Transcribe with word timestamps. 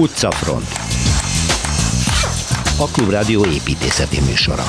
Utcafront 0.00 0.68
A 2.78 2.86
Klubrádió 2.92 3.44
építészeti 3.44 4.20
műsora 4.20 4.62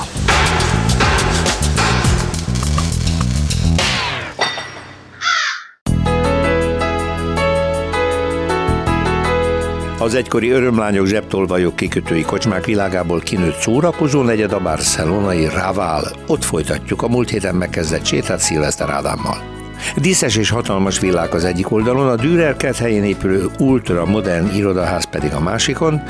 Az 9.99 10.13
egykori 10.15 10.49
örömlányok 10.49 11.06
zsebtolvajok 11.06 11.76
kikötői 11.76 12.22
kocsmák 12.22 12.66
világából 12.66 13.20
kinőtt 13.20 13.60
szórakozó 13.60 14.22
negyed 14.22 14.52
a 14.52 14.60
barcelonai 14.60 15.48
Raval. 15.48 16.12
Ott 16.27 16.44
folytatjuk 16.44 17.02
a 17.02 17.08
múlt 17.08 17.30
héten 17.30 17.55
megkezdett 17.55 18.05
sétát 18.05 18.40
Szilveszter 18.40 18.90
Ádámmal. 18.90 19.61
Díszes 19.95 20.36
és 20.36 20.50
hatalmas 20.50 21.00
villák 21.00 21.34
az 21.34 21.44
egyik 21.44 21.72
oldalon, 21.72 22.09
a 22.09 22.16
Dürer 22.16 22.55
helyén 22.80 23.04
épülő 23.04 23.46
ultra 23.60 24.05
modern 24.05 24.55
irodaház 24.55 25.10
pedig 25.10 25.34
a 25.34 25.40
másikon, 25.40 26.02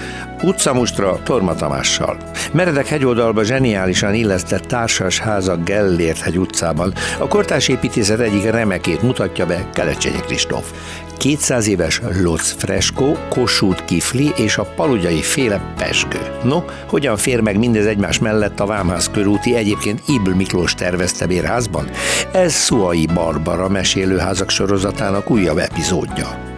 utcamustra 0.44 1.20
Torma 1.24 1.56
Tamással. 1.56 2.18
Meredek 2.54 2.88
hegyoldalba 2.88 3.44
zseniálisan 3.44 4.14
illesztett 4.14 4.66
társas 4.66 5.20
háza 5.20 5.58
Gellért 5.58 6.20
hegy 6.20 6.38
utcában. 6.38 6.94
A 7.20 7.28
kortás 7.28 7.68
építészet 7.68 8.20
egyik 8.20 8.50
remekét 8.50 9.02
mutatja 9.02 9.46
be 9.46 9.70
Kelecsényi 9.74 10.20
Kristóf. 10.26 10.72
200 11.22 11.68
éves 11.68 12.02
Lotz 12.22 12.52
Fresko, 12.52 13.12
Kossuth 13.30 13.86
Kifli 13.86 14.32
és 14.36 14.58
a 14.58 14.64
palugyai 14.64 15.22
féle 15.22 15.74
pesgő. 15.78 16.20
No, 16.44 16.64
hogyan 16.88 17.18
fér 17.18 17.40
meg 17.40 17.58
mindez 17.58 17.86
egymás 17.86 18.20
mellett 18.20 18.60
a 18.60 18.66
Vámház 18.66 19.10
körúti 19.10 19.56
egyébként 19.56 20.02
Ibl 20.08 20.30
Miklós 20.30 20.74
tervezte 20.74 21.28
bérházban? 21.28 21.90
Ez 22.32 22.54
Szuai 22.54 23.06
Barbara 23.14 23.70
mesélőházak 23.70 24.50
sorozatának 24.50 25.30
újabb 25.30 25.58
epizódja 25.58 26.51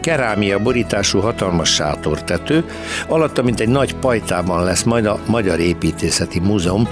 kerámia 0.00 0.58
borítású 0.58 1.20
hatalmas 1.20 1.74
sátortető, 1.74 2.64
alatta 3.08 3.42
mint 3.42 3.60
egy 3.60 3.68
nagy 3.68 3.94
pajtában 3.94 4.64
lesz 4.64 4.82
majd 4.82 5.06
a 5.06 5.18
Magyar 5.26 5.58
Építészeti 5.58 6.40
Múzeum, 6.40 6.88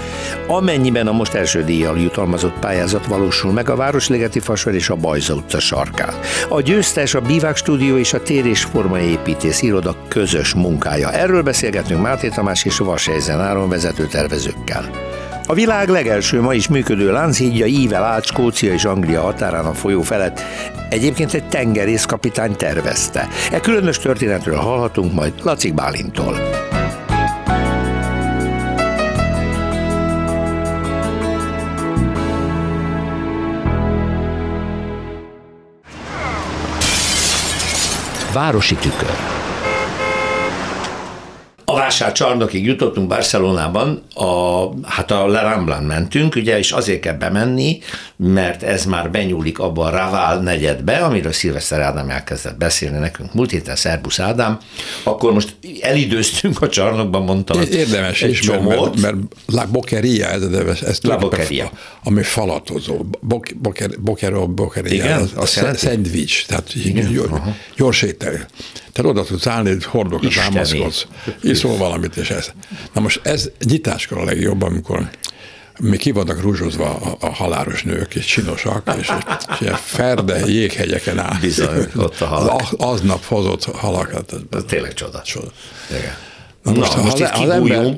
amennyiben 0.47 1.07
a 1.07 1.11
most 1.11 1.33
első 1.33 1.63
díjjal 1.63 1.99
jutalmazott 1.99 2.59
pályázat 2.59 3.05
valósul 3.05 3.51
meg 3.51 3.69
a 3.69 3.75
Városligeti 3.75 4.39
Fasor 4.39 4.73
és 4.73 4.89
a 4.89 4.95
Bajza 4.95 5.33
utca 5.33 5.59
sarkán. 5.59 6.13
A 6.49 6.61
győztes 6.61 7.13
a 7.13 7.21
Bivák 7.21 7.55
Stúdió 7.55 7.97
és 7.97 8.13
a 8.13 8.21
Tér 8.21 8.45
és 8.45 8.67
Építész 9.01 9.61
iroda 9.61 9.95
közös 10.07 10.53
munkája. 10.53 11.11
Erről 11.11 11.43
beszélgetünk 11.43 12.01
Máté 12.01 12.27
Tamás 12.29 12.63
és 12.63 12.77
Vasejzen 12.77 13.39
Áron 13.39 13.69
vezető 13.69 14.07
tervezőkkel. 14.07 14.89
A 15.49 15.53
világ 15.53 15.89
legelső 15.89 16.41
ma 16.41 16.53
is 16.53 16.67
működő 16.67 17.11
lánchídja 17.11 17.65
ível 17.65 18.03
át 18.03 18.25
Skócia 18.25 18.73
és 18.73 18.85
Anglia 18.85 19.21
határán 19.21 19.65
a 19.65 19.73
folyó 19.73 20.01
felett 20.01 20.41
egyébként 20.89 21.33
egy 21.33 21.43
tengerészkapitány 21.43 22.55
tervezte. 22.55 23.27
E 23.51 23.59
különös 23.59 23.97
történetről 23.97 24.55
hallhatunk 24.55 25.13
majd 25.13 25.33
Laci 25.43 25.71
Bálintól. 25.71 26.35
Városi 38.33 38.75
tükör 38.75 39.38
vásár 41.89 42.11
csarnokig 42.11 42.65
jutottunk 42.65 43.07
Barcelonában, 43.07 44.01
a, 44.13 44.63
hát 44.87 45.11
a 45.11 45.27
Le 45.27 45.41
Ramblán 45.41 45.83
mentünk, 45.83 46.35
ugye, 46.35 46.57
és 46.57 46.71
azért 46.71 46.99
kell 46.99 47.13
bemenni, 47.13 47.79
mert 48.15 48.63
ez 48.63 48.85
már 48.85 49.11
benyúlik 49.11 49.59
abba 49.59 49.85
a 49.85 49.89
Raval 49.89 50.39
negyedbe, 50.39 50.97
amiről 50.97 51.31
Szilveszter 51.31 51.79
Ádám 51.81 52.09
elkezdett 52.09 52.57
beszélni 52.57 52.97
nekünk 52.97 53.33
múlt 53.33 53.51
héten, 53.51 53.75
Szerbusz 53.75 54.19
Ádám, 54.19 54.59
akkor 55.03 55.33
most 55.33 55.55
elidőztünk 55.81 56.61
a 56.61 56.69
csarnokban, 56.69 57.23
mondtam. 57.23 57.61
Érdemes 57.61 58.21
is, 58.21 58.41
mert, 58.41 58.63
mert, 58.63 59.01
mert 59.01 59.15
La 59.45 59.65
Boqueria, 59.71 60.27
ez, 60.27 60.41
ez, 60.41 60.81
ez 60.81 60.99
La 61.01 61.17
Boqueria. 61.17 61.71
ami 62.03 62.23
falatozó. 62.23 63.05
Boker, 63.55 63.89
Bokero, 63.99 64.47
Boqueria, 64.47 64.93
Igen? 64.93 65.19
az, 65.21 65.31
az 65.35 65.57
a 65.57 65.73
szendvics, 65.75 66.45
tehát 66.45 66.75
Igen? 66.75 67.11
Gyors, 67.11 67.31
gyors 67.75 68.01
étel. 68.01 68.47
Tehát 69.01 69.17
oda 69.17 69.25
tudsz 69.27 69.47
állni, 69.47 69.77
hordokat 69.83 70.33
támaszkodsz, 70.33 71.05
iszol 71.41 71.77
valamit, 71.77 72.17
és 72.17 72.29
ez. 72.29 72.51
Na 72.93 73.01
most 73.01 73.19
ez 73.23 73.49
nyitáskor 73.65 74.17
a 74.17 74.23
legjobb, 74.23 74.61
amikor 74.61 75.09
mi 75.79 75.97
ki 75.97 76.11
vannak 76.11 76.41
rúzsozva 76.41 76.95
a, 76.95 77.17
a 77.19 77.33
halálos 77.33 77.83
nők, 77.83 78.15
és 78.15 78.25
csinosak, 78.25 78.95
és, 78.99 79.11
és 79.51 79.61
ilyen 79.61 79.75
ferde 79.75 80.45
jéghegyeken 80.47 81.19
áll. 81.19 81.39
Bizony, 81.41 81.87
ott 81.95 82.19
a 82.19 82.25
halak. 82.25 82.61
Az, 82.61 82.73
aznap 82.77 83.25
hozott 83.25 83.63
halakat. 83.63 84.33
Ez 84.51 84.63
tényleg 84.67 84.93
csoda. 84.93 85.21
csoda. 85.21 85.51
Igen. 85.89 86.17
Na 86.63 86.71
most, 86.71 86.95
Na, 86.95 87.01
most 87.01 87.17
ha, 87.17 87.43
az 87.43 87.49
ember 87.49 87.95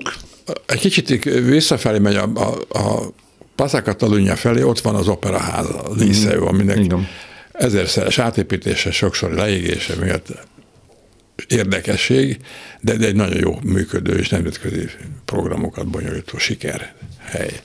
egy 0.65 0.79
kicsit 0.79 1.23
visszafelé 1.23 1.97
megy 1.97 2.15
a, 2.15 2.29
a, 2.33 2.77
a 2.79 3.11
Pasza 3.55 3.81
Catalunya 3.81 4.35
felé, 4.35 4.61
ott 4.61 4.79
van 4.79 4.95
az 4.95 5.07
operaház, 5.07 5.65
a 5.65 5.83
Liceum, 5.97 6.47
aminek 6.47 6.77
Igen. 6.77 7.07
ezerszeres 7.51 8.19
átépítése, 8.19 8.91
sokszor 8.91 9.31
leégése 9.31 9.95
miatt 9.95 10.27
érdekesség, 11.47 12.37
de, 12.81 12.95
de 12.95 13.05
egy 13.05 13.15
nagyon 13.15 13.37
jó 13.37 13.59
működő 13.63 14.17
és 14.17 14.29
nemzetközi 14.29 14.89
programokat 15.25 15.87
bonyolító 15.87 16.37
siker 16.37 16.93
hely. 17.19 17.61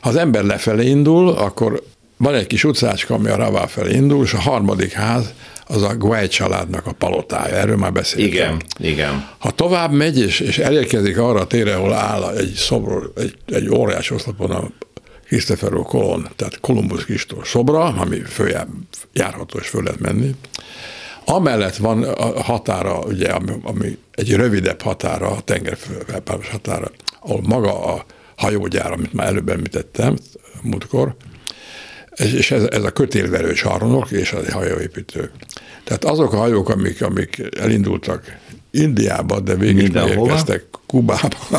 Ha 0.00 0.08
az 0.08 0.16
ember 0.16 0.44
lefelé 0.44 0.88
indul, 0.88 1.28
akkor 1.28 1.82
van 2.16 2.34
egy 2.34 2.46
kis 2.46 2.64
utcácska, 2.64 3.14
ami 3.14 3.28
a 3.28 3.36
Ravá 3.36 3.66
felé 3.66 3.94
indul, 3.94 4.24
és 4.24 4.32
a 4.32 4.40
harmadik 4.40 4.92
ház 4.92 5.34
az 5.66 5.82
a 5.82 5.96
Guay 5.96 6.28
családnak 6.28 6.86
a 6.86 6.92
palotája. 6.92 7.54
Erről 7.54 7.76
már 7.76 7.92
beszéltem. 7.92 8.32
Igen, 8.32 8.62
igen. 8.78 9.28
Ha 9.38 9.50
tovább 9.50 9.92
megy, 9.92 10.18
és, 10.18 10.40
és 10.40 10.58
elérkezik 10.58 11.18
arra 11.18 11.40
a 11.40 11.46
térre, 11.46 11.74
ahol 11.74 11.92
áll 11.92 12.36
egy 12.36 12.52
szobor, 12.52 13.12
egy, 13.16 13.34
egy 13.46 13.68
óriás 13.68 14.10
oszlopon 14.10 14.50
a 14.50 14.70
Christopher 15.26 15.72
Colon, 15.72 16.28
tehát 16.36 16.60
Columbus 16.60 17.04
Kristóf 17.04 17.48
szobra, 17.48 17.84
ami 17.84 18.20
följebb 18.20 18.68
járható 19.12 19.58
és 19.58 19.68
föl 19.68 19.82
lehet 19.82 20.00
menni, 20.00 20.34
Amellett 21.28 21.76
van 21.76 22.02
a 22.02 22.42
határa, 22.42 22.98
ugye, 22.98 23.28
ami, 23.28 23.52
ami 23.62 23.98
egy 24.12 24.34
rövidebb 24.34 24.80
határa, 24.80 25.30
a 25.30 25.40
tengerpáros 25.40 26.48
határa, 26.48 26.90
ahol 27.20 27.40
maga 27.42 27.94
a 27.94 28.04
hajógyár, 28.36 28.92
amit 28.92 29.12
már 29.12 29.26
előbb 29.26 29.48
említettem 29.48 30.16
múltkor, 30.62 31.16
és 32.16 32.50
ez, 32.50 32.62
ez 32.62 32.84
a 32.84 32.90
kötélverő 32.90 33.52
csarnok 33.52 34.10
és 34.10 34.32
a 34.32 34.52
hajóépítő. 34.52 35.30
Tehát 35.84 36.04
azok 36.04 36.32
a 36.32 36.36
hajók, 36.36 36.68
amik, 36.68 37.02
amik 37.02 37.42
elindultak 37.58 38.36
Indiába, 38.70 39.40
de 39.40 39.54
végig 39.54 39.94
érkeztek 39.94 40.64
Kubába 40.86 41.36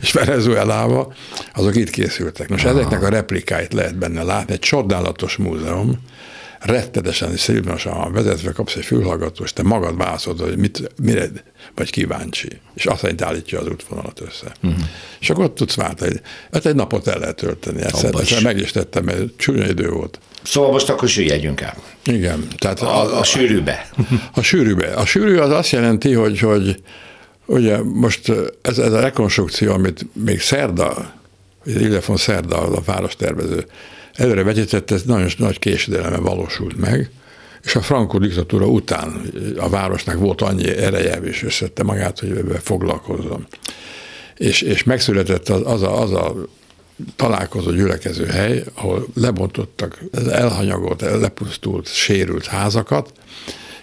és 0.00 0.12
Venezuelába, 0.12 1.12
azok 1.54 1.76
itt 1.76 1.90
készültek. 1.90 2.48
Most 2.48 2.64
Aha. 2.64 2.78
ezeknek 2.78 3.02
a 3.02 3.08
replikáit 3.08 3.72
lehet 3.72 3.98
benne 3.98 4.22
látni, 4.22 4.52
egy 4.52 4.58
csodálatos 4.58 5.36
múzeum, 5.36 5.98
rettenetesen 6.62 7.36
szilvanosan 7.36 8.12
vezetve, 8.12 8.52
kapsz 8.52 8.74
egy 8.74 8.84
fülhallgatós, 8.84 9.52
te 9.52 9.62
magad 9.62 9.96
válaszod, 9.96 10.40
hogy 10.40 10.56
mit, 10.56 10.92
mire 11.02 11.28
vagy 11.74 11.90
kíváncsi. 11.90 12.48
És 12.74 12.86
azt 12.86 13.00
szerint 13.00 13.22
állítja 13.22 13.60
az 13.60 13.68
útvonalat 13.68 14.20
össze. 14.20 14.52
Uh-huh. 14.62 14.84
És 15.20 15.30
akkor 15.30 15.44
ott 15.44 15.54
tudsz 15.54 15.74
váltani. 15.74 16.20
Hát 16.52 16.66
egy 16.66 16.74
napot 16.74 17.06
el 17.06 17.18
lehet 17.18 17.36
tölteni. 17.36 17.82
Egyszer, 17.82 18.14
egyszer 18.14 18.42
meg 18.42 18.58
is 18.58 18.70
tettem, 18.70 19.04
mert 19.04 19.36
csúnya 19.36 19.66
idő 19.66 19.88
volt. 19.88 20.18
Szóval 20.42 20.70
most 20.70 20.88
akkor 20.88 21.08
süllyedjünk 21.08 21.60
el. 21.60 21.76
Igen. 22.04 22.48
Tehát 22.58 22.80
a, 22.80 23.02
a, 23.02 23.18
a 23.18 23.24
sűrűbe. 23.24 23.90
A 24.34 24.42
sűrűbe. 24.42 24.86
A 24.86 25.06
sűrű 25.06 25.36
az 25.36 25.50
azt 25.50 25.70
jelenti, 25.70 26.12
hogy, 26.12 26.38
hogy 26.38 26.82
ugye 27.46 27.82
most 27.82 28.32
ez, 28.62 28.78
ez 28.78 28.92
a 28.92 29.00
rekonstrukció, 29.00 29.72
amit 29.72 30.06
még 30.12 30.40
Szerda, 30.40 31.12
Illefon 31.64 32.16
Szerda, 32.16 32.60
a 32.60 32.80
várostervező 32.84 33.66
előre 34.14 34.42
vetített, 34.42 34.90
ez 34.90 35.02
nagyon 35.02 35.30
nagy 35.36 35.58
késedelme 35.58 36.16
valósult 36.16 36.76
meg, 36.76 37.10
és 37.62 37.74
a 37.74 37.80
Franco 37.80 38.18
diktatúra 38.18 38.66
után 38.66 39.22
a 39.56 39.68
városnak 39.68 40.18
volt 40.18 40.40
annyi 40.40 40.68
ereje, 40.68 41.16
és 41.16 41.42
összette 41.42 41.82
magát, 41.82 42.18
hogy 42.18 42.30
ebben 42.30 42.60
foglalkozzon. 42.60 43.46
És, 44.36 44.62
és 44.62 44.82
megszületett 44.82 45.48
az, 45.48 45.62
az, 45.64 45.82
a, 45.82 46.00
az 46.02 46.12
a 46.12 46.34
találkozó 47.16 47.70
gyülekező 47.70 48.26
hely, 48.26 48.64
ahol 48.74 49.06
lebontottak 49.14 50.02
elhanyagolt, 50.30 51.00
lepusztult, 51.00 51.94
sérült 51.94 52.46
házakat, 52.46 53.12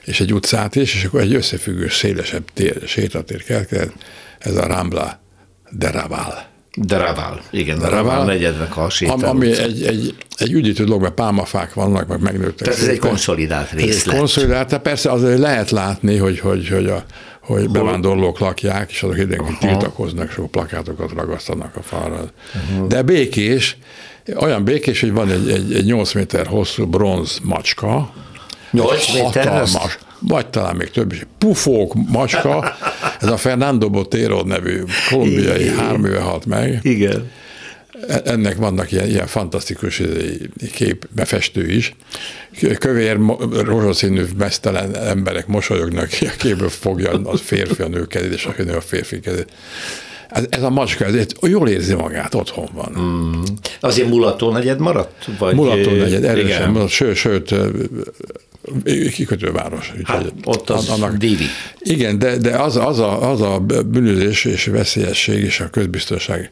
és 0.06 0.20
egy 0.20 0.34
utcát 0.34 0.76
is, 0.76 0.96
és 0.96 1.04
akkor 1.04 1.22
egy 1.22 1.34
összefüggő, 1.34 1.88
szélesebb 1.90 2.44
tér, 2.54 2.82
sétatér 2.86 3.44
keletkezett, 3.44 3.94
ez 4.40 4.56
a 4.56 4.68
Rambla 4.68 5.20
de 5.70 5.92
Raval. 5.92 6.49
De 6.76 6.98
Raval, 6.98 7.42
igen, 7.50 7.80
de 7.80 7.88
Raval 7.88 8.26
negyednek 8.26 8.78
a 8.78 8.90
sétáló. 8.90 9.28
Ami 9.28 9.58
egy, 9.58 9.84
egy, 9.84 10.16
egy 10.38 10.52
ügyítő 10.52 10.84
dolog, 10.84 11.02
mert 11.02 11.14
pálmafák 11.14 11.74
vannak, 11.74 12.08
meg 12.08 12.22
megnőttek. 12.22 12.68
Tehát 12.68 12.80
ez 12.82 12.88
egy 12.88 13.00
konszolidált 13.00 13.72
részlet. 13.72 14.14
Ez 14.14 14.20
konszolidált, 14.20 14.70
de 14.70 14.78
persze 14.78 15.12
azért 15.12 15.40
lehet 15.40 15.70
látni, 15.70 16.18
hogy, 16.18 16.40
hogy, 16.40 16.70
hogy 16.70 16.86
a 16.86 17.04
hogy 17.50 17.64
Hol? 17.64 17.72
bevándorlók 17.72 18.40
lakják, 18.40 18.92
és 18.92 19.04
azok 19.04 19.18
időnként 19.18 19.60
tiltakoznak, 19.60 20.32
sok 20.32 20.52
plakátokat 20.52 21.12
ragasztanak 21.12 21.76
a 21.76 21.82
falra. 21.82 22.16
Uh-huh. 22.16 22.88
De 22.88 23.02
békés, 23.02 23.78
olyan 24.36 24.64
békés, 24.64 25.00
hogy 25.00 25.12
van 25.12 25.32
egy, 25.32 25.50
egy, 25.50 25.74
egy 25.74 25.86
8 25.86 26.14
méter 26.14 26.48
hosszú 26.48 26.86
bronz 26.86 27.40
macska, 27.44 28.14
8 28.72 29.14
méter? 29.14 29.48
Hatalmas, 29.48 29.98
vagy 30.20 30.48
talán 30.48 30.76
még 30.76 30.90
több 30.90 31.12
is. 31.12 31.26
Pufók, 31.38 31.94
macska, 32.08 32.76
ez 33.20 33.30
a 33.30 33.38
Fernando 33.38 33.90
Botero 33.90 34.44
nevű 34.44 34.84
kolumbiai 35.10 35.68
három 35.68 36.06
éve 36.06 36.20
halt 36.20 36.46
meg. 36.46 36.80
Igen. 36.82 37.32
E- 38.08 38.22
ennek 38.26 38.56
vannak 38.56 38.92
ilyen, 38.92 39.08
ilyen 39.08 39.28
fantasztikus 39.28 40.02
kép, 40.74 41.08
befestő 41.16 41.72
is. 41.72 41.96
Kövér, 42.78 43.20
rózsaszínű, 43.52 44.24
mesztelen 44.38 44.96
emberek 44.96 45.48
mosolyognak, 45.48 46.10
a 46.22 46.36
képből 46.38 46.70
fogja 46.70 47.12
a 47.12 47.38
férfi 47.38 47.82
a 47.82 47.88
nő 47.88 48.08
kezét, 48.08 48.34
és 48.34 48.46
a 48.46 48.54
nő 48.64 48.74
a 48.74 48.82
férfi 48.82 49.20
kezét. 49.20 49.52
Ez, 50.30 50.46
ez 50.50 50.64
a 50.64 50.70
macska, 50.70 51.06
ez 51.06 51.26
jól 51.42 51.70
érzi 51.70 51.94
magát, 51.94 52.36
otthon 52.36 52.70
van. 52.74 52.96
Mm. 53.00 53.42
Azért 53.80 54.10
mulató 54.10 54.52
negyed 54.52 54.80
maradt? 54.80 55.30
Vagy 55.40 55.56
mulató 55.56 55.92
negyed, 55.92 56.24
erősen, 56.24 56.70
igen. 56.72 56.88
sőt, 56.88 57.16
sőt 57.16 57.56
kikötőváros. 59.14 59.94
Hát, 60.04 60.34
ott 60.44 60.70
az 60.70 60.90
annak, 60.90 61.16
dívi. 61.16 61.46
Igen, 61.80 62.20
de, 62.20 62.38
de 62.38 62.58
az, 62.58 62.76
az, 62.76 63.00
a, 63.00 63.32
az 63.32 63.42
a 63.42 63.60
bűnözés 63.86 64.46
és 64.46 64.66
veszélyesség 64.66 65.44
és 65.44 65.60
a 65.60 65.70
közbiztonság 65.70 66.52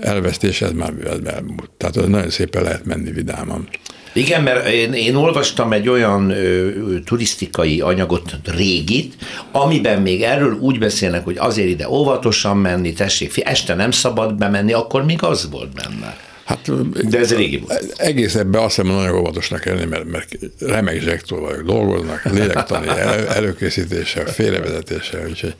elvesztés, 0.00 0.62
ez 0.62 0.72
már 0.72 0.92
elmúlt. 1.24 1.70
Tehát 1.76 1.96
az 1.96 2.06
nagyon 2.06 2.30
szépen 2.30 2.62
lehet 2.62 2.84
menni 2.84 3.10
vidáman. 3.10 3.68
Igen, 4.12 4.42
mert 4.42 4.68
én, 4.68 4.92
én 4.92 5.14
olvastam 5.14 5.72
egy 5.72 5.88
olyan 5.88 6.30
ö, 6.30 6.70
turisztikai 7.04 7.80
anyagot, 7.80 8.32
régit, 8.44 9.14
amiben 9.52 10.02
még 10.02 10.22
erről 10.22 10.52
úgy 10.52 10.78
beszélnek, 10.78 11.24
hogy 11.24 11.36
azért 11.38 11.68
ide 11.68 11.88
óvatosan 11.88 12.56
menni, 12.56 12.92
tessék, 12.92 13.32
este 13.44 13.74
nem 13.74 13.90
szabad 13.90 14.34
bemenni, 14.34 14.72
akkor 14.72 15.04
még 15.04 15.22
az 15.22 15.50
volt 15.50 15.74
benne. 15.74 16.16
Hát, 16.44 16.70
De 17.08 17.18
ez 17.18 17.34
régi 17.34 17.58
volt. 17.58 17.94
Egész 17.96 18.34
ebben 18.34 18.62
azt 18.62 18.76
hiszem 18.76 18.92
nagyon 18.92 19.16
óvatosnak 19.16 19.64
lenni, 19.64 19.84
mert, 19.84 20.04
mert 20.04 20.28
remek 20.58 21.00
zsektól 21.00 21.40
vagyok, 21.40 21.62
dolgoznak, 21.62 22.24
lélektani 22.24 22.88
el, 22.88 23.28
előkészítéssel, 23.28 24.26
félrevezetéssel, 24.26 25.28
úgyhogy 25.28 25.54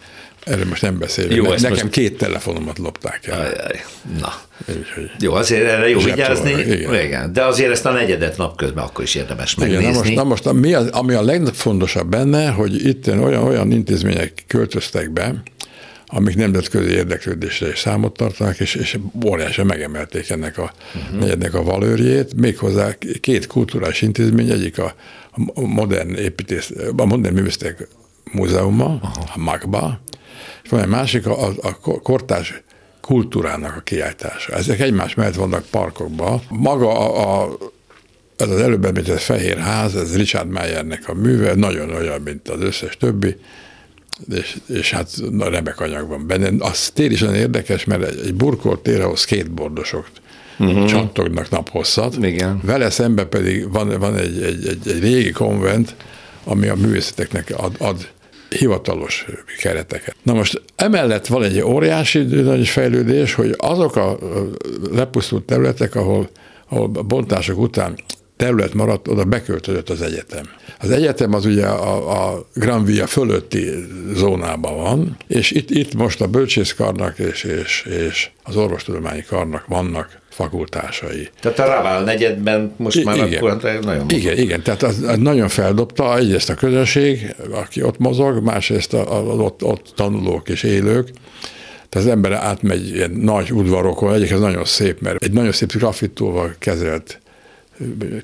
Erről 0.44 0.64
most 0.64 0.82
nem 0.82 0.98
beszélünk. 0.98 1.34
Jó, 1.34 1.42
ne, 1.42 1.48
nekem 1.48 1.70
most... 1.70 1.88
két 1.88 2.18
telefonomat 2.18 2.78
lopták 2.78 3.26
el. 3.26 3.40
Ajaj. 3.40 3.84
Na. 4.20 4.32
Úgyhogy 4.68 5.10
jó, 5.18 5.32
azért 5.32 5.68
erre 5.68 5.88
jó 5.88 5.98
vigyázni. 5.98 6.50
Igen. 6.50 6.94
igen. 7.04 7.32
De 7.32 7.44
azért 7.44 7.70
ezt 7.70 7.86
a 7.86 7.92
negyedet 7.92 8.36
napközben 8.36 8.84
akkor 8.84 9.04
is 9.04 9.14
érdemes 9.14 9.54
megnézni. 9.54 9.82
Igen, 9.82 9.92
na 9.92 9.98
most, 9.98 10.14
na 10.14 10.24
most 10.24 10.52
mi 10.52 10.74
az, 10.74 10.86
ami 10.86 11.14
a 11.14 11.22
legfontosabb 11.22 12.08
benne, 12.08 12.48
hogy 12.48 12.86
itt 12.86 13.08
olyan, 13.08 13.42
olyan 13.42 13.72
intézmények 13.72 14.44
költöztek 14.46 15.10
be, 15.10 15.42
amik 16.06 16.36
nemzetközi 16.36 16.90
érdeklődésre 16.90 17.68
is 17.68 17.78
számot 17.78 18.16
tartanak, 18.16 18.60
és, 18.60 18.74
és 18.74 18.98
óriásan 19.26 19.66
megemelték 19.66 20.30
ennek 20.30 20.58
a 20.58 20.72
uh-huh. 20.94 21.20
negyednek 21.20 21.54
a 21.54 21.62
valőrjét, 21.62 22.34
méghozzá 22.34 22.94
két 23.20 23.46
kulturális 23.46 24.02
intézmény, 24.02 24.50
egyik 24.50 24.78
a, 24.78 24.94
a 25.54 25.60
modern 25.60 26.14
építész, 26.14 26.72
a 26.96 27.04
modern 27.04 27.34
művészek 27.34 27.88
múzeuma, 28.32 28.84
Aha. 28.84 29.30
a 29.34 29.38
MAGBA, 29.38 30.00
és 30.62 30.70
van 30.70 30.80
egy 30.80 30.88
másik, 30.88 31.26
a, 31.26 31.48
a 31.62 31.78
kortás 32.02 32.62
kultúrának 33.00 33.76
a 33.76 33.80
kiállítása. 33.80 34.52
Ezek 34.52 34.80
egymás 34.80 35.14
mellett 35.14 35.34
vannak 35.34 35.64
parkokban. 35.70 36.40
Maga 36.48 36.98
a, 36.98 37.42
a 37.42 37.56
ez 38.36 38.50
az 38.50 38.60
előbb 38.60 38.84
említett 38.84 39.20
Fehér 39.20 39.58
Ház, 39.58 39.96
ez 39.96 40.16
Richard 40.16 40.50
Mayernek 40.50 41.08
a 41.08 41.14
műve, 41.14 41.54
nagyon 41.54 41.90
olyan, 41.90 42.20
mint 42.20 42.48
az 42.48 42.60
összes 42.60 42.96
többi, 42.96 43.36
és, 44.30 44.56
és 44.68 44.90
hát 44.90 45.10
na, 45.30 45.48
remek 45.48 45.80
anyag 45.80 46.08
van 46.08 46.26
benne. 46.26 46.50
Az 46.58 46.90
tér 46.90 47.10
is 47.10 47.22
olyan 47.22 47.34
érdekes, 47.34 47.84
mert 47.84 48.02
egy, 48.02 48.20
egy 48.24 48.34
burkolt 48.34 48.80
tér, 48.80 49.00
ahol 49.00 49.16
skateboardosok 49.16 50.06
uh-huh. 50.58 50.84
csattognak 50.84 51.50
naphosszat. 51.50 52.16
Igen. 52.20 52.60
Vele 52.64 52.90
szemben 52.90 53.28
pedig 53.28 53.72
van, 53.72 53.98
van 53.98 54.16
egy, 54.16 54.42
egy, 54.42 54.66
egy, 54.66 54.88
egy 54.88 55.00
régi 55.00 55.30
konvent, 55.30 55.94
ami 56.44 56.68
a 56.68 56.74
művészeteknek 56.74 57.52
ad, 57.56 57.74
ad 57.78 58.08
hivatalos 58.58 59.26
kereteket. 59.58 60.16
Na 60.22 60.32
most 60.32 60.62
emellett 60.76 61.26
van 61.26 61.42
egy 61.42 61.60
óriási 61.60 62.22
nagy 62.22 62.68
fejlődés, 62.68 63.34
hogy 63.34 63.54
azok 63.56 63.96
a 63.96 64.18
lepusztult 64.92 65.44
területek, 65.44 65.94
ahol, 65.94 66.28
ahol 66.68 66.88
bontások 66.88 67.58
után 67.58 67.98
terület 68.36 68.74
maradt, 68.74 69.08
oda 69.08 69.24
beköltözött 69.24 69.88
az 69.88 70.02
egyetem. 70.02 70.48
Az 70.78 70.90
egyetem 70.90 71.34
az 71.34 71.44
ugye 71.44 71.66
a, 71.66 72.28
a 72.30 72.46
Gran 72.54 72.84
Via 72.84 73.06
fölötti 73.06 73.70
zónában 74.14 74.76
van, 74.76 75.16
és 75.26 75.50
itt, 75.50 75.70
itt 75.70 75.94
most 75.94 76.20
a 76.20 76.26
bölcsészkarnak 76.26 77.18
és, 77.18 77.44
és, 77.44 77.82
és 78.06 78.30
az 78.42 78.56
orvostudományi 78.56 79.22
karnak 79.22 79.66
vannak 79.66 80.19
fakultásai. 80.30 81.28
Tehát 81.40 81.58
a 81.58 81.64
Raval 81.64 82.02
negyedben 82.02 82.74
most 82.76 83.04
már 83.04 83.16
igen. 83.16 83.38
akkor 83.38 83.50
hát 83.50 83.62
nagyon 83.62 84.02
mozog. 84.02 84.12
Igen, 84.12 84.38
igen, 84.38 84.62
tehát 84.62 84.82
az, 84.82 85.02
az 85.06 85.18
nagyon 85.18 85.48
feldobta 85.48 86.16
egyrészt 86.16 86.50
a 86.50 86.54
közönség, 86.54 87.34
aki 87.50 87.82
ott 87.82 87.98
mozog, 87.98 88.42
másrészt 88.42 88.92
az 88.92 89.38
ott, 89.38 89.64
ott 89.64 89.92
tanulók 89.96 90.48
és 90.48 90.62
élők, 90.62 91.08
tehát 91.88 92.06
az 92.06 92.12
ember 92.12 92.32
átmegy 92.32 92.88
ilyen 92.88 93.10
nagy 93.10 93.52
udvarokon, 93.52 94.14
egyik 94.14 94.30
ez 94.30 94.40
nagyon 94.40 94.64
szép, 94.64 95.00
mert 95.00 95.22
egy 95.22 95.32
nagyon 95.32 95.52
szép 95.52 95.72
grafittóval 95.72 96.54
kezelt 96.58 97.20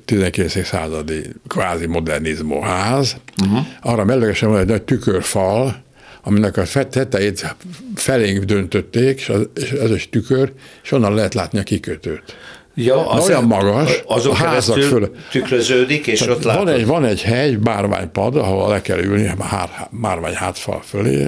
19. 0.05 0.65
századi 0.65 1.21
kvázi 1.47 1.85
modernizmó 1.85 2.61
ház, 2.61 3.15
uh-huh. 3.43 3.65
arra 3.81 4.05
mellőgesen 4.05 4.49
van 4.49 4.59
egy 4.59 4.67
nagy 4.67 4.81
tükörfal, 4.81 5.83
aminek 6.27 6.57
a 6.57 6.63
tetejét 6.89 7.55
felénk 7.95 8.43
döntötték, 8.43 9.19
és, 9.19 9.29
az, 9.29 9.49
és 9.55 9.71
ez 9.71 9.91
egy 9.91 10.09
tükör, 10.09 10.51
és 10.83 10.91
onnan 10.91 11.13
lehet 11.13 11.33
látni 11.33 11.59
a 11.59 11.63
kikötőt. 11.63 12.35
Ja, 12.75 13.09
az 13.09 13.27
olyan 13.27 13.43
magas, 13.43 14.01
azon 14.05 14.31
a 14.31 14.35
házak 14.35 14.81
föl. 14.81 15.11
tükröződik, 15.31 16.07
és 16.07 16.19
Tehát 16.19 16.35
ott 16.35 16.43
van 16.43 16.67
egy, 16.67 16.85
van 16.85 17.05
egy 17.05 17.21
hegy, 17.21 17.59
bárványpad, 17.59 18.35
ahol 18.35 18.69
le 18.69 18.81
kell 18.81 18.99
ülni, 18.99 19.33
már, 19.37 19.69
márvány 19.91 20.33
hátfal 20.33 20.81
fölé. 20.85 21.27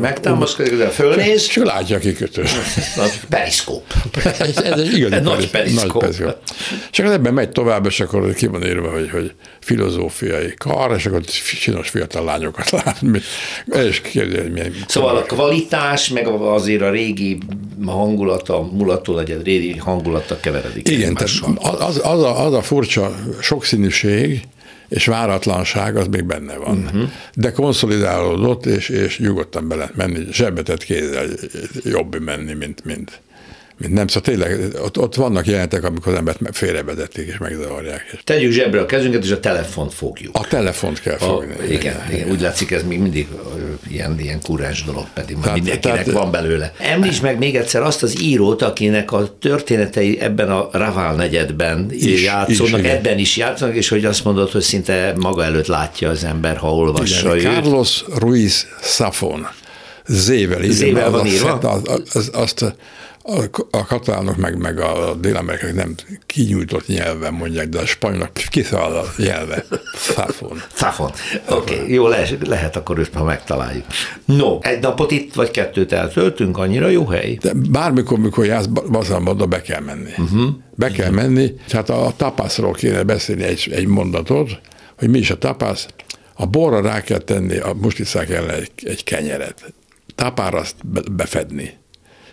Megtámaszkodik, 0.00 0.76
de 0.76 0.88
fölnéz. 0.88 1.46
És 1.48 1.56
látja 1.56 1.96
a 1.96 1.98
kikötőt. 1.98 2.48
Periszkóp. 3.28 3.84
ez, 4.38 4.56
ez 4.56 4.78
egy 4.78 4.96
igazi 4.96 5.20
nagy 5.20 5.50
periszkóp. 5.50 5.92
Nagy 5.92 6.00
periszkóp. 6.00 6.36
És 6.92 6.98
akkor 6.98 7.12
ebben 7.12 7.34
megy 7.34 7.50
tovább, 7.50 7.86
és 7.86 8.00
akkor 8.00 8.34
ki 8.34 8.46
van 8.46 8.64
írva, 8.64 8.90
hogy, 8.90 9.10
hogy 9.10 9.32
filozófiai 9.60 10.54
kar, 10.56 10.96
és 10.96 11.06
akkor 11.06 11.24
csinos 11.60 11.88
fiatal 11.88 12.24
lányokat 12.24 12.70
látni. 12.84 13.20
És 13.66 14.00
kérdezi, 14.00 14.42
hogy 14.42 14.52
milyen... 14.52 14.74
Szóval 14.86 15.16
a 15.16 15.22
kvalitás, 15.22 16.08
meg 16.08 16.26
azért 16.26 16.82
a 16.82 16.90
régi 16.90 17.38
hangulata, 17.86 18.62
mulató 18.72 19.14
legyen, 19.14 19.42
régi 19.42 19.76
hangulata 19.76 20.40
keveredik. 20.40 20.88
Igen, 20.88 21.14
tehát 21.14 21.32
az, 21.80 22.00
az, 22.04 22.22
a, 22.22 22.44
az 22.46 22.52
a 22.52 22.62
furcsa 22.62 23.14
sokszínűség, 23.40 24.42
és 24.92 25.06
váratlanság 25.06 25.96
az 25.96 26.06
még 26.06 26.24
benne 26.24 26.56
van. 26.56 26.78
Uh-huh. 26.78 27.08
De 27.34 27.52
konszolidálódott, 27.52 28.66
és, 28.66 28.88
és 28.88 29.18
nyugodtan 29.18 29.68
be 29.68 29.74
lehet 29.74 29.96
menni, 29.96 30.26
zsebetett 30.30 30.82
kézzel 30.84 31.26
jobb 31.84 32.20
menni, 32.20 32.52
mint, 32.52 32.84
mint, 32.84 33.20
mint 33.82 33.94
nem. 33.94 34.06
Szóval 34.06 34.22
tényleg 34.22 34.80
ott, 34.82 34.98
ott 34.98 35.14
vannak 35.14 35.46
jelentek, 35.46 35.84
amikor 35.84 36.12
az 36.12 36.18
embert 36.18 36.38
félrevezették 36.52 37.26
és 37.26 37.38
megzavarják. 37.38 38.16
Tegyük 38.24 38.52
zsebre 38.52 38.80
a 38.80 38.86
kezünket, 38.86 39.24
és 39.24 39.30
a 39.30 39.40
telefont 39.40 39.94
fogjuk. 39.94 40.36
A 40.36 40.46
telefont 40.46 41.00
kell 41.00 41.16
fogni. 41.16 41.52
A, 41.52 41.64
igen, 41.64 41.76
igen, 41.80 41.96
igen, 42.12 42.30
úgy 42.30 42.40
látszik, 42.40 42.70
ez 42.70 42.82
még 42.82 42.98
mindig 42.98 43.28
ilyen, 43.90 44.18
ilyen 44.20 44.40
kurás 44.40 44.84
dolog, 44.84 45.06
pedig 45.14 45.36
tehát, 45.42 45.56
mindenkinek 45.56 46.04
tehát, 46.04 46.20
van 46.20 46.30
belőle. 46.30 46.72
Említs 46.78 47.22
meg 47.22 47.38
még 47.38 47.56
egyszer 47.56 47.82
azt 47.82 48.02
az 48.02 48.22
írót, 48.22 48.62
akinek 48.62 49.12
a 49.12 49.36
történetei 49.40 50.20
ebben 50.20 50.50
a 50.50 50.68
Raval 50.72 51.14
negyedben 51.14 51.86
is, 51.90 52.24
játszódnak, 52.24 52.80
is, 52.80 52.86
ebben 52.86 53.18
is 53.18 53.36
játszanak, 53.36 53.76
és 53.76 53.88
hogy 53.88 54.04
azt 54.04 54.24
mondod, 54.24 54.50
hogy 54.50 54.62
szinte 54.62 55.14
maga 55.18 55.44
előtt 55.44 55.66
látja 55.66 56.08
az 56.10 56.24
ember, 56.24 56.56
ha 56.56 56.74
olvassa 56.74 57.36
igen, 57.36 57.52
Carlos 57.52 58.04
Ruiz 58.18 58.66
Safon. 58.82 59.46
Z-vel, 60.06 60.62
Z-vel 60.62 61.10
van 61.10 61.26
írva? 61.26 61.52
Az, 61.52 61.82
az, 61.84 62.02
az, 62.12 62.30
azt 62.32 62.74
a, 63.70 63.84
katalánok 63.86 64.36
meg, 64.36 64.58
meg 64.58 64.80
a 64.80 65.14
dél 65.14 65.44
nem 65.74 65.94
kinyújtott 66.26 66.86
nyelven 66.86 67.34
mondják, 67.34 67.68
de 67.68 67.78
a 67.78 67.86
spanyolok 67.86 68.32
kiszáll 68.32 68.92
a 68.92 69.04
nyelve. 69.16 69.64
Fafon. 69.94 70.62
Fafon. 70.68 71.10
Oké, 71.48 71.74
okay. 71.74 71.92
jó, 71.92 72.08
le, 72.08 72.28
lehet 72.40 72.76
akkor 72.76 72.98
őt, 72.98 73.14
ha 73.14 73.24
megtaláljuk. 73.24 73.84
No, 74.24 74.58
egy 74.60 74.80
napot 74.80 75.10
itt 75.10 75.34
vagy 75.34 75.50
kettőt 75.50 75.92
eltöltünk, 75.92 76.58
annyira 76.58 76.88
jó 76.88 77.06
hely. 77.06 77.38
De 77.40 77.52
bármikor, 77.70 78.18
mikor 78.18 78.44
jársz 78.44 78.66
Bazanbadba, 78.66 79.46
be 79.46 79.60
kell 79.60 79.80
menni. 79.80 80.10
Uh-huh. 80.18 80.48
Be 80.74 80.90
kell 80.90 81.10
uh-huh. 81.10 81.22
menni, 81.22 81.54
tehát 81.68 81.88
a 81.88 82.12
tapászról 82.16 82.72
kéne 82.72 83.02
beszélni 83.02 83.42
egy, 83.42 83.68
egy 83.72 83.86
mondatot, 83.86 84.60
hogy 84.98 85.08
mi 85.08 85.18
is 85.18 85.30
a 85.30 85.38
tapász. 85.38 85.86
A 86.34 86.46
borra 86.46 86.80
rá 86.80 87.00
kell 87.00 87.18
tenni 87.18 87.56
a 87.56 87.74
musticák 87.80 88.30
ellen 88.30 88.54
egy, 88.54 88.70
egy 88.82 89.04
kenyeret. 89.04 89.72
Tapára 90.14 90.58
azt 90.58 90.74
befedni 91.12 91.80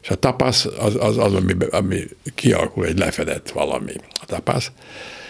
és 0.01 0.09
a 0.09 0.15
tapasz 0.15 0.65
az 0.65 0.95
az, 0.99 1.17
az 1.17 1.33
ami, 1.33 1.53
ami 1.69 2.03
kialakul 2.35 2.85
egy 2.85 2.97
lefedett 2.97 3.49
valami, 3.49 3.93
a 4.21 4.25
tapasz. 4.25 4.71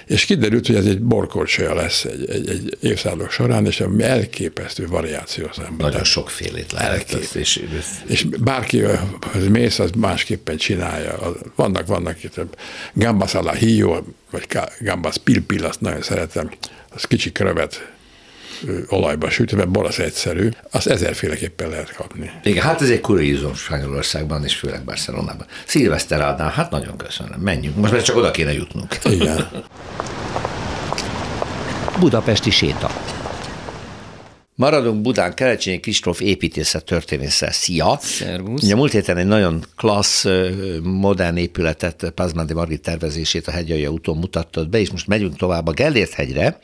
És 0.06 0.26
kiderült, 0.26 0.68
hogy 0.68 0.76
ez 0.76 0.86
egy 0.86 1.02
borkorcsolya 1.02 1.74
lesz 1.74 2.04
egy, 2.04 2.30
egy, 2.30 2.50
egy 2.50 2.78
évszázadok 2.82 3.32
során, 3.32 3.66
és 3.66 3.80
ami 3.82 4.04
elképesztő 4.04 4.88
variáció 4.88 5.50
szemben. 5.56 5.76
Nagyon 5.78 6.04
sokfélét 6.04 6.72
lehet. 6.72 7.12
És, 7.34 7.66
és 8.08 8.24
bárki, 8.24 8.82
az 9.34 9.48
mész, 9.50 9.80
az 9.80 9.92
másképpen 9.98 10.58
csinálja. 10.58 11.36
Vannak, 11.56 11.88
vannak 11.88 12.24
itt 12.24 12.40
gambas 12.94 13.36
a 13.36 13.52
hio, 13.52 14.02
vagy 14.32 14.48
gambas 14.80 15.18
pilpil, 15.18 15.66
azt 15.66 15.82
nagyon 15.82 16.02
szeretem. 16.02 16.52
Az 16.90 17.04
kicsi 17.04 17.32
krövet 17.32 17.92
olajba 18.88 19.30
sütve, 19.30 19.66
barasz 19.66 20.00
egyszerű, 20.00 20.50
azt 20.72 20.88
ezerféleképpen 20.88 21.70
lehet 21.70 21.94
kapni. 21.94 22.32
Igen, 22.44 22.64
hát 22.64 22.82
ez 22.82 22.90
egy 22.90 23.02
kuriózum 23.02 23.56
Spanyolországban 23.56 24.44
és 24.44 24.56
főleg 24.56 24.84
Barcelonában. 24.84 25.46
Szilveszter 25.66 26.22
Ádám, 26.22 26.50
hát 26.50 26.72
nagyon 26.72 26.98
köszönöm, 26.98 27.40
menjünk. 27.40 27.76
Most 27.76 27.92
már 27.92 28.02
csak 28.02 28.16
oda 28.16 28.32
kéne 28.32 28.54
jutnunk. 28.54 28.98
Igen. 29.04 29.48
Budapesti 32.00 32.50
séta. 32.50 32.92
Maradunk 34.56 35.02
Budán, 35.02 35.34
Kelecsényi 35.34 35.80
Kristóf 35.80 36.22
építészet 36.22 36.86
történésszel. 36.86 37.52
Szia! 37.52 38.00
Szervusz! 38.02 38.64
Ugye 38.64 38.76
múlt 38.76 38.92
héten 38.92 39.18
egy 39.18 39.26
nagyon 39.26 39.64
klassz, 39.76 40.26
modern 40.84 41.38
épületet, 41.38 42.12
Pazmandi 42.16 42.54
Margit 42.54 42.82
tervezését 42.82 43.48
a 43.48 43.52
Hegyalja 43.52 43.90
úton 43.90 44.18
mutattad 44.18 44.70
be, 44.70 44.80
és 44.80 44.92
most 44.92 45.08
megyünk 45.08 45.38
tovább 45.38 45.68
a 45.68 45.72
Gellért 45.72 46.14
hegyre, 46.14 46.60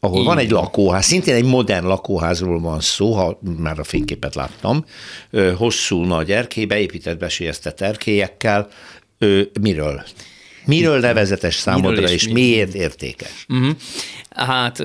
ahol 0.00 0.24
van 0.24 0.38
egy 0.38 0.50
lakóház, 0.50 1.04
szintén 1.04 1.34
egy 1.34 1.44
modern 1.44 1.86
lakóházról 1.86 2.60
van 2.60 2.80
szó, 2.80 3.12
ha 3.12 3.40
már 3.58 3.78
a 3.78 3.84
fényképet 3.84 4.34
láttam, 4.34 4.84
hosszú 5.56 6.04
nagy 6.04 6.30
erkély, 6.30 6.64
beépített, 6.64 7.18
besélyeztett 7.18 7.80
erkélyekkel. 7.80 8.68
Miről? 9.60 10.04
Miről 10.64 11.00
nevezetes 11.00 11.54
számodra, 11.54 11.90
Miről 11.90 12.08
és, 12.08 12.26
és 12.26 12.32
miért 12.32 12.74
értékes? 12.74 13.46
Uh-huh. 13.48 13.76
Hát 14.36 14.80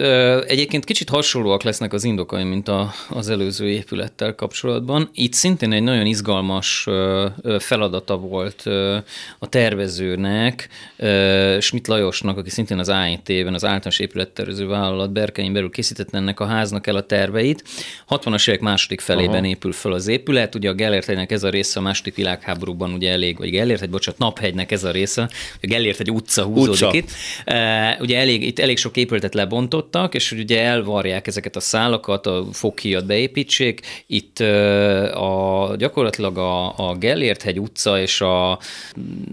egyébként 0.46 0.86
kicsit 0.86 1.10
hasonlóak 1.10 1.64
lesznek 1.64 1.94
az 1.94 2.04
indokai, 2.04 2.44
mint 2.44 2.68
a, 2.68 2.92
az 3.10 3.30
előző 3.30 3.70
épülettel 3.70 4.36
kapcsolatban. 4.36 5.10
Itt 5.14 5.34
szintén 5.34 5.72
egy 5.72 5.84
nagyon 5.84 6.06
izgalmas 6.06 6.88
feladata 7.60 8.18
volt 8.18 8.64
a 9.40 9.50
tervezőnek, 9.50 10.70
Schmidt 11.60 11.88
Lajosnak, 11.88 12.38
aki 12.38 12.50
szintén 12.50 12.80
az 12.80 12.90
AIT-ben, 12.90 13.54
az 13.54 13.64
általános 13.64 14.00
épülettervező 14.00 14.68
vállalat 14.68 15.12
berkein 15.12 15.54
belül 15.54 15.70
készített 15.70 16.14
ennek 16.14 16.40
a 16.40 16.46
háznak 16.46 16.88
el 16.88 16.96
a 16.96 17.06
terveit. 17.06 17.64
60-as 18.10 18.50
évek 18.50 18.62
második 18.62 19.00
felében 19.00 19.36
Aha. 19.36 19.46
épül 19.46 19.72
fel 19.72 19.92
az 19.92 20.08
épület, 20.08 20.56
ugye 20.56 20.70
a 20.70 20.74
Gellért 20.74 21.32
ez 21.32 21.44
a 21.44 21.50
része 21.50 21.80
a 21.80 21.84
második 21.84 22.16
világháborúban 22.16 22.94
ugye 22.94 23.12
elég, 23.12 23.38
vagy 23.38 23.50
Gellért 23.50 23.82
egy 23.82 23.90
bocsánat, 23.90 24.20
Naphegynek 24.20 24.72
ez 24.72 24.84
a 24.84 24.92
része, 24.92 25.30
a 25.62 25.68
Gellért 25.68 26.00
egy 26.00 26.12
utca 26.12 26.44
húzódik 26.44 26.72
utca. 26.72 26.94
itt. 26.94 27.12
Ugye 28.00 28.20
elég, 28.20 28.44
itt 28.44 28.60
elég 28.60 28.78
sok 28.78 28.98
épületet 28.98 29.34
lebontottak, 29.42 30.14
és 30.16 30.30
hogy 30.30 30.40
ugye 30.40 30.62
elvarják 30.62 31.28
ezeket 31.28 31.56
a 31.56 31.60
szálakat, 31.60 32.28
a 32.28 32.46
foghíjat 32.52 33.06
beépítsék. 33.06 33.82
Itt 34.08 34.40
a, 35.14 35.76
gyakorlatilag 35.78 36.38
a, 36.38 36.90
a 36.90 36.96
Gellért-hegy 36.96 37.60
utca 37.60 38.00
és 38.00 38.22
a 38.22 38.60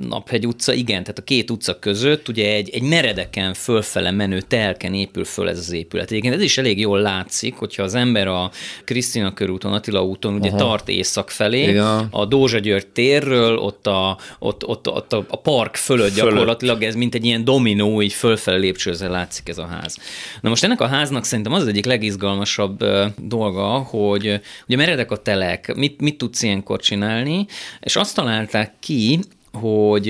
Naphegy 0.09 0.47
utca, 0.47 0.73
igen, 0.73 1.03
tehát 1.03 1.19
a 1.19 1.23
két 1.23 1.51
utca 1.51 1.79
között 1.79 2.29
ugye 2.29 2.53
egy, 2.53 2.71
egy 2.73 2.83
meredeken 2.83 3.55
fölfele 3.55 4.11
menő 4.11 4.41
telken 4.41 4.95
épül 4.95 5.25
föl 5.25 5.49
ez 5.49 5.59
az 5.59 5.73
épület. 5.73 6.11
Egyébként 6.11 6.35
ez 6.35 6.43
is 6.43 6.59
elég 6.59 6.79
jól 6.79 7.01
látszik, 7.01 7.55
hogyha 7.55 7.83
az 7.83 7.95
ember 7.95 8.27
a 8.27 8.51
Krisztina 8.85 9.35
körúton, 9.35 9.73
Attila 9.73 10.05
úton 10.05 10.35
ugye 10.35 10.49
Aha. 10.49 10.59
tart 10.59 10.89
észak 10.89 11.31
felé, 11.31 11.63
igen. 11.63 12.09
a 12.11 12.25
Dózsa 12.25 12.59
György 12.59 12.87
térről, 12.87 13.57
ott 13.57 13.87
a, 13.87 14.19
ott, 14.39 14.67
ott, 14.67 14.89
ott 14.89 15.13
a 15.13 15.37
park 15.43 15.77
fölött, 15.77 16.13
fölött 16.13 16.31
gyakorlatilag 16.31 16.83
ez 16.83 16.95
mint 16.95 17.15
egy 17.15 17.25
ilyen 17.25 17.45
dominó, 17.45 18.03
így 18.03 18.13
fölfele 18.13 18.57
lépcsőzve 18.57 19.09
látszik 19.09 19.49
ez 19.49 19.59
a 19.59 19.67
ház. 19.67 19.98
Na 20.41 20.49
most 20.49 20.65
ennek 20.65 20.81
a 20.81 20.87
háznak 20.87 21.25
szerintem 21.25 21.53
az, 21.53 21.63
az 21.63 21.69
egyik 21.69 21.85
legizgalmasabb 21.85 22.85
dolga, 23.17 23.67
hogy 23.67 24.41
ugye 24.67 24.77
meredek 24.77 25.11
a 25.11 25.17
telek, 25.17 25.75
mit, 25.75 26.01
mit 26.01 26.19
tudsz 26.19 26.43
ilyenkor 26.43 26.81
csinálni, 26.81 27.47
és 27.81 27.97
azt 27.97 28.15
találták 28.15 28.73
ki, 28.81 29.21
hogy 29.53 30.09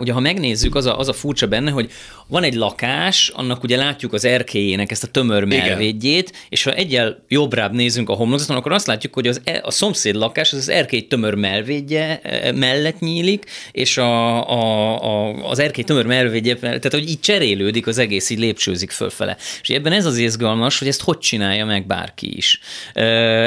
ugye 0.00 0.12
ha 0.12 0.20
megnézzük, 0.20 0.74
az 0.74 0.86
a, 0.86 0.98
az 0.98 1.08
a 1.08 1.12
furcsa 1.12 1.46
benne, 1.46 1.70
hogy 1.70 1.90
van 2.28 2.42
egy 2.42 2.54
lakás, 2.54 3.28
annak 3.28 3.62
ugye 3.62 3.76
látjuk 3.76 4.12
az 4.12 4.24
erkélyének 4.24 4.90
ezt 4.90 5.02
a 5.02 5.06
tömör 5.06 5.44
melvédjét, 5.44 6.32
és 6.48 6.62
ha 6.62 6.72
egyel 6.72 7.24
jobbrább 7.28 7.72
nézünk 7.72 8.08
a 8.08 8.14
homlokzaton, 8.14 8.56
akkor 8.56 8.72
azt 8.72 8.86
látjuk, 8.86 9.14
hogy 9.14 9.26
az, 9.26 9.40
e, 9.44 9.60
a 9.64 9.70
szomszéd 9.70 10.14
lakás 10.14 10.52
az, 10.52 10.58
az 10.58 10.68
erkély 10.68 11.00
tömör 11.00 11.34
melvédje 11.34 12.20
e, 12.22 12.52
mellett 12.52 12.98
nyílik, 12.98 13.44
és 13.72 13.96
a, 13.96 14.48
a, 14.50 15.02
a, 15.02 15.34
az 15.50 15.58
erkély 15.58 15.84
tömör 15.84 16.06
melvédje, 16.06 16.56
tehát 16.56 16.92
hogy 16.92 17.08
így 17.08 17.20
cserélődik 17.20 17.86
az 17.86 17.98
egész, 17.98 18.30
így 18.30 18.38
lépcsőzik 18.38 18.90
fölfele. 18.90 19.36
És 19.62 19.68
ebben 19.68 19.92
ez 19.92 20.04
az 20.04 20.16
izgalmas, 20.16 20.78
hogy 20.78 20.88
ezt 20.88 21.02
hogy 21.02 21.18
csinálja 21.18 21.64
meg 21.64 21.86
bárki 21.86 22.36
is. 22.36 22.60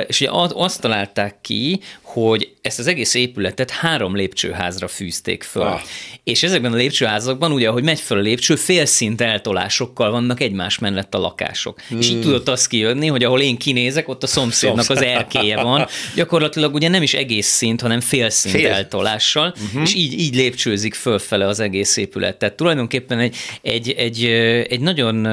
És 0.07 0.21
ugye 0.21 0.29
azt 0.53 0.81
találták 0.81 1.35
ki, 1.41 1.79
hogy 2.01 2.53
ezt 2.61 2.79
az 2.79 2.87
egész 2.87 3.13
épületet 3.13 3.71
három 3.71 4.15
lépcsőházra 4.15 4.87
fűzték 4.87 5.43
föl. 5.43 5.61
Ah. 5.61 5.81
És 6.23 6.43
ezekben 6.43 6.73
a 6.73 6.75
lépcsőházakban, 6.75 7.51
ugye, 7.51 7.69
ahogy 7.69 7.83
megy 7.83 7.99
föl 7.99 8.17
a 8.17 8.21
lépcső, 8.21 8.55
félszint 8.69 9.21
eltolásokkal 9.21 10.11
vannak 10.11 10.41
egymás 10.41 10.79
mellett 10.79 11.15
a 11.15 11.17
lakások. 11.17 11.81
Hmm. 11.87 11.99
És 11.99 12.09
így 12.09 12.21
tudott 12.21 12.47
az 12.47 12.67
kijönni, 12.67 13.07
hogy 13.07 13.23
ahol 13.23 13.41
én 13.41 13.57
kinézek, 13.57 14.07
ott 14.07 14.23
a 14.23 14.27
szomszédnak 14.27 14.89
az 14.89 15.01
erkéje 15.01 15.61
van. 15.61 15.87
Gyakorlatilag 16.15 16.73
ugye 16.73 16.87
nem 16.87 17.01
is 17.01 17.13
egész 17.13 17.47
szint, 17.47 17.81
hanem 17.81 17.99
félszint 17.99 18.55
Fél. 18.55 18.67
eltolással, 18.67 19.53
uh-huh. 19.65 19.81
és 19.81 19.93
így, 19.93 20.19
így 20.19 20.35
lépcsőzik 20.35 20.93
fölfele 20.93 21.47
az 21.47 21.59
egész 21.59 21.97
épület. 21.97 22.37
Tehát 22.37 22.55
tulajdonképpen 22.55 23.19
egy, 23.19 23.35
egy, 23.61 23.89
egy, 23.89 24.23
egy 24.69 24.79
nagyon 24.79 25.25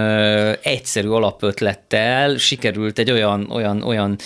egyszerű 0.63 1.09
alapötlettel 1.09 2.37
sikerült 2.37 2.99
egy 2.99 3.11
olyan, 3.11 3.51
olyan, 3.51 3.83
olyan 3.83 4.17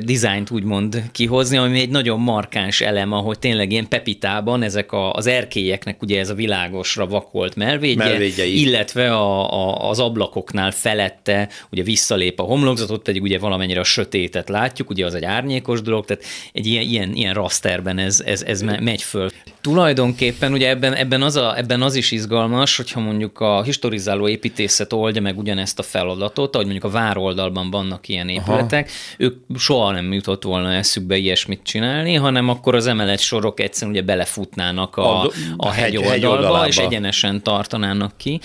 dizájnt 0.00 0.50
úgymond 0.50 1.02
kihozni, 1.12 1.56
ami 1.56 1.80
egy 1.80 1.90
nagyon 1.90 2.20
markáns 2.20 2.80
elem, 2.80 3.12
ahogy 3.12 3.38
tényleg 3.38 3.72
ilyen 3.72 3.88
pepitában 3.88 4.62
ezek 4.62 4.92
a, 4.92 5.12
az 5.12 5.26
erkélyeknek 5.26 6.02
ugye 6.02 6.20
ez 6.20 6.28
a 6.28 6.34
világosra 6.34 7.06
vakolt 7.06 7.56
melvédje, 7.56 8.23
melvédjei. 8.24 8.60
illetve 8.60 9.12
a, 9.12 9.52
a, 9.52 9.88
az 9.88 9.98
ablakoknál 9.98 10.70
felette 10.70 11.48
ugye 11.70 11.82
visszalép 11.82 12.40
a 12.40 12.42
homlokzatot, 12.42 13.02
pedig 13.02 13.22
ugye 13.22 13.38
valamennyire 13.38 13.80
a 13.80 13.84
sötétet 13.84 14.48
látjuk, 14.48 14.90
ugye 14.90 15.06
az 15.06 15.14
egy 15.14 15.24
árnyékos 15.24 15.82
dolog, 15.82 16.04
tehát 16.04 16.24
egy 16.52 16.66
ilyen, 16.66 16.82
ilyen, 16.82 17.12
ilyen 17.14 17.34
rasterben 17.34 17.98
ez, 17.98 18.20
ez, 18.20 18.42
ez 18.42 18.60
megy 18.60 19.02
föl. 19.02 19.30
Tulajdonképpen 19.60 20.52
ugye 20.52 20.68
ebben, 20.68 20.94
ebben, 20.94 21.22
az 21.22 21.36
a, 21.36 21.58
ebben 21.58 21.82
az 21.82 21.94
is 21.94 22.10
izgalmas, 22.10 22.76
hogyha 22.76 23.00
mondjuk 23.00 23.40
a 23.40 23.62
historizáló 23.62 24.28
építészet 24.28 24.92
oldja 24.92 25.20
meg 25.20 25.38
ugyanezt 25.38 25.78
a 25.78 25.82
feladatot, 25.82 26.54
ahogy 26.54 26.66
mondjuk 26.66 26.92
a 26.92 26.96
vároldalban 26.96 27.70
vannak 27.70 28.08
ilyen 28.08 28.28
épületek, 28.28 28.84
Aha. 28.88 29.16
ők 29.18 29.36
soha 29.58 29.90
nem 29.90 30.12
jutott 30.12 30.42
volna 30.42 30.72
eszükbe 30.72 31.16
ilyesmit 31.16 31.60
csinálni, 31.62 32.14
hanem 32.14 32.48
akkor 32.48 32.74
az 32.74 32.86
emelet 32.86 33.20
sorok 33.20 33.60
egyszerűen 33.60 33.96
ugye 33.96 34.04
belefutnának 34.04 34.96
a, 34.96 35.22
a, 35.22 35.30
a 35.56 35.70
hegy, 35.70 36.00
hegy 36.00 36.26
oldalba, 36.26 36.66
és 36.66 36.78
egyenesen 36.78 37.42
tartanának 37.42 38.13
ki. 38.16 38.40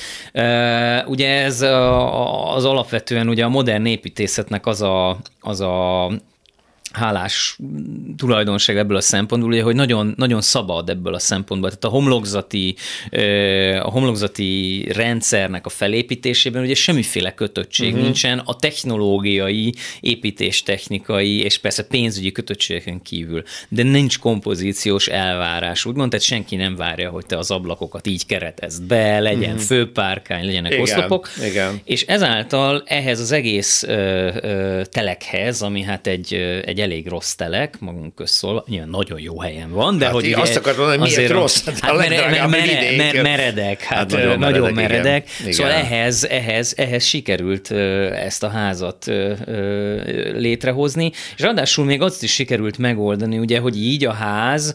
Ugye 1.06 1.44
ez 1.44 1.62
az 2.56 2.66
alapvetően 2.66 3.30
ugye 3.30 3.44
a 3.44 3.50
modern 3.50 3.86
építészetnek 3.86 4.66
az 4.66 4.82
a, 4.82 5.18
az 5.40 5.62
a 5.62 6.10
hálás 6.92 7.58
tulajdonság 8.18 8.78
ebből 8.78 8.98
a 8.98 9.02
szempontból, 9.02 9.52
ugye, 9.52 9.64
hogy 9.64 9.76
nagyon, 9.76 10.14
nagyon 10.18 10.42
szabad 10.42 10.90
ebből 10.90 11.14
a 11.14 11.20
szempontból. 11.20 11.70
Tehát 11.70 11.84
a 11.84 11.88
homlokzati, 11.88 12.76
a 13.82 13.90
homlokzati 13.90 14.86
rendszernek 14.92 15.66
a 15.66 15.70
felépítésében 15.70 16.64
ugye 16.64 16.76
semmiféle 16.76 17.34
kötöttség 17.34 17.88
uh-huh. 17.88 18.04
nincsen 18.04 18.40
a 18.46 18.56
technológiai, 18.56 19.74
építéstechnikai 20.00 21.44
és 21.44 21.58
persze 21.58 21.84
pénzügyi 21.84 22.32
kötöttségeken 22.32 23.02
kívül. 23.02 23.44
De 23.70 23.84
nincs 23.84 24.20
kompozíciós 24.20 25.08
elvárás, 25.08 25.86
úgymond, 25.86 26.10
tehát 26.10 26.26
senki 26.26 26.56
nem 26.56 26.76
várja, 26.76 27.10
hogy 27.10 27.26
te 27.26 27.38
az 27.38 27.52
ablakokat 27.52 28.08
így 28.08 28.26
keretezd 28.26 28.84
be, 28.84 29.20
legyen 29.20 29.54
uh-huh. 29.54 29.66
főpárkány, 29.66 30.46
legyenek 30.46 30.72
igen, 30.72 30.84
oszlopok. 30.84 31.30
Igen. 31.46 31.82
És 31.84 32.02
ezáltal 32.02 32.84
ehhez 32.86 33.20
az 33.20 33.32
egész 33.32 33.84
ö, 33.84 34.30
ö, 34.42 34.82
telekhez, 34.92 35.62
ami 35.62 35.82
hát 35.82 36.08
egy, 36.08 36.34
egy 36.66 36.79
egy 36.80 36.86
elég 36.92 37.08
rossz 37.08 37.34
telek, 37.34 37.80
magunk 37.80 38.16
közszól, 38.16 38.64
nyilván 38.68 38.90
nagyon 38.90 39.20
jó 39.20 39.40
helyen 39.40 39.72
van, 39.72 39.98
de 39.98 40.06
hát 40.06 40.14
hogy 40.14 40.32
azt 40.32 40.56
akartam 40.56 40.86
mondani, 40.86 41.02
miért 41.02 41.18
azért, 41.18 41.32
rossz? 41.32 41.66
Hát, 41.66 41.80
hát 41.80 41.98
mere, 41.98 42.30
mere, 42.30 42.48
mere, 42.48 42.96
mere, 42.96 43.22
meredek, 43.22 43.82
hát, 43.82 43.98
hát 43.98 44.12
nagyon, 44.12 44.40
nagyon 44.40 44.74
meredek, 44.74 44.92
meredek. 44.92 45.30
Igen. 45.40 45.52
Szóval 45.52 45.72
igen. 45.72 45.86
ehhez, 45.86 46.24
ehhez, 46.24 46.74
ehhez 46.78 47.04
sikerült 47.04 47.72
ezt 48.12 48.44
a 48.44 48.50
házat 48.50 49.06
létrehozni, 50.34 51.12
és 51.36 51.42
ráadásul 51.42 51.86
még 51.86 52.02
azt 52.02 52.24
is 52.24 52.34
sikerült 52.34 52.78
megoldani, 52.78 53.38
ugye, 53.38 53.60
hogy 53.60 53.78
így 53.78 54.06
a 54.06 54.12
ház 54.12 54.74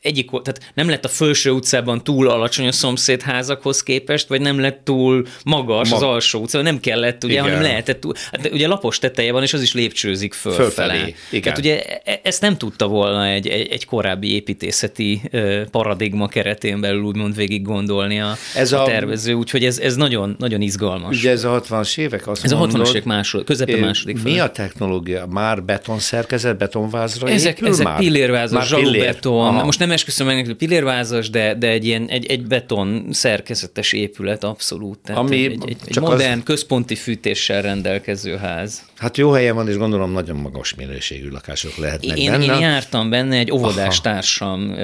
egyik, 0.00 0.30
tehát 0.30 0.72
nem 0.74 0.88
lett 0.88 1.04
a 1.04 1.08
felső 1.08 1.50
utcában 1.50 2.04
túl 2.04 2.28
alacsony 2.28 2.66
a 2.66 2.72
szomszédházakhoz 2.72 3.82
képest, 3.82 4.28
vagy 4.28 4.40
nem 4.40 4.60
lett 4.60 4.80
túl 4.84 5.26
magas 5.44 5.88
Mag- 5.88 6.02
az 6.02 6.08
alsó 6.08 6.40
utca, 6.40 6.62
nem 6.62 6.80
kellett, 6.80 7.24
ugye, 7.24 7.32
Igen. 7.32 7.44
hanem 7.44 7.62
lehetett 7.62 8.00
túl, 8.00 8.12
hát 8.32 8.50
ugye 8.52 8.66
lapos 8.66 8.98
teteje 8.98 9.32
van, 9.32 9.42
és 9.42 9.52
az 9.52 9.62
is 9.62 9.74
lépcsőzik 9.74 10.34
fölfele. 10.34 10.64
Fölfelé. 10.64 11.14
Igen. 11.30 11.42
Tehát 11.42 11.58
ugye 11.58 11.82
e-, 11.82 12.00
e-, 12.04 12.20
ezt 12.22 12.40
nem 12.40 12.56
tudta 12.56 12.86
volna 12.86 13.26
egy, 13.26 13.46
egy, 13.46 13.68
egy 13.72 13.84
korábbi 13.84 14.32
építészeti 14.34 15.22
paradigma 15.70 16.28
keretén 16.28 16.80
belül 16.80 17.02
úgymond 17.02 17.36
végig 17.36 17.62
gondolni 17.62 18.20
a, 18.20 18.36
ez 18.54 18.72
a, 18.72 18.82
a 18.82 18.86
tervező, 18.86 19.32
úgyhogy 19.32 19.64
ez, 19.64 19.78
ez 19.78 19.96
nagyon, 19.96 20.36
nagyon 20.38 20.60
izgalmas. 20.60 21.18
Ugye 21.18 21.30
ez 21.30 21.44
a 21.44 21.62
60-as 21.62 21.98
évek, 21.98 22.26
azt 22.26 22.44
Ez 22.44 22.52
mondod, 22.52 22.80
a 22.80 22.84
60-as 22.84 22.88
évek 22.88 23.04
második, 23.04 23.46
közepe 23.46 23.76
második 23.76 24.18
fel. 24.18 24.32
Mi 24.32 24.38
a 24.38 24.50
technológia? 24.50 25.26
Már 25.26 25.62
betonszerkezet, 25.62 26.58
betonvázra 26.58 27.28
ezek, 27.28 27.56
épül 27.56 27.68
ezek 27.68 27.86
már? 27.86 27.98
pillérvázra, 27.98 28.62
zsalubeton, 28.62 29.54
most 29.54 29.78
nem 29.78 29.89
nem 29.90 29.98
esküszöm 29.98 30.26
meg 30.26 30.34
nélkül 30.34 30.56
pillérvázas, 30.56 31.30
de, 31.30 31.54
de 31.54 31.68
egy 31.68 31.84
ilyen 31.84 32.08
egy, 32.08 32.26
egy 32.26 32.46
beton 32.46 33.06
szerkezetes 33.10 33.92
épület 33.92 34.44
abszolút. 34.44 34.98
Tehát 34.98 35.20
Ami 35.20 35.44
egy, 35.44 35.62
egy, 35.66 35.76
egy 35.84 36.00
modern, 36.00 36.38
az... 36.38 36.44
központi 36.44 36.94
fűtéssel 36.94 37.62
rendelkező 37.62 38.36
ház. 38.36 38.82
Hát 39.00 39.16
jó 39.16 39.30
helyen 39.30 39.54
van, 39.54 39.68
és 39.68 39.76
gondolom 39.76 40.12
nagyon 40.12 40.36
magas 40.36 40.74
minőségű 40.74 41.28
lakások 41.28 41.76
lehetnek 41.76 42.18
én, 42.18 42.30
benne. 42.30 42.44
Én 42.44 42.60
jártam 42.60 43.10
benne, 43.10 43.36
egy 43.36 43.50
óvodás 43.52 43.98
Aha. 43.98 44.14
társam 44.14 44.74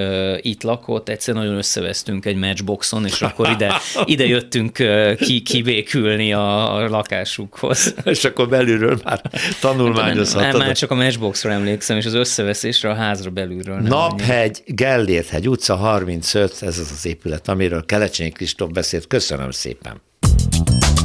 itt 0.40 0.62
lakott, 0.62 1.08
egyszer 1.08 1.34
nagyon 1.34 1.56
összevesztünk 1.56 2.26
egy 2.26 2.36
matchboxon, 2.36 3.06
és 3.06 3.22
akkor 3.22 3.50
ide, 3.50 3.74
ide 4.04 4.26
jöttünk 4.26 4.72
ki, 5.16 5.42
kibékülni 5.42 6.32
a, 6.32 6.74
a 6.74 6.88
lakásukhoz. 6.88 7.94
és 8.04 8.24
akkor 8.24 8.48
belülről 8.48 9.00
már 9.04 9.20
tanulmányozhatod. 9.60 10.50
Nem, 10.50 10.66
már 10.66 10.76
csak 10.76 10.90
a 10.90 10.94
matchboxra 10.94 11.52
emlékszem, 11.52 11.96
és 11.96 12.06
az 12.06 12.14
összeveszésre 12.14 12.90
a 12.90 12.94
házra 12.94 13.30
belülről. 13.30 13.80
Naphegy, 13.80 14.62
Gellérthegy, 14.66 15.48
utca 15.48 15.74
35, 15.74 16.52
ez 16.60 16.78
az 16.78 16.90
az 16.96 17.06
épület, 17.06 17.48
amiről 17.48 17.84
Kelecsényi 17.84 18.30
Kristóf 18.30 18.70
beszélt. 18.70 19.06
Köszönöm 19.06 19.50
szépen. 19.50 20.00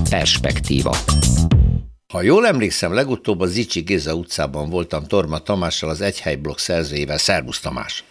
Perspektíva. 0.09 0.97
Ha 2.11 2.21
jól 2.21 2.45
emlékszem, 2.45 2.93
legutóbb 2.93 3.39
a 3.39 3.45
Zicsi 3.45 3.81
Géza 3.81 4.13
utcában 4.13 4.69
voltam 4.69 5.03
Torma 5.07 5.39
Tamással, 5.39 5.89
az 5.89 6.01
Egyhely 6.01 6.35
blokk 6.35 6.57
szerzőjével. 6.57 7.17
Szervusz 7.17 7.59
Tamás! 7.59 8.03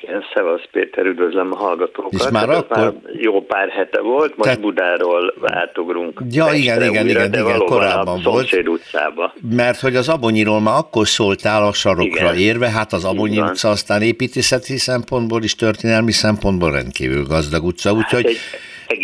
Igen, 0.00 0.24
Szevasz 0.34 0.62
Péter, 0.70 1.04
üdvözlöm 1.04 1.52
a 1.52 1.56
hallgatókat. 1.56 2.12
És 2.12 2.28
már 2.30 2.50
akkor... 2.50 2.76
Már 2.76 2.92
jó 3.12 3.42
pár 3.42 3.68
hete 3.68 4.00
volt, 4.00 4.36
most 4.36 4.50
Te... 4.50 4.60
Budáról 4.60 5.34
átugrunk. 5.42 6.20
Ja, 6.30 6.44
Pestre 6.44 6.58
igen, 6.60 6.82
igen, 6.82 7.06
újra, 7.06 7.24
igen, 7.24 7.46
igen, 7.46 7.58
korábban 7.58 8.20
a 8.24 8.30
volt. 8.30 8.68
utcába. 8.68 9.34
Mert 9.50 9.80
hogy 9.80 9.96
az 9.96 10.08
Abonyiról 10.08 10.60
már 10.60 10.78
akkor 10.78 11.08
szóltál 11.08 11.66
a 11.66 11.72
sarokra 11.72 12.34
igen. 12.34 12.36
érve, 12.36 12.70
hát 12.70 12.92
az 12.92 13.04
Abonyi 13.04 13.40
utca 13.40 13.68
aztán 13.68 14.02
építészeti 14.02 14.76
szempontból 14.76 15.42
is, 15.42 15.54
történelmi 15.54 16.12
szempontból 16.12 16.70
rendkívül 16.70 17.24
gazdag 17.24 17.64
utca, 17.64 17.92
úgyhogy... 17.92 18.22
Hát 18.22 18.30
egy 18.30 18.38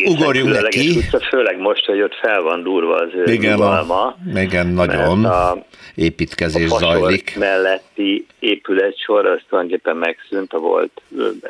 Ugorjunk 0.06 0.60
neki. 0.60 0.96
Utca, 0.96 1.20
főleg 1.20 1.58
most, 1.58 1.86
hogy 1.86 2.00
ott 2.00 2.14
fel 2.14 2.42
van 2.42 2.62
durva 2.62 2.94
az 2.94 3.08
igen, 3.24 3.60
a, 3.60 4.16
igen, 4.36 4.66
nagyon 4.66 5.24
a, 5.24 5.56
építkezés 5.94 6.70
a 6.70 6.78
zajlik. 6.78 7.36
melletti 7.38 8.26
épületsor, 8.38 9.26
az 9.26 9.40
tulajdonképpen 9.48 9.96
megszűnt, 9.96 10.52
a 10.52 10.58
volt 10.58 11.02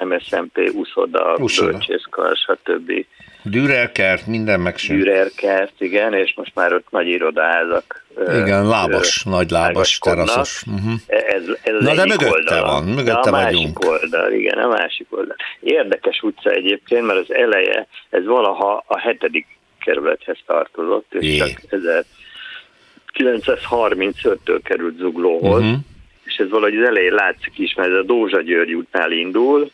MSZMP, 0.05 0.71
úszoda, 0.75 1.39
bölcsészkar, 1.61 2.37
stb. 2.37 3.07
Dürerkert, 3.51 4.27
minden 4.27 4.61
megsűnt. 4.61 5.03
Dürerkert, 5.03 5.73
igen, 5.79 6.15
és 6.15 6.33
most 6.37 6.55
már 6.55 6.73
ott 6.73 6.87
nagy 6.91 7.07
irodaházak. 7.07 8.05
Igen, 8.43 8.67
lábas, 8.67 9.23
ö, 9.27 9.31
nagy 9.31 9.51
lábas, 9.51 9.99
teraszos. 9.99 10.63
Uh-huh. 10.67 10.93
Ez, 11.07 11.43
ez 11.63 11.75
Na 11.81 11.95
de 11.95 12.05
mögötte 12.05 12.31
oldala. 12.31 12.67
van, 12.67 12.85
mögötte 12.85 13.29
a 13.29 13.31
vagyunk. 13.31 13.79
másik 13.85 13.91
oldal, 14.03 14.33
igen, 14.33 14.59
a 14.59 14.69
másik 14.69 15.07
oldal. 15.11 15.37
Érdekes 15.61 16.21
utca 16.23 16.51
egyébként, 16.51 17.07
mert 17.07 17.19
az 17.19 17.35
eleje, 17.35 17.87
ez 18.11 18.25
valaha 18.25 18.85
a 18.87 18.99
hetedik 18.99 19.47
kerülethez 19.81 20.39
tartozott, 20.47 21.15
és 21.15 21.27
Jé. 21.27 21.37
csak 21.37 21.61
1935-től 23.15 24.61
került 24.63 24.97
Zuglóhoz, 24.97 25.63
uh-huh. 25.63 25.79
és 26.25 26.37
ez 26.37 26.49
valahogy 26.49 26.77
az 26.77 26.89
elején 26.89 27.13
látszik 27.13 27.59
is, 27.59 27.75
mert 27.75 27.91
ez 27.91 27.97
a 27.97 28.03
Dózsa 28.03 28.43
György 28.43 28.73
útnál 28.73 29.13
indul, 29.13 29.71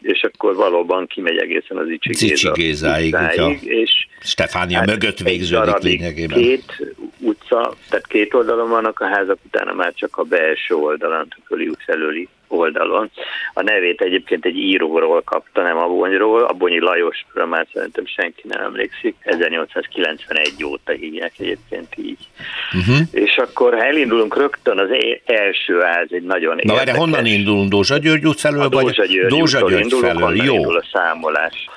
és 0.00 0.22
akkor 0.22 0.54
valóban 0.54 1.06
kimegy 1.06 1.36
egészen 1.36 1.76
az 1.76 1.88
Icsi, 1.88 2.10
Icsi 2.10 2.50
Gézáig, 2.52 3.16
Gézáig 3.16 3.62
és 3.62 4.06
Stefánia 4.20 4.78
hát 4.78 4.86
mögött 4.86 5.18
végződik 5.18 5.78
lényegében. 5.78 6.38
Két 6.38 6.94
utca, 7.18 7.74
tehát 7.88 8.06
két 8.06 8.34
oldalon 8.34 8.68
vannak 8.68 9.00
a 9.00 9.06
házak, 9.06 9.38
utána 9.46 9.72
már 9.72 9.92
csak 9.94 10.16
a 10.16 10.22
belső 10.22 10.74
oldalon, 10.74 11.28
Tököli 11.28 11.68
út 11.68 11.82
felőli 11.82 12.28
oldalon. 12.50 13.10
A 13.54 13.62
nevét 13.62 14.00
egyébként 14.00 14.44
egy 14.44 14.56
íróról 14.56 15.22
kapta, 15.22 15.62
nem 15.62 15.76
Abonyról, 15.76 16.42
Abonyi 16.42 16.80
Lajosra 16.80 17.46
már 17.46 17.66
szerintem 17.72 18.06
senki 18.06 18.42
nem 18.48 18.62
emlékszik, 18.62 19.14
1891 19.20 20.64
óta 20.64 20.92
hívják 20.92 21.32
egyébként 21.38 21.88
így. 21.96 22.28
Uh-huh. 22.72 23.06
És 23.12 23.36
akkor 23.36 23.74
ha 23.74 23.84
elindulunk 23.84 24.36
rögtön, 24.36 24.78
az 24.78 24.88
első 25.24 25.80
ház 25.80 26.08
egy 26.10 26.22
nagyon 26.22 26.58
Na, 26.62 26.72
érdekes. 26.72 26.94
Na 26.94 27.00
honnan 27.00 27.26
indulunk? 27.26 27.70
Dózsa 27.70 27.98
György 27.98 28.26
út 28.26 28.40
felől? 28.40 28.60
A 28.60 28.68
Dózsa 28.68 29.04
György, 29.06 29.38
Dózsa 29.38 29.68
György 29.68 29.94
felől, 30.00 30.44
jó. 30.44 30.70
a 30.70 30.84
számolás 30.92 31.68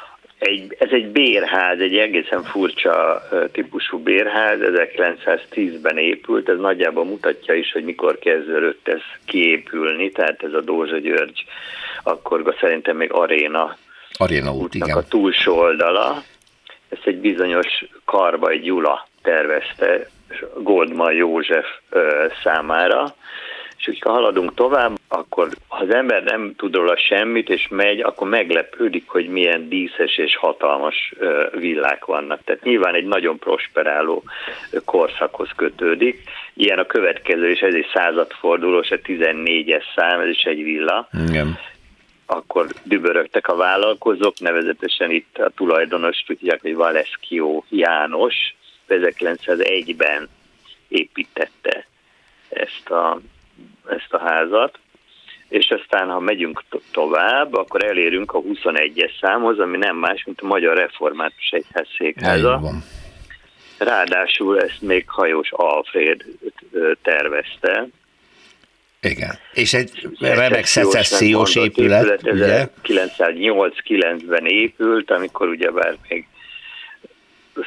egy, 0.44 0.76
ez 0.80 0.90
egy 0.92 1.08
bérház, 1.08 1.80
egy 1.80 1.98
egészen 1.98 2.44
furcsa 2.44 3.22
típusú 3.52 3.98
bérház, 3.98 4.60
1910-ben 4.62 5.98
épült, 5.98 6.50
ez 6.50 6.58
nagyjából 6.58 7.06
mutatja 7.06 7.54
is, 7.54 7.72
hogy 7.72 7.84
mikor 7.84 8.20
kezdődött 8.20 8.88
ez 8.88 9.02
kiépülni, 9.26 10.12
tehát 10.12 10.44
ez 10.44 10.54
a 10.54 10.62
Dózsa 10.62 10.98
György, 10.98 11.46
akkor 12.04 12.56
szerintem 12.60 12.98
még 12.98 13.12
aréna, 13.14 13.78
aréna 14.14 14.52
út, 14.54 14.76
igen. 14.76 14.98
a 14.98 15.04
túlsó 15.04 15.58
oldala. 15.58 16.24
Ezt 16.90 17.06
egy 17.08 17.18
bizonyos 17.18 17.86
Karbai 18.06 18.60
Gyula 18.60 19.08
tervezte 19.22 20.10
Goldman 20.58 21.14
József 21.14 21.66
számára, 22.44 23.16
és 23.88 23.98
ha 24.02 24.12
haladunk 24.12 24.54
tovább, 24.54 25.00
akkor 25.08 25.50
ha 25.68 25.84
az 25.84 25.94
ember 25.94 26.24
nem 26.24 26.54
tud 26.56 26.76
róla 26.76 26.98
semmit, 26.98 27.50
és 27.50 27.68
megy, 27.70 28.00
akkor 28.00 28.30
meglepődik, 28.30 29.10
hogy 29.10 29.28
milyen 29.28 29.70
díszes 29.70 30.18
és 30.18 30.36
hatalmas 30.38 31.14
villák 31.52 32.06
vannak. 32.06 32.44
Tehát 32.44 32.64
nyilván 32.64 32.94
egy 32.94 33.06
nagyon 33.06 33.40
prosperáló 33.40 34.24
korszakhoz 34.86 35.50
kötődik. 35.56 36.24
Ilyen 36.54 36.80
a 36.80 36.86
következő, 36.86 37.50
és 37.50 37.60
ez 37.60 37.74
egy 37.74 37.88
századfordulós, 37.94 38.92
a 38.92 38.98
14-es 38.98 39.84
szám, 39.96 40.20
ez 40.20 40.30
is 40.30 40.44
egy 40.44 40.64
villa. 40.64 41.10
Igen 41.28 41.58
akkor 42.26 42.68
dübörögtek 42.84 43.48
a 43.48 43.56
vállalkozók, 43.56 44.40
nevezetesen 44.40 45.12
itt 45.12 45.38
a 45.38 45.52
tulajdonos, 45.56 46.24
tudják, 46.26 46.62
hogy 46.62 46.76
Valeszkió 46.76 47.66
János 47.70 48.56
1901-ben 48.90 50.30
építette 50.88 51.86
ezt 52.50 52.90
a 52.90 53.20
ezt 53.90 54.14
a 54.14 54.20
házat, 54.20 54.80
és 55.50 55.70
aztán, 55.70 56.10
ha 56.10 56.20
megyünk 56.20 56.64
to- 56.70 56.84
tovább, 56.92 57.54
akkor 57.54 57.84
elérünk 57.84 58.34
a 58.34 58.42
21-es 58.42 59.12
számhoz, 59.22 59.60
ami 59.60 59.78
nem 59.78 59.96
más, 59.96 60.24
mint 60.26 60.42
a 60.42 60.46
Magyar 60.46 60.78
Református 60.78 61.50
Egyház 61.50 61.88
székháza. 61.98 62.62
Ráadásul 63.78 64.62
ezt 64.62 64.82
még 64.82 65.04
hajós 65.08 65.52
Alfred 65.52 66.26
tervezte. 67.02 67.88
Igen. 69.02 69.38
És 69.54 69.74
egy 69.74 70.10
remek 70.20 70.66
szecessziós 70.66 71.56
épület, 71.56 72.04
épület 72.04 72.34
ugye? 72.34 72.68
1908-9-ben 73.18 74.46
épült, 74.46 75.12
amikor 75.12 75.48
ugyebár 75.48 75.98
még 76.10 76.28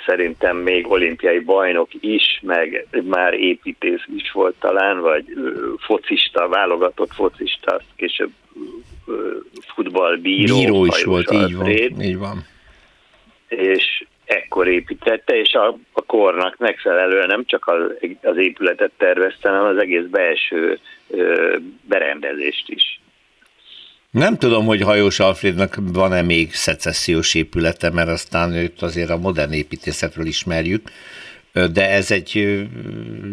szerintem 0.06 0.56
még 0.56 0.90
olimpiai 0.90 1.38
bajnok 1.38 1.88
is, 2.00 2.40
meg 2.42 2.86
már 3.04 3.34
építész 3.34 4.04
is 4.16 4.32
volt 4.32 4.54
talán, 4.60 5.00
vagy 5.00 5.24
focista, 5.78 6.48
válogatott 6.48 7.12
focista, 7.12 7.74
azt 7.74 7.84
később 7.96 8.30
futballbíró. 9.74 10.56
Bíró 10.56 10.84
is 10.84 11.04
volt, 11.04 11.32
így 11.32 11.56
van, 11.56 11.70
így 12.00 12.18
van. 12.18 12.46
És 13.48 14.04
ekkor 14.24 14.68
építette, 14.68 15.38
és 15.38 15.54
a, 15.54 15.78
a 15.92 16.02
kornak 16.02 16.56
megfelelően 16.58 17.26
nem 17.26 17.44
csak 17.44 17.66
az, 17.66 18.08
az 18.22 18.36
épületet 18.36 18.92
tervezte, 18.96 19.48
hanem 19.48 19.64
az 19.64 19.78
egész 19.78 20.04
belső 20.10 20.78
ö, 21.08 21.56
berendezést 21.88 22.68
is. 22.68 23.00
Nem 24.16 24.36
tudom, 24.36 24.66
hogy 24.66 24.82
Hajós 24.82 25.20
Alfrednak 25.20 25.78
van-e 25.92 26.22
még 26.22 26.54
szecessziós 26.54 27.34
épülete, 27.34 27.90
mert 27.90 28.08
aztán 28.08 28.52
őt 28.52 28.82
azért 28.82 29.10
a 29.10 29.16
modern 29.16 29.52
építészetről 29.52 30.26
ismerjük, 30.26 30.90
de 31.72 31.90
ez 31.90 32.10
egy, 32.10 32.58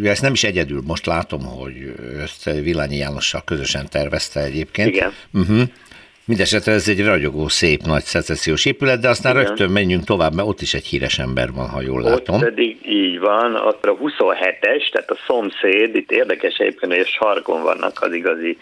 ezt 0.03 0.21
nem 0.21 0.33
is 0.33 0.43
egyedül, 0.43 0.81
most 0.87 1.05
látom, 1.05 1.43
hogy 1.43 1.93
ezt 2.23 2.43
Villányi 2.43 2.97
Jánossal 2.97 3.41
közösen 3.45 3.85
tervezte 3.89 4.39
egyébként. 4.39 4.89
Igen. 4.89 5.13
Uh-huh. 5.33 5.61
Mindesetre 6.25 6.71
ez 6.71 6.87
egy 6.87 7.05
ragyogó, 7.05 7.47
szép, 7.47 7.81
nagy 7.81 8.03
szecessziós 8.03 8.65
épület, 8.65 8.99
de 8.99 9.09
aztán 9.09 9.35
Igen. 9.35 9.45
rögtön 9.45 9.69
menjünk 9.69 10.03
tovább, 10.03 10.33
mert 10.33 10.47
ott 10.47 10.61
is 10.61 10.73
egy 10.73 10.85
híres 10.85 11.19
ember 11.19 11.51
van, 11.51 11.69
ha 11.69 11.81
jól 11.81 12.01
látom. 12.01 12.35
Ott 12.35 12.43
pedig 12.43 12.77
így 12.85 13.19
van, 13.19 13.55
ott 13.55 13.85
a 13.85 13.97
27-es, 13.97 14.91
tehát 14.91 15.09
a 15.09 15.17
szomszéd, 15.27 15.95
itt 15.95 16.11
érdekes 16.11 16.57
egyébként, 16.57 16.91
hogy 16.91 17.01
a 17.01 17.07
sarkon 17.07 17.61
vannak 17.61 18.01
az 18.01 18.13
igazi 18.13 18.57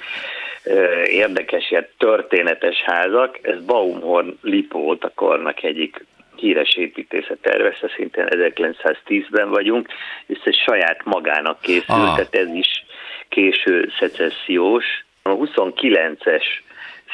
érdekes, 1.05 1.71
ilyen 1.71 1.87
történetes 1.97 2.81
házak. 2.81 3.39
Ez 3.41 3.63
Baumhorn 3.65 4.37
Lipót, 4.41 5.03
a 5.03 5.11
kornak 5.15 5.63
egyik 5.63 6.05
híres 6.35 6.75
építészet 6.75 7.37
tervezte, 7.41 7.91
szintén 7.95 8.25
1910-ben 8.29 9.49
vagyunk, 9.49 9.87
és 10.25 10.39
ez 10.43 10.55
saját 10.55 11.03
magának 11.03 11.61
készült, 11.61 11.89
ah. 11.89 12.15
tehát 12.15 12.35
ez 12.35 12.53
is 12.53 12.85
késő 13.29 13.91
szecessziós. 13.99 14.85
A 15.21 15.29
29-es 15.29 16.43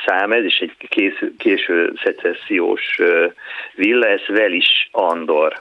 szám, 0.06 0.32
ez 0.32 0.44
is 0.44 0.58
egy 0.58 0.76
késő, 0.90 1.34
késő 1.38 1.94
szecessziós 2.04 3.00
villa, 3.76 4.08
ez 4.08 4.22
Velis 4.28 4.90
Andor 4.92 5.58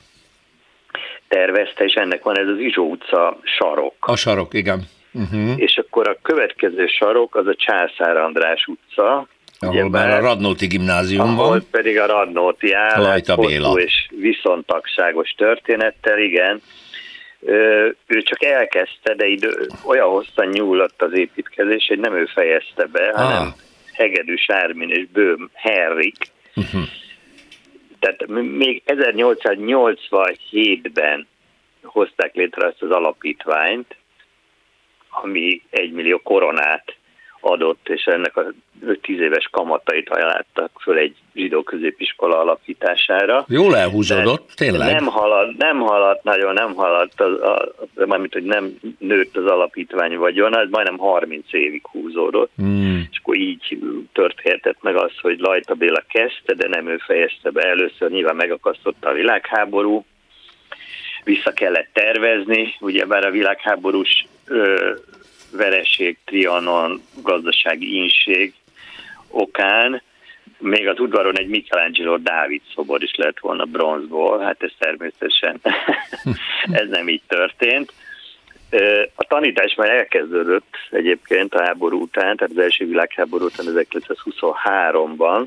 tervezte, 1.29 1.85
és 1.85 1.93
ennek 1.93 2.23
van 2.23 2.39
ez 2.39 2.49
az 2.49 2.59
Izsó 2.59 2.91
utca 2.91 3.39
sarok. 3.43 3.95
A 4.01 4.17
sarok, 4.17 4.55
igen. 4.55 4.83
Uh-huh. 5.19 5.53
És 5.57 5.77
akkor 5.77 6.09
a 6.09 6.17
következő 6.23 6.87
sarok 6.87 7.35
az 7.35 7.47
a 7.47 7.55
Császár 7.55 8.17
András 8.17 8.67
utca. 8.67 9.27
Ahol 9.61 9.89
már 9.89 10.11
a 10.11 10.21
Radnóti 10.21 10.67
gimnázium 10.67 11.29
ahol 11.29 11.49
van. 11.49 11.67
pedig 11.71 11.99
a 11.99 12.07
Radnóti 12.07 12.73
áll, 12.73 13.03
Lajta 13.03 13.37
Béla. 13.37 13.73
és 13.81 14.09
viszontagságos 14.21 15.31
történettel, 15.37 16.19
igen. 16.19 16.61
Ö, 17.41 17.89
ő 18.07 18.23
csak 18.23 18.45
elkezdte, 18.45 19.15
de 19.15 19.27
idő, 19.27 19.67
olyan 19.87 20.09
hosszan 20.09 20.47
nyúlott 20.49 21.03
az 21.03 21.13
építkezés, 21.19 21.85
hogy 21.89 21.99
nem 21.99 22.15
ő 22.15 22.25
fejezte 22.35 22.85
be, 22.93 23.09
Ah. 23.09 23.15
hanem 23.23 23.55
Hegedűs 23.93 24.45
Ármin 24.49 24.91
és 24.91 25.07
Bőm 25.13 25.51
Henrik. 25.53 26.17
Mhm. 26.55 26.79
Tehát 27.99 28.27
még 28.57 28.83
1887-ben 28.85 31.27
hozták 31.83 32.35
létre 32.35 32.67
ezt 32.67 32.83
az 32.83 32.91
alapítványt, 32.91 33.97
ami 35.23 35.63
egy 35.71 35.93
millió 35.93 36.21
koronát 36.25 36.97
adott, 37.41 37.89
és 37.89 38.05
ennek 38.05 38.37
a 38.37 38.45
5-10 38.87 39.09
éves 39.09 39.49
kamatait 39.53 40.09
ajánlottak 40.09 40.71
föl 40.81 40.99
egy 40.99 41.15
zsidó 41.35 41.63
középiskola 41.63 42.39
alapítására. 42.39 43.45
Jól 43.49 43.77
elhúzódott, 43.77 44.51
tényleg. 44.55 44.93
Nem 44.93 45.07
haladt, 45.07 45.57
nem 45.57 45.79
haladt, 45.79 46.25
nagyon 46.25 46.55
nem 46.55 46.75
haladt, 46.75 47.21
az, 47.21 47.41
a, 47.41 47.73
mármint, 48.07 48.33
hogy 48.33 48.43
nem 48.43 48.79
nőtt 48.99 49.37
az 49.37 49.45
alapítvány 49.45 50.17
vagyona, 50.17 50.61
ez 50.61 50.69
majdnem 50.71 50.99
30 50.99 51.53
évig 51.53 51.87
húzódott, 51.87 52.51
Hmm. 52.57 53.09
és 53.11 53.19
akkor 53.19 53.37
így 53.37 53.79
történhetett 54.13 54.83
meg 54.83 54.97
az, 54.97 55.11
hogy 55.21 55.39
Lajta 55.39 55.75
Béla 55.75 56.03
kezdte, 56.09 56.55
de 56.55 56.69
nem 56.69 56.89
ő 56.89 56.97
fejezte 56.97 57.51
be. 57.51 57.63
Először 57.63 58.11
nyilván 58.11 58.37
megakasztotta 58.37 59.09
a 59.09 59.13
világháború, 59.13 60.05
vissza 61.27 61.53
kellett 61.53 61.89
tervezni, 61.93 62.75
ugyebár 62.81 63.25
a 63.25 63.31
világháborús 63.31 64.27
ö, 64.47 64.95
vereség, 65.53 66.19
trianon, 66.25 67.03
gazdasági 67.23 67.97
inség 67.97 68.55
okán 69.29 70.03
még 70.59 70.89
az 70.89 71.01
udvaron 71.01 71.39
egy 71.39 71.49
Michelangelo 71.49 72.17
Dávid 72.17 72.63
szobor 72.75 73.03
is 73.03 73.15
lett 73.15 73.39
volna 73.39 73.65
bronzból, 73.65 74.39
hát 74.39 74.63
ez 74.63 74.73
természetesen 74.79 75.61
ez 76.81 76.89
nem 76.89 77.09
így 77.09 77.23
történt. 77.29 77.93
A 79.15 79.25
tanítás 79.25 79.75
már 79.75 79.91
elkezdődött 79.91 80.77
egyébként 80.91 81.55
a 81.55 81.63
háború 81.65 82.01
után, 82.01 82.37
tehát 82.37 82.53
az 82.57 82.59
első 82.59 82.87
világháború 82.87 83.45
után 83.45 83.67
1923-ban, 83.69 85.47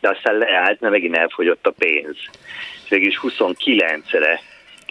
de 0.00 0.08
aztán 0.08 0.38
leállt, 0.38 0.80
mert 0.80 0.92
megint 0.92 1.16
elfogyott 1.16 1.66
a 1.66 1.74
pénz. 1.78 2.16
És 2.84 2.88
végülis 2.88 3.20
29-re 3.22 4.40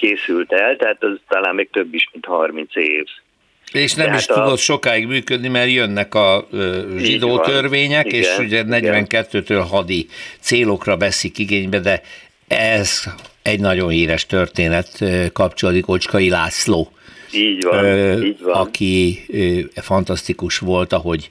készült 0.08 0.52
el, 0.52 0.76
tehát 0.76 1.04
az 1.04 1.18
talán 1.28 1.56
még 1.56 1.70
több 1.72 1.94
is, 1.94 2.10
mint 2.12 2.26
30 2.26 2.76
év. 2.76 3.04
És 3.72 3.94
nem 3.94 4.06
Tehát 4.06 4.20
is 4.22 4.28
a- 4.28 4.34
tudott 4.34 4.58
sokáig 4.58 5.08
működni, 5.08 5.48
mert 5.48 5.72
jönnek 5.72 6.16
a 6.16 6.48
zsidó 6.98 7.40
törvények, 7.40 8.06
és 8.12 8.26
Igen, 8.26 8.46
ugye 8.46 8.78
igen. 8.78 9.06
42-től 9.10 9.66
hadi 9.70 10.08
célokra 10.40 10.98
veszik 10.98 11.38
igénybe, 11.38 11.80
de 11.80 12.02
ez 12.48 13.04
egy 13.42 13.60
nagyon 13.60 13.90
híres 13.90 14.26
történet 14.26 15.04
kapcsolódik 15.34 15.88
Ocskai 15.88 16.30
László, 16.30 16.92
Így 17.34 17.64
van, 17.64 17.84
ö, 17.86 18.22
így 18.22 18.42
van. 18.42 18.54
aki 18.54 19.20
ö, 19.28 19.60
fantasztikus 19.82 20.58
volt, 20.58 20.94
ahogy 20.94 21.30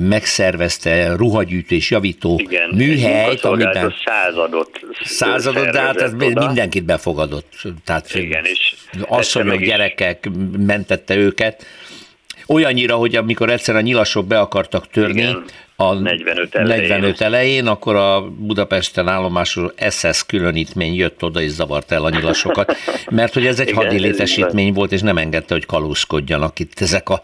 megszervezte 0.00 1.14
ruhagyűjtés 1.16 1.90
javító 1.90 2.38
Igen, 2.42 2.70
műhelyt, 2.74 3.40
amiben 3.44 3.94
századot 4.04 4.80
századot, 5.04 5.70
de 5.70 5.80
hát 5.80 6.00
ez 6.00 6.12
oda. 6.12 6.46
mindenkit 6.46 6.84
befogadott. 6.84 7.52
Tehát 7.84 8.14
Igen, 8.14 8.44
és 8.44 8.74
asszonyok, 9.06 9.60
gyerekek 9.60 10.30
mentette 10.58 11.16
őket. 11.16 11.66
Olyannyira, 12.48 12.94
hogy 12.94 13.16
amikor 13.16 13.50
egyszer 13.50 13.76
a 13.76 13.80
nyilasok 13.80 14.26
be 14.26 14.38
akartak 14.38 14.88
törni 14.88 15.20
Igen, 15.20 15.44
a 15.76 15.94
45 15.94 16.54
elején. 16.54 16.88
45 16.88 17.20
elején, 17.20 17.66
akkor 17.66 17.96
a 17.96 18.20
Budapesten 18.38 19.08
állomású 19.08 19.66
SS 19.90 20.26
különítmény 20.26 20.94
jött 20.94 21.22
oda 21.22 21.40
és 21.40 21.50
zavart 21.50 21.92
el 21.92 22.04
a 22.04 22.10
nyilasokat, 22.10 22.76
mert 23.10 23.32
hogy 23.32 23.46
ez 23.46 23.60
egy 23.60 23.68
Igen, 23.68 23.78
hadi 23.78 23.94
ez 23.94 24.00
így 24.00 24.00
létesítmény 24.00 24.72
volt, 24.72 24.92
és 24.92 25.00
nem 25.00 25.16
engedte, 25.16 25.54
hogy 25.54 25.66
kalózkodjanak 25.66 26.58
itt 26.58 26.80
ezek 26.80 27.08
a 27.08 27.20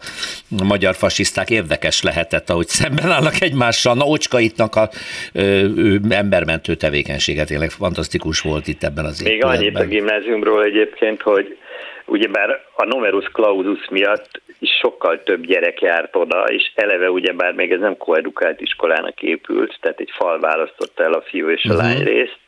magyar 0.63 0.95
fasiszták. 0.95 1.49
Érdekes 1.49 2.03
lehetett, 2.03 2.49
ahogy 2.49 2.67
szemben 2.67 3.11
állnak 3.11 3.41
egymással. 3.41 3.95
Na, 3.95 4.05
Ocskaitnak 4.05 4.75
a 4.75 4.89
ö, 5.33 5.41
ö, 5.41 5.95
embermentő 6.09 6.75
tevékenysége 6.75 7.43
tényleg 7.43 7.69
fantasztikus 7.69 8.39
volt 8.41 8.67
itt 8.67 8.83
ebben 8.83 9.05
az 9.05 9.19
Még 9.19 9.43
annyit 9.43 9.75
a 9.75 9.85
gimnáziumról 9.85 10.63
egyébként, 10.63 11.21
hogy 11.21 11.57
ugyebár 12.05 12.49
a 12.75 12.85
numerus 12.85 13.25
clausus 13.25 13.87
miatt 13.89 14.40
is 14.61 14.69
sokkal 14.81 15.23
több 15.23 15.45
gyerek 15.45 15.81
járt 15.81 16.15
oda, 16.15 16.43
és 16.43 16.71
eleve 16.75 17.09
ugyebár 17.09 17.53
még 17.53 17.71
ez 17.71 17.79
nem 17.79 17.97
koedukált 17.97 18.61
iskolának 18.61 19.21
épült, 19.21 19.77
tehát 19.79 19.99
egy 19.99 20.11
fal 20.13 20.39
választotta 20.39 21.03
el 21.03 21.13
a 21.13 21.21
fiú 21.21 21.49
és 21.49 21.63
a 21.65 21.73
lány 21.73 22.03
részt, 22.03 22.39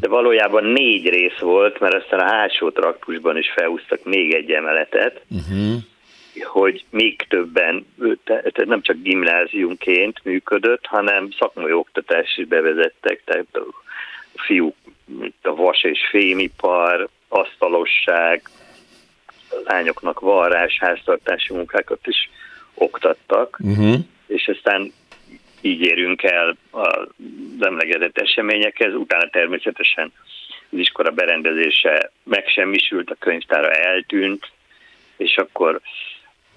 de 0.00 0.08
valójában 0.08 0.64
négy 0.64 1.08
rész 1.08 1.38
volt, 1.38 1.80
mert 1.80 1.94
aztán 1.94 2.20
a 2.20 2.32
hátsó 2.32 2.70
traktusban 2.70 3.36
is 3.36 3.52
felhúztak 3.56 4.04
még 4.04 4.34
egy 4.34 4.50
emeletet, 4.50 5.20
hogy 6.42 6.84
még 6.90 7.22
többen, 7.28 7.86
te- 7.98 8.40
tehát 8.40 8.66
nem 8.66 8.82
csak 8.82 8.96
gimnáziumként 9.02 10.20
működött, 10.24 10.86
hanem 10.86 11.28
szakmai 11.38 11.72
oktatást 11.72 12.38
is 12.38 12.46
bevezettek, 12.46 13.22
tehát 13.24 13.46
a 13.52 13.64
fiúk, 14.34 14.74
a 15.42 15.54
vas 15.54 15.82
és 15.82 15.98
fémipar, 16.10 17.08
asztalosság, 17.28 18.42
lányoknak 19.64 20.20
varrás, 20.20 20.78
háztartási 20.78 21.52
munkákat 21.52 22.06
is 22.06 22.30
oktattak, 22.74 23.58
Uh-huh. 23.60 23.96
és 24.26 24.48
aztán 24.48 24.92
így 25.60 25.80
érünk 25.80 26.22
el 26.22 26.56
az 26.70 27.08
emlegetett 27.60 28.18
eseményekhez, 28.18 28.94
utána 28.94 29.30
természetesen 29.30 30.12
az 30.70 30.78
iskola 30.78 31.10
berendezése 31.10 32.10
megsemmisült, 32.22 33.10
a 33.10 33.16
könyvtára 33.18 33.70
eltűnt, 33.70 34.50
és 35.16 35.36
akkor 35.36 35.80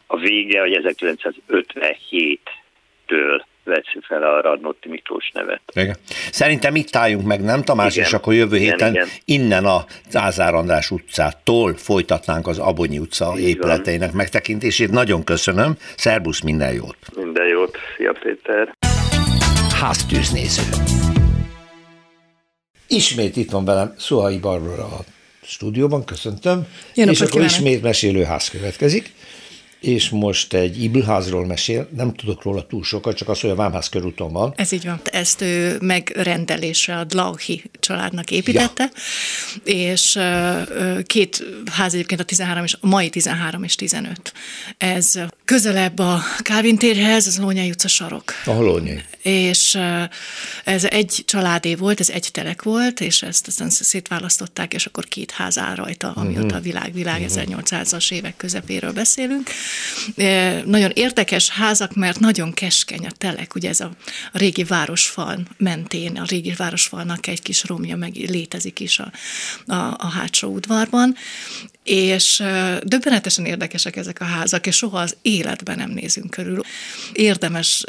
a 0.07 0.17
vége, 0.17 0.59
hogy 0.59 0.79
1957-től 0.83 3.41
vett 3.63 3.85
fel 4.07 4.23
a 4.23 4.41
Radnóti 4.41 4.89
Miklós 4.89 5.31
nevet. 5.33 5.61
Igen. 5.73 5.95
Szerintem 6.31 6.75
itt 6.75 6.95
álljunk 6.95 7.25
meg, 7.25 7.41
nem 7.41 7.63
Tamás, 7.63 7.93
Igen. 7.95 8.07
és 8.07 8.13
akkor 8.13 8.33
jövő 8.33 8.55
Igen, 8.55 8.69
héten 8.69 8.93
igen. 8.93 9.07
innen 9.25 9.65
a 9.65 9.85
Ázár 10.13 10.53
András 10.53 10.91
utcától 10.91 11.73
folytatnánk 11.73 12.47
az 12.47 12.59
Abonyi 12.59 12.99
utca 12.99 13.33
Így 13.37 13.47
épületeinek 13.47 14.11
megtekintését. 14.11 14.91
Nagyon 14.91 15.23
köszönöm, 15.23 15.77
szerbusz, 15.95 16.41
minden 16.41 16.73
jót! 16.73 16.97
Minden 17.15 17.47
jót, 17.47 17.77
szia 17.97 18.13
Péter! 18.23 18.75
Háztűznéző. 19.79 20.61
Ismét 22.87 23.35
itt 23.35 23.51
van 23.51 23.65
velem 23.65 23.93
Szuhai 23.97 24.37
Barbara 24.37 24.83
a 24.83 24.99
stúdióban, 25.41 26.05
köszöntöm. 26.05 26.67
Jó 26.95 27.09
és 27.09 27.19
akkor 27.19 27.31
kívánok! 27.31 27.51
ismét 27.51 27.81
mesélőház 27.81 28.49
következik. 28.49 29.11
És 29.79 30.09
most 30.09 30.53
egy 30.53 30.83
Ibelházról 30.83 31.45
mesél, 31.45 31.87
nem 31.95 32.13
tudok 32.13 32.43
róla 32.43 32.67
túl 32.67 32.83
sokat, 32.83 33.15
csak 33.15 33.29
az, 33.29 33.39
hogy 33.39 33.49
a 33.49 33.55
Vámház 33.55 33.89
körúton 33.89 34.31
van. 34.31 34.53
Ez 34.55 34.71
így 34.71 34.85
van. 34.85 35.01
Ezt 35.03 35.41
ő 35.41 35.77
megrendelésre 35.81 36.97
a 36.97 37.03
Dlauchi 37.03 37.63
családnak 37.79 38.31
építette, 38.31 38.91
ja. 39.65 39.73
és 39.73 40.19
két 41.05 41.43
ház 41.71 41.93
egyébként 41.93 42.21
a 42.21 42.23
13 42.23 42.63
és 42.63 42.77
a 42.81 42.87
mai 42.87 43.09
13 43.09 43.63
és 43.63 43.75
15. 43.75 44.33
Ez 44.77 45.19
közelebb 45.45 45.99
a 45.99 46.21
Kálvin 46.41 46.77
térhez, 46.77 47.27
az 47.27 47.39
Lónyai 47.39 47.69
utca 47.69 47.87
sarok. 47.87 48.33
A 48.45 48.51
Holónyai. 48.51 49.01
És 49.29 49.79
ez 50.63 50.83
egy 50.83 51.23
családé 51.25 51.75
volt, 51.75 51.99
ez 51.99 52.09
egy 52.09 52.29
telek 52.31 52.63
volt, 52.63 52.99
és 52.99 53.21
ezt 53.21 53.47
aztán 53.47 53.69
szétválasztották, 53.69 54.73
és 54.73 54.85
akkor 54.85 55.05
két 55.05 55.31
ház 55.31 55.57
áll 55.57 55.75
rajta, 55.75 56.11
amióta 56.15 56.55
a 56.55 56.59
világ, 56.59 56.93
világ 56.93 57.25
1800-as 57.27 58.11
évek 58.11 58.37
közepéről 58.37 58.91
beszélünk. 58.91 59.49
Nagyon 60.65 60.91
érdekes 60.93 61.49
házak, 61.49 61.95
mert 61.95 62.19
nagyon 62.19 62.53
keskeny 62.53 63.05
a 63.05 63.11
telek, 63.17 63.55
ugye 63.55 63.69
ez 63.69 63.79
a, 63.79 63.91
a 64.31 64.37
régi 64.37 64.63
városfal 64.63 65.39
mentén, 65.57 66.17
a 66.17 66.25
régi 66.25 66.53
városfalnak 66.57 67.27
egy 67.27 67.41
kis 67.41 67.63
romja 67.63 67.95
meg 67.95 68.15
létezik 68.15 68.79
is 68.79 68.99
a, 68.99 69.11
a, 69.65 69.95
a 69.97 70.07
hátsó 70.07 70.47
udvarban, 70.47 71.15
és 71.83 72.43
döbbenetesen 72.83 73.45
érdekesek 73.45 73.95
ezek 73.95 74.21
a 74.21 74.25
házak, 74.25 74.67
és 74.67 74.75
soha 74.75 74.99
az 74.99 75.15
életben 75.21 75.77
nem 75.77 75.89
nézünk 75.89 76.29
körül. 76.29 76.61
Érdemes 77.13 77.83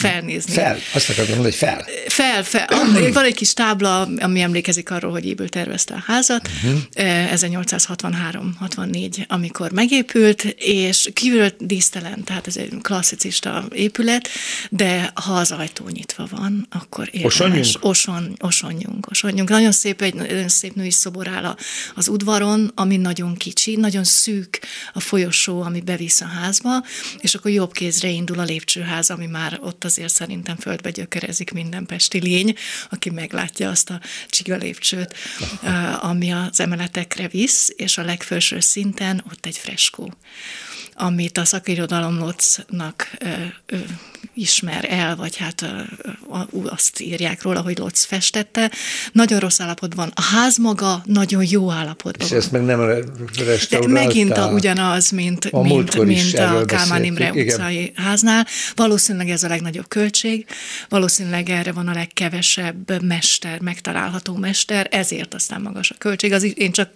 felnézni. 0.00 0.52
Fel, 0.52 0.78
azt 0.92 1.10
akartam 1.10 1.36
mondani, 1.36 1.42
hogy 1.42 1.54
fel. 1.68 1.86
Fel, 2.06 2.44
fel. 2.44 2.66
Van 3.12 3.24
egy 3.24 3.34
kis 3.34 3.54
tábla, 3.54 4.08
ami 4.18 4.40
emlékezik 4.40 4.90
arról, 4.90 5.10
hogy 5.10 5.26
Éből 5.26 5.48
tervezte 5.48 5.94
a 5.94 6.02
házat. 6.06 6.48
Uh-huh. 6.64 6.80
1863-64, 6.94 9.26
amikor 9.26 9.72
megépült, 9.72 10.42
és 10.58 11.10
kívül 11.12 11.48
dísztelen, 11.58 12.24
tehát 12.24 12.46
ez 12.46 12.56
egy 12.56 12.72
klasszicista 12.82 13.64
épület, 13.72 14.28
de 14.70 15.10
ha 15.14 15.32
az 15.32 15.50
ajtó 15.50 15.88
nyitva 15.88 16.26
van, 16.30 16.66
akkor 16.70 17.06
érdemes. 17.06 17.40
Osonjunk? 17.40 17.66
Oson, 17.80 18.36
osonjunk, 18.38 19.06
osonjunk. 19.10 19.48
Nagyon 19.48 19.72
szép, 19.72 20.02
egy 20.02 20.14
nagyon 20.14 20.48
szép 20.48 20.74
női 20.74 20.90
szobor 20.90 21.28
áll 21.28 21.56
az 21.94 22.08
udvaron, 22.08 22.72
ami 22.74 22.96
nagyon 22.96 23.36
kicsi, 23.36 23.76
nagyon 23.76 24.04
szűk 24.04 24.60
a 24.92 25.00
folyosó, 25.00 25.62
ami 25.62 25.80
bevisz 25.80 26.20
a 26.20 26.26
házba, 26.26 26.84
és 27.18 27.34
akkor 27.34 27.50
jobb 27.50 27.72
kézre 27.72 28.08
indul 28.08 28.38
a 28.38 28.42
lépcsőház, 28.42 29.10
ami 29.10 29.26
már 29.26 29.58
ott 29.62 29.84
az 29.84 29.89
azért 29.90 30.12
szerintem 30.12 30.56
földbe 30.56 30.90
gyökerezik 30.90 31.52
minden 31.52 31.86
pesti 31.86 32.20
lény, 32.20 32.54
aki 32.90 33.10
meglátja 33.10 33.70
azt 33.70 33.90
a 33.90 34.00
csiga 34.28 34.56
lépcsőt, 34.56 35.14
ami 36.00 36.32
az 36.32 36.60
emeletekre 36.60 37.28
visz, 37.28 37.72
és 37.76 37.98
a 37.98 38.02
legfelső 38.04 38.60
szinten 38.60 39.24
ott 39.30 39.46
egy 39.46 39.56
freskó 39.56 40.12
amit 40.94 41.38
a 41.38 41.44
szakirodalomlocnak 41.44 43.10
ismer 44.34 44.86
el, 44.88 45.16
vagy 45.16 45.36
hát 45.36 45.64
azt 46.64 47.00
írják 47.00 47.42
róla, 47.42 47.60
hogy 47.60 47.78
Lotz 47.78 48.04
festette. 48.04 48.70
Nagyon 49.12 49.38
rossz 49.38 49.60
állapotban. 49.60 50.12
A 50.14 50.22
ház 50.22 50.58
maga 50.58 51.02
nagyon 51.04 51.44
jó 51.48 51.70
állapotban 51.70 52.26
És 52.26 52.32
ezt 52.32 52.52
meg 52.52 52.64
nem 52.64 52.80
restauráltál? 53.46 53.80
De 53.80 53.88
megint 53.88 54.36
a, 54.36 54.50
ugyanaz, 54.52 55.10
mint 55.10 55.44
a, 55.44 55.62
mint, 55.62 56.04
mint 56.04 56.38
a 56.38 56.64
Kálmán 56.64 57.04
Imre 57.04 57.32
utcai 57.32 57.92
háznál. 57.94 58.46
Valószínűleg 58.74 59.28
ez 59.28 59.42
a 59.42 59.48
legnagyobb 59.48 59.88
költség, 59.88 60.46
valószínűleg 60.88 61.48
erre 61.48 61.72
van 61.72 61.88
a 61.88 61.92
legkevesebb 61.92 63.02
mester, 63.02 63.60
megtalálható 63.60 64.34
mester, 64.34 64.88
ezért 64.90 65.34
aztán 65.34 65.60
magas 65.60 65.90
a 65.90 65.94
költség. 65.98 66.32
Az 66.32 66.58
én 66.58 66.72
csak 66.72 66.90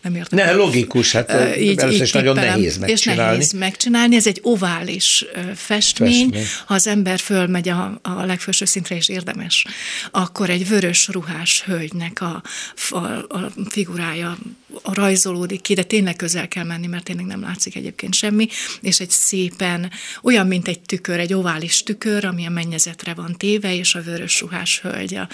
nem 0.00 0.14
értem. 0.14 0.38
Ne, 0.38 0.52
logikus, 0.52 1.12
hát 1.12 1.56
így, 1.58 1.84
így 1.90 2.10
nagyon 2.12 2.34
nehéz 2.34 2.78
megcsinálni. 2.78 2.92
És 2.92 3.04
nehéz 3.04 3.52
megcsinálni. 3.52 4.16
Ez 4.16 4.26
egy 4.26 4.38
ovális 4.42 5.24
festmény, 5.54 6.10
festmény. 6.10 6.31
Ha 6.66 6.74
az 6.74 6.86
ember 6.86 7.18
fölmegy 7.18 7.68
a, 7.68 7.98
a 8.02 8.24
legfelső 8.24 8.64
szintre, 8.64 8.96
és 8.96 9.08
érdemes, 9.08 9.66
akkor 10.10 10.50
egy 10.50 10.68
vörös 10.68 11.08
ruhás 11.08 11.62
hölgynek 11.62 12.20
a, 12.20 12.42
a, 12.90 12.96
a 13.36 13.52
figurája 13.68 14.38
rajzolódik 14.82 15.60
ki, 15.60 15.74
de 15.74 15.82
tényleg 15.82 16.16
közel 16.16 16.48
kell 16.48 16.64
menni, 16.64 16.86
mert 16.86 17.04
tényleg 17.04 17.26
nem 17.26 17.40
látszik 17.40 17.76
egyébként 17.76 18.14
semmi, 18.14 18.48
és 18.80 19.00
egy 19.00 19.10
szépen, 19.10 19.90
olyan, 20.22 20.46
mint 20.46 20.68
egy 20.68 20.80
tükör, 20.80 21.18
egy 21.18 21.34
ovális 21.34 21.82
tükör, 21.82 22.24
ami 22.24 22.46
a 22.46 22.50
mennyezetre 22.50 23.14
van 23.14 23.36
téve, 23.36 23.74
és 23.74 23.94
a 23.94 24.02
vörös 24.02 24.40
ruhás 24.40 24.80
hölgy, 24.80 25.14
a 25.14 25.28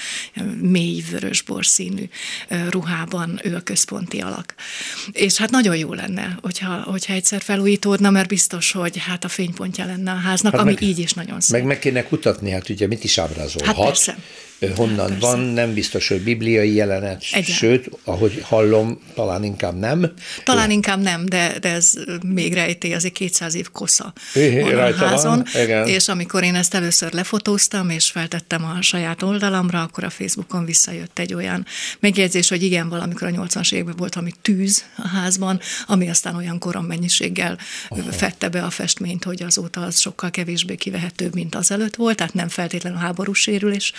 mély 0.60 1.04
vörös 1.10 1.42
borszínű 1.42 2.08
ruhában 2.70 3.40
ő 3.42 3.54
a 3.54 3.60
központi 3.60 4.20
alak. 4.20 4.54
És 5.12 5.36
hát 5.36 5.50
nagyon 5.50 5.76
jó 5.76 5.92
lenne, 5.92 6.38
hogyha, 6.42 6.82
hogyha 6.82 7.12
egyszer 7.12 7.42
felújítódna, 7.42 8.10
mert 8.10 8.28
biztos, 8.28 8.72
hogy 8.72 8.98
hát 8.98 9.24
a 9.24 9.28
fénypontja 9.28 9.84
lenne 9.84 10.10
a 10.10 10.16
háznak, 10.16 10.52
hát 10.52 10.60
ami 10.60 10.72
meg, 10.72 10.82
így 10.82 10.98
is 10.98 11.12
nagyon 11.12 11.40
szép. 11.40 11.56
Meg 11.56 11.66
meg 11.66 11.78
kéne 11.78 12.02
kutatni, 12.02 12.50
hát 12.50 12.68
ugye 12.68 12.86
mit 12.86 13.04
is 13.04 13.18
ábrázolhat. 13.18 13.76
Hát 13.76 13.84
persze 13.84 14.18
honnan 14.76 15.10
hát 15.10 15.20
van, 15.20 15.38
nem 15.38 15.74
biztos, 15.74 16.08
hogy 16.08 16.20
bibliai 16.20 16.74
jelenet, 16.74 17.24
Egyen. 17.32 17.56
sőt, 17.56 17.90
ahogy 18.04 18.40
hallom, 18.42 19.00
talán 19.14 19.44
inkább 19.44 19.78
nem. 19.78 20.12
Talán 20.44 20.70
inkább 20.70 21.00
nem, 21.00 21.26
de, 21.26 21.58
de 21.60 21.72
ez 21.72 21.92
még 22.26 22.54
rejté, 22.54 22.92
azért 22.92 23.14
200 23.14 23.54
év 23.54 23.70
kosza 23.70 24.12
é, 24.34 24.60
van 24.60 24.78
a 24.78 24.94
házon, 24.94 25.44
van. 25.52 25.62
Igen. 25.62 25.86
és 25.86 26.08
amikor 26.08 26.42
én 26.42 26.54
ezt 26.54 26.74
először 26.74 27.12
lefotóztam, 27.12 27.90
és 27.90 28.10
feltettem 28.10 28.64
a 28.64 28.82
saját 28.82 29.22
oldalamra, 29.22 29.82
akkor 29.82 30.04
a 30.04 30.10
Facebookon 30.10 30.64
visszajött 30.64 31.18
egy 31.18 31.34
olyan 31.34 31.66
megjegyzés, 32.00 32.48
hogy 32.48 32.62
igen, 32.62 32.88
valamikor 32.88 33.28
a 33.28 33.30
80-as 33.30 33.72
években 33.72 33.96
volt 33.96 34.16
ami 34.16 34.32
tűz 34.42 34.84
a 34.96 35.08
házban, 35.08 35.60
ami 35.86 36.08
aztán 36.08 36.36
olyan 36.36 36.58
korom 36.58 36.84
mennyiséggel 36.84 37.58
Aha. 37.88 38.12
fette 38.12 38.48
be 38.48 38.62
a 38.62 38.70
festményt, 38.70 39.24
hogy 39.24 39.42
azóta 39.42 39.80
az 39.80 39.98
sokkal 39.98 40.30
kevésbé 40.30 40.74
kivehetőbb, 40.74 41.34
mint 41.34 41.54
az 41.54 41.70
előtt 41.70 41.96
volt, 41.96 42.16
tehát 42.16 42.34
nem 42.34 42.48
feltétlenül 42.48 42.98
háborús 42.98 43.40
sérülés 43.40 43.92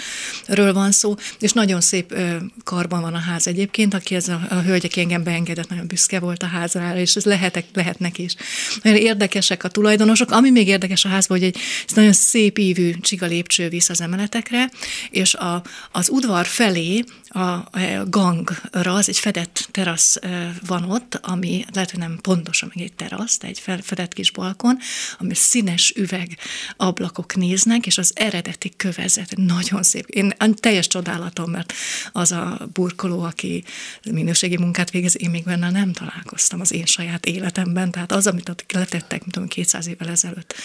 ről 0.49 0.73
van 0.73 0.91
szó, 0.91 1.15
és 1.39 1.51
nagyon 1.51 1.81
szép 1.81 2.15
karban 2.63 3.01
van 3.01 3.13
a 3.13 3.19
ház 3.19 3.47
egyébként, 3.47 3.93
aki 3.93 4.15
ez 4.15 4.27
a, 4.27 4.41
a 4.49 4.55
hölgy, 4.55 4.85
aki 4.85 4.99
engem 4.99 5.23
beengedett, 5.23 5.69
nagyon 5.69 5.87
büszke 5.87 6.19
volt 6.19 6.43
a 6.43 6.47
házra, 6.47 6.97
és 6.97 7.15
ez 7.15 7.25
lehetek, 7.25 7.65
lehetnek 7.73 8.17
is. 8.17 8.35
Nagyon 8.81 8.99
érdekesek 8.99 9.63
a 9.63 9.67
tulajdonosok. 9.67 10.31
Ami 10.31 10.49
még 10.49 10.67
érdekes 10.67 11.05
a 11.05 11.09
házban, 11.09 11.37
hogy 11.37 11.47
egy 11.47 11.57
ez 11.87 11.95
nagyon 11.95 12.13
szép 12.13 12.57
ívű 12.57 12.93
csiga 13.01 13.25
lépcső 13.25 13.69
visz 13.69 13.89
az 13.89 14.01
emeletekre, 14.01 14.69
és 15.09 15.33
a, 15.33 15.63
az 15.91 16.09
udvar 16.09 16.45
felé 16.45 17.03
a 17.29 17.79
gangra, 18.07 18.93
az 18.93 19.09
egy 19.09 19.17
fedett 19.17 19.67
terasz 19.71 20.19
van 20.67 20.91
ott, 20.91 21.19
ami 21.21 21.65
lehet, 21.73 21.91
hogy 21.91 21.99
nem 21.99 22.17
pontosan 22.21 22.71
meg 22.75 22.83
egy 22.85 22.93
terasz, 22.93 23.37
de 23.37 23.47
egy 23.47 23.61
fedett 23.81 24.13
kis 24.13 24.31
balkon, 24.31 24.77
ami 25.17 25.33
színes 25.33 25.93
üveg 25.95 26.37
ablakok 26.77 27.35
néznek, 27.35 27.85
és 27.85 27.97
az 27.97 28.11
eredeti 28.15 28.71
kövezet 28.77 29.33
nagyon 29.35 29.83
szép. 29.83 30.05
Én 30.07 30.33
teljes 30.53 30.87
csodálatom, 30.87 31.51
mert 31.51 31.73
az 32.11 32.31
a 32.31 32.67
burkoló, 32.73 33.21
aki 33.21 33.63
minőségi 34.11 34.57
munkát 34.57 34.91
végez, 34.91 35.21
én 35.21 35.29
még 35.29 35.43
benne 35.43 35.69
nem 35.69 35.93
találkoztam 35.93 36.59
az 36.59 36.71
én 36.71 36.85
saját 36.85 37.25
életemben, 37.25 37.91
tehát 37.91 38.11
az, 38.11 38.27
amit 38.27 38.49
ott 38.49 38.71
letettek, 38.71 39.19
mint 39.19 39.31
tudom, 39.31 39.47
200 39.47 39.87
évvel 39.87 40.09
ezelőtt, 40.09 40.55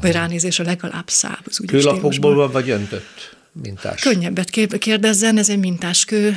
vagy 0.00 0.12
ránézésre 0.12 0.64
legalább 0.64 1.08
száb. 1.08 1.46
Kőlapokból 1.66 2.34
van, 2.34 2.50
vagy 2.50 2.70
öntött? 2.70 3.38
Mintás? 3.52 4.00
Könnyebbet 4.00 4.50
kérdezzen, 4.78 5.38
ez 5.38 5.48
egy 5.48 5.58
mintáskő. 5.58 6.34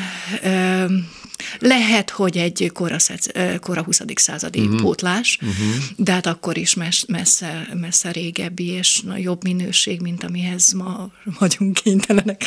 Lehet, 1.60 2.10
hogy 2.10 2.38
egy 2.38 2.70
kora, 2.74 2.96
kora 3.60 3.84
20. 3.84 4.02
századi 4.16 4.60
uh-huh. 4.60 4.82
pótlás, 4.82 5.40
uh-huh. 5.42 5.84
de 5.98 6.12
hát 6.12 6.26
akkor 6.26 6.58
is 6.58 6.76
messze, 7.08 7.68
messze 7.74 8.12
régebbi 8.12 8.68
és 8.68 9.02
jobb 9.18 9.44
minőség, 9.44 10.02
mint 10.02 10.24
amihez 10.24 10.74
ma 10.74 11.12
vagyunk 11.40 11.74
kénytelenek 11.74 12.44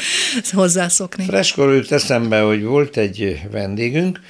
hozzászokni. 0.53 1.25
Freskor 1.25 1.75
jut 1.75 1.93
eszembe, 1.93 2.41
hogy 2.41 2.63
volt 2.63 2.97
egy 2.97 3.41
vendégünk, 3.51 4.21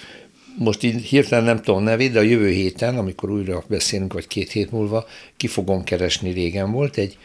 most 0.59 0.83
így 0.83 1.03
hirtelen 1.03 1.45
nem 1.45 1.63
tudom 1.63 1.83
nevét, 1.83 2.13
de 2.13 2.19
a 2.19 2.23
jövő 2.23 2.51
héten, 2.51 2.99
amikor 2.99 3.31
újra 3.31 3.65
beszélünk, 3.69 4.13
vagy 4.13 4.27
két 4.27 4.51
hét 4.51 4.71
múlva, 4.71 5.07
ki 5.37 5.47
fogom 5.47 5.85
keresni, 5.85 6.31
régen 6.31 6.73
volt, 6.73 6.97
egy 6.97 7.19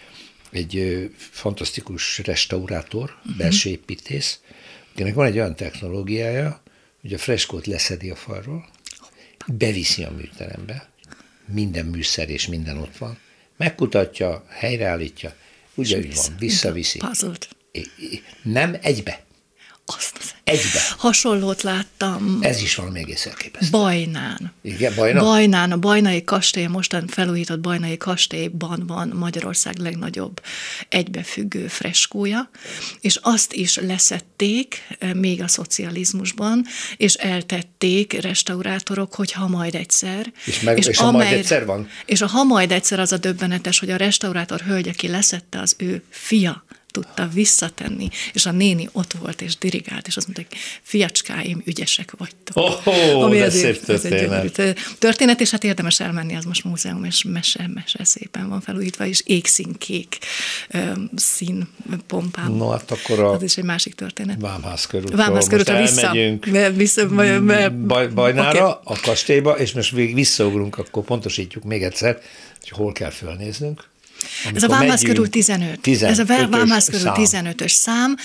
egy 0.51 1.09
fantasztikus 1.17 2.17
restaurátor, 2.17 3.15
uh-huh. 3.19 3.37
belső 3.37 3.69
építész, 3.69 4.39
akinek 4.93 5.13
van 5.13 5.25
egy 5.25 5.37
olyan 5.37 5.55
technológiája, 5.55 6.61
hogy 7.01 7.13
a 7.13 7.17
freskót 7.17 7.65
leszedi 7.65 8.09
a 8.09 8.15
falról, 8.15 8.69
beviszi 9.47 10.03
a 10.03 10.11
műterembe, 10.11 10.89
minden 11.45 11.85
műszer 11.85 12.29
és 12.29 12.47
minden 12.47 12.77
ott 12.77 12.97
van, 12.97 13.17
megkutatja, 13.57 14.45
helyreállítja, 14.49 15.35
ugye 15.75 15.97
úgy 15.97 16.15
van, 16.15 16.35
visszaviszi. 16.39 16.99
Nem 18.43 18.77
egybe. 18.81 19.23
Azt 19.85 20.17
az 20.19 20.33
Egybe. 20.43 20.79
Hasonlót 20.97 21.61
láttam. 21.61 22.37
Ez 22.41 22.61
is 22.61 22.75
valami 22.75 22.99
egész 22.99 23.25
elképesztő. 23.25 23.69
Bajnán. 23.71 24.53
Igen, 24.61 24.93
Bajnán? 24.95 25.23
Bajnán, 25.23 25.71
a 25.71 25.77
Bajnai 25.77 26.23
kastély, 26.23 26.65
mostan 26.65 27.07
felújított 27.07 27.59
Bajnai 27.59 27.97
kastélyban 27.97 28.83
van 28.87 29.11
Magyarország 29.15 29.77
legnagyobb 29.77 30.41
egybefüggő 30.89 31.67
freskója, 31.67 32.49
és 33.01 33.19
azt 33.21 33.53
is 33.53 33.75
leszették 33.75 34.87
eh, 34.99 35.13
még 35.13 35.41
a 35.41 35.47
szocializmusban, 35.47 36.65
és 36.97 37.13
eltették 37.13 38.21
restaurátorok, 38.21 39.15
hogy 39.15 39.31
ha 39.31 39.47
majd 39.47 39.75
egyszer. 39.75 40.31
És, 40.45 40.59
meg, 40.59 40.77
és, 40.77 40.85
és 40.85 40.97
ha 40.97 41.11
majd 41.11 41.33
egyszer 41.33 41.65
van? 41.65 41.89
És 42.05 42.21
a 42.21 42.27
ha 42.27 42.43
majd 42.43 42.71
egyszer 42.71 42.99
az 42.99 43.11
a 43.11 43.17
döbbenetes, 43.17 43.79
hogy 43.79 43.89
a 43.89 43.95
restaurátor 43.95 44.59
hölgy, 44.59 44.87
aki 44.87 45.07
leszette, 45.07 45.59
az 45.59 45.75
ő 45.77 46.03
fia 46.09 46.65
tudta 46.91 47.27
visszatenni, 47.33 48.09
és 48.33 48.45
a 48.45 48.51
néni 48.51 48.89
ott 48.91 49.13
volt, 49.13 49.41
és 49.41 49.57
dirigált, 49.57 50.07
és 50.07 50.17
azt 50.17 50.27
mondta, 50.27 50.45
hogy 50.49 50.59
fiacskáim, 50.81 51.61
ügyesek 51.65 52.13
vagytok. 52.17 52.57
Oh, 52.57 52.87
oh, 52.87 53.23
Ami 53.23 53.37
de 53.37 53.49
szép 53.49 53.83
történet. 53.83 54.59
Egy 54.59 54.77
történet, 54.99 55.41
és 55.41 55.49
hát 55.49 55.63
érdemes 55.63 55.99
elmenni, 55.99 56.35
az 56.35 56.45
most 56.45 56.63
múzeum, 56.63 57.03
és 57.03 57.23
mese, 57.23 57.69
mese 57.73 58.03
szépen 58.03 58.49
van 58.49 58.61
felújítva, 58.61 59.05
és 59.05 59.21
égszínkék 59.25 60.17
szín 61.15 61.67
pompában. 62.07 62.57
No, 62.57 62.69
hát 62.69 62.91
akkor 62.91 63.19
a 63.19 63.33
Ez 63.33 63.41
is 63.41 63.57
egy 63.57 63.63
másik 63.63 63.95
történet. 63.95 64.41
Vámház 64.41 64.85
körül. 64.85 65.15
Vámház 65.15 65.47
körül, 65.47 65.77
vissza, 65.77 66.13
vissza 66.75 67.07
baj, 67.07 68.07
Bajnára, 68.07 68.81
okay. 68.83 68.95
a 68.95 68.99
kastélyba, 69.01 69.57
és 69.57 69.71
most 69.71 69.91
visszaugrunk, 69.91 70.77
akkor 70.77 71.03
pontosítjuk 71.03 71.63
még 71.63 71.83
egyszer, 71.83 72.21
hogy 72.59 72.69
hol 72.69 72.91
kell 72.91 73.09
fölnéznünk. 73.09 73.89
Ez 74.53 74.63
a 74.63 74.67
Vámász 74.67 75.01
körül 75.01 75.29
15. 75.29 75.79
15. 75.79 76.11
Ez 76.11 76.19
a 76.19 76.47
Vámász 76.49 76.89
körül 76.89 77.11
15-ös 77.15 77.71
szám. 77.71 78.15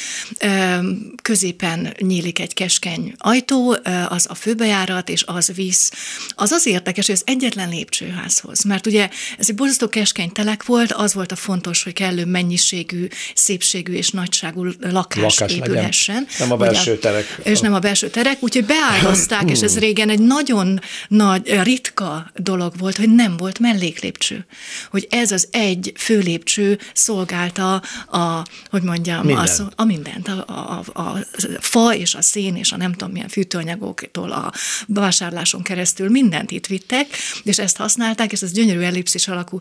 Középen 1.23 1.95
nyílik 1.99 2.39
egy 2.39 2.55
keskeny 2.55 3.15
ajtó, 3.19 3.77
az 4.09 4.27
a 4.29 4.35
főbejárat, 4.35 5.09
és 5.09 5.25
az 5.27 5.53
visz. 5.55 5.93
Az 6.35 6.51
az 6.51 6.67
érdekes, 6.67 7.07
hogy 7.07 7.15
ez 7.15 7.23
egyetlen 7.25 7.69
lépcsőházhoz, 7.69 8.65
mert 8.65 8.87
ugye 8.87 9.09
ez 9.39 9.49
egy 9.49 9.55
borzasztó 9.55 9.89
keskeny 9.89 10.33
telek 10.33 10.65
volt, 10.65 10.93
az 10.93 11.15
volt 11.15 11.33
a 11.33 11.37
fontos, 11.37 11.83
hogy 11.83 11.93
kellő 11.93 12.25
mennyiségű, 12.25 13.07
szépségű 13.35 13.93
és 13.93 14.11
nagyságú 14.11 14.67
lakás, 14.81 15.39
lakás 15.39 15.57
épülhessen. 15.57 16.15
Legyen. 16.15 16.29
Nem 16.39 16.53
a 16.53 16.57
belső 16.57 16.99
terek. 16.99 17.39
És 17.43 17.61
nem 17.61 17.75
a 17.75 17.79
belső 17.79 18.11
terek, 18.11 18.43
úgyhogy 18.43 18.65
beáldozták, 18.65 19.51
és 19.55 19.61
ez 19.61 19.79
régen 19.79 20.09
egy 20.09 20.21
nagyon 20.21 20.81
nagy, 21.09 21.61
ritka 21.63 22.31
dolog 22.35 22.73
volt, 22.79 22.97
hogy 22.97 23.15
nem 23.15 23.37
volt 23.37 23.59
melléklépcső. 23.59 24.47
Hogy 24.91 25.07
ez 25.11 25.33
az 25.33 25.49
egy 25.51 25.86
egy 25.87 25.93
főlépcső 25.97 26.79
szolgálta 26.93 27.75
a, 28.11 28.45
hogy 28.71 28.83
mondjam, 28.83 29.25
Minden. 29.27 29.47
a, 29.47 29.83
a 29.83 29.85
mindent, 29.85 30.29
a, 30.29 30.45
a, 30.47 31.01
a 31.01 31.19
fa 31.61 31.95
és 31.95 32.15
a 32.15 32.23
szén 32.23 32.57
és 32.57 32.73
a 32.73 32.77
nem 32.77 32.93
tudom 32.93 33.13
milyen 33.13 33.29
fűtőanyagoktól 33.29 34.33
a 34.33 34.53
vásárláson 34.87 35.63
keresztül 35.63 36.09
mindent 36.09 36.51
itt 36.51 36.67
vittek, 36.67 37.07
és 37.43 37.59
ezt 37.59 37.77
használták, 37.77 38.33
és 38.33 38.41
ez 38.43 38.53
gyönyörű 38.53 38.81
ellipszis 38.81 39.29
alakú. 39.29 39.59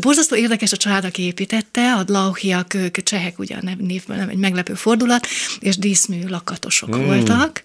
Borzasztó 0.00 0.36
érdekes 0.36 0.72
a 0.72 0.76
család, 0.76 1.04
aki 1.04 1.22
építette, 1.22 1.92
a 1.92 2.02
Dlauhiak, 2.02 2.74
ők 2.74 3.02
csehek 3.02 3.38
ugye 3.38 3.56
a 3.56 3.74
névből 3.78 4.16
nem 4.16 4.28
egy 4.28 4.36
meglepő 4.36 4.74
fordulat, 4.74 5.26
és 5.60 5.76
díszmű 5.76 6.28
lakatosok 6.28 6.94
hmm. 6.94 7.04
voltak, 7.04 7.62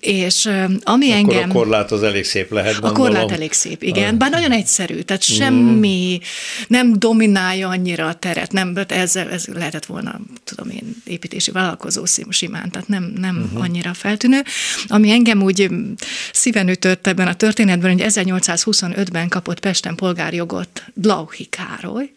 és 0.00 0.48
ami 0.82 1.12
Akkor 1.12 1.34
engem... 1.34 1.50
a 1.50 1.52
korlát 1.52 1.92
az 1.92 2.02
elég 2.02 2.24
szép 2.24 2.50
lehet, 2.50 2.76
A 2.76 2.80
gondolom. 2.80 3.02
korlát 3.02 3.30
elég 3.30 3.52
szép, 3.52 3.82
igen, 3.82 4.18
bár 4.18 4.30
nagyon 4.30 4.52
egyszerű, 4.52 5.00
tehát 5.00 5.22
semmi 5.22 6.20
nem 6.68 6.87
dominálja 6.92 7.68
annyira 7.68 8.06
a 8.06 8.14
teret, 8.14 8.52
nem, 8.52 8.74
ezzel 8.88 9.30
ez 9.30 9.46
lehetett 9.46 9.86
volna, 9.86 10.20
tudom 10.44 10.70
én, 10.70 11.02
építési 11.04 11.50
vállalkozó 11.50 12.04
simán, 12.28 12.70
tehát 12.70 12.88
nem, 12.88 13.12
nem 13.16 13.36
uh-huh. 13.36 13.62
annyira 13.62 13.94
feltűnő. 13.94 14.42
Ami 14.86 15.10
engem 15.10 15.42
úgy 15.42 15.68
mm, 15.72 15.92
szíven 16.32 16.68
ütött 16.68 17.06
ebben 17.06 17.26
a 17.26 17.34
történetben, 17.34 17.92
hogy 17.92 18.04
1825-ben 18.06 19.28
kapott 19.28 19.60
Pesten 19.60 19.94
polgárjogot 19.94 20.84
Blauhi 20.94 21.44
Károly, 21.44 22.10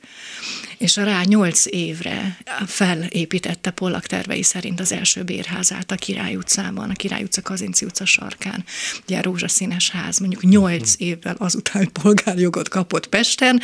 és 0.82 0.96
rá 0.96 1.22
nyolc 1.24 1.65
évre 1.65 2.38
felépítette 2.65 3.72
Pollak 3.72 4.06
tervei 4.06 4.44
szerint 4.44 4.80
az 4.80 4.91
első 4.91 5.24
bérházát 5.24 5.91
a 5.91 5.96
Király 5.96 6.36
utcában, 6.36 6.89
a 6.89 6.94
Király 6.94 7.24
utca 7.24 7.41
Kazinci 7.41 7.86
utca 7.86 8.06
sarkán, 8.06 8.63
ugye 9.04 9.17
a 9.17 9.22
rózsaszínes 9.22 9.89
ház, 9.89 10.20
mondjuk 10.20 10.44
nyolc 10.44 10.94
évvel 10.98 11.36
azután, 11.38 11.84
hogy 11.84 11.89
polgárjogot 12.02 12.70
kapott 12.70 13.08
Pesten, 13.08 13.62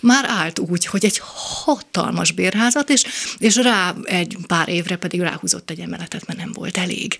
már 0.00 0.24
állt 0.28 0.58
úgy, 0.58 0.86
hogy 0.86 1.04
egy 1.04 1.20
hatalmas 1.64 2.32
bérházat, 2.32 2.90
és, 2.90 3.04
és 3.38 3.56
rá 3.56 3.94
egy 4.02 4.36
pár 4.46 4.68
évre 4.68 4.96
pedig 4.96 5.20
ráhúzott 5.20 5.70
egy 5.70 5.80
emeletet, 5.80 6.26
mert 6.26 6.38
nem 6.38 6.52
volt 6.52 6.76
elég. 6.76 7.18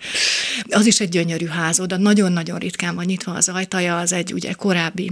Az 0.68 0.86
is 0.86 1.00
egy 1.00 1.08
gyönyörű 1.08 1.46
ház, 1.46 1.80
oda 1.80 1.96
nagyon-nagyon 1.96 2.58
ritkán 2.58 2.94
van 2.94 3.04
nyitva 3.04 3.32
az 3.32 3.48
ajtaja, 3.48 3.98
az 3.98 4.12
egy 4.12 4.32
ugye 4.32 4.52
korábbi 4.52 5.10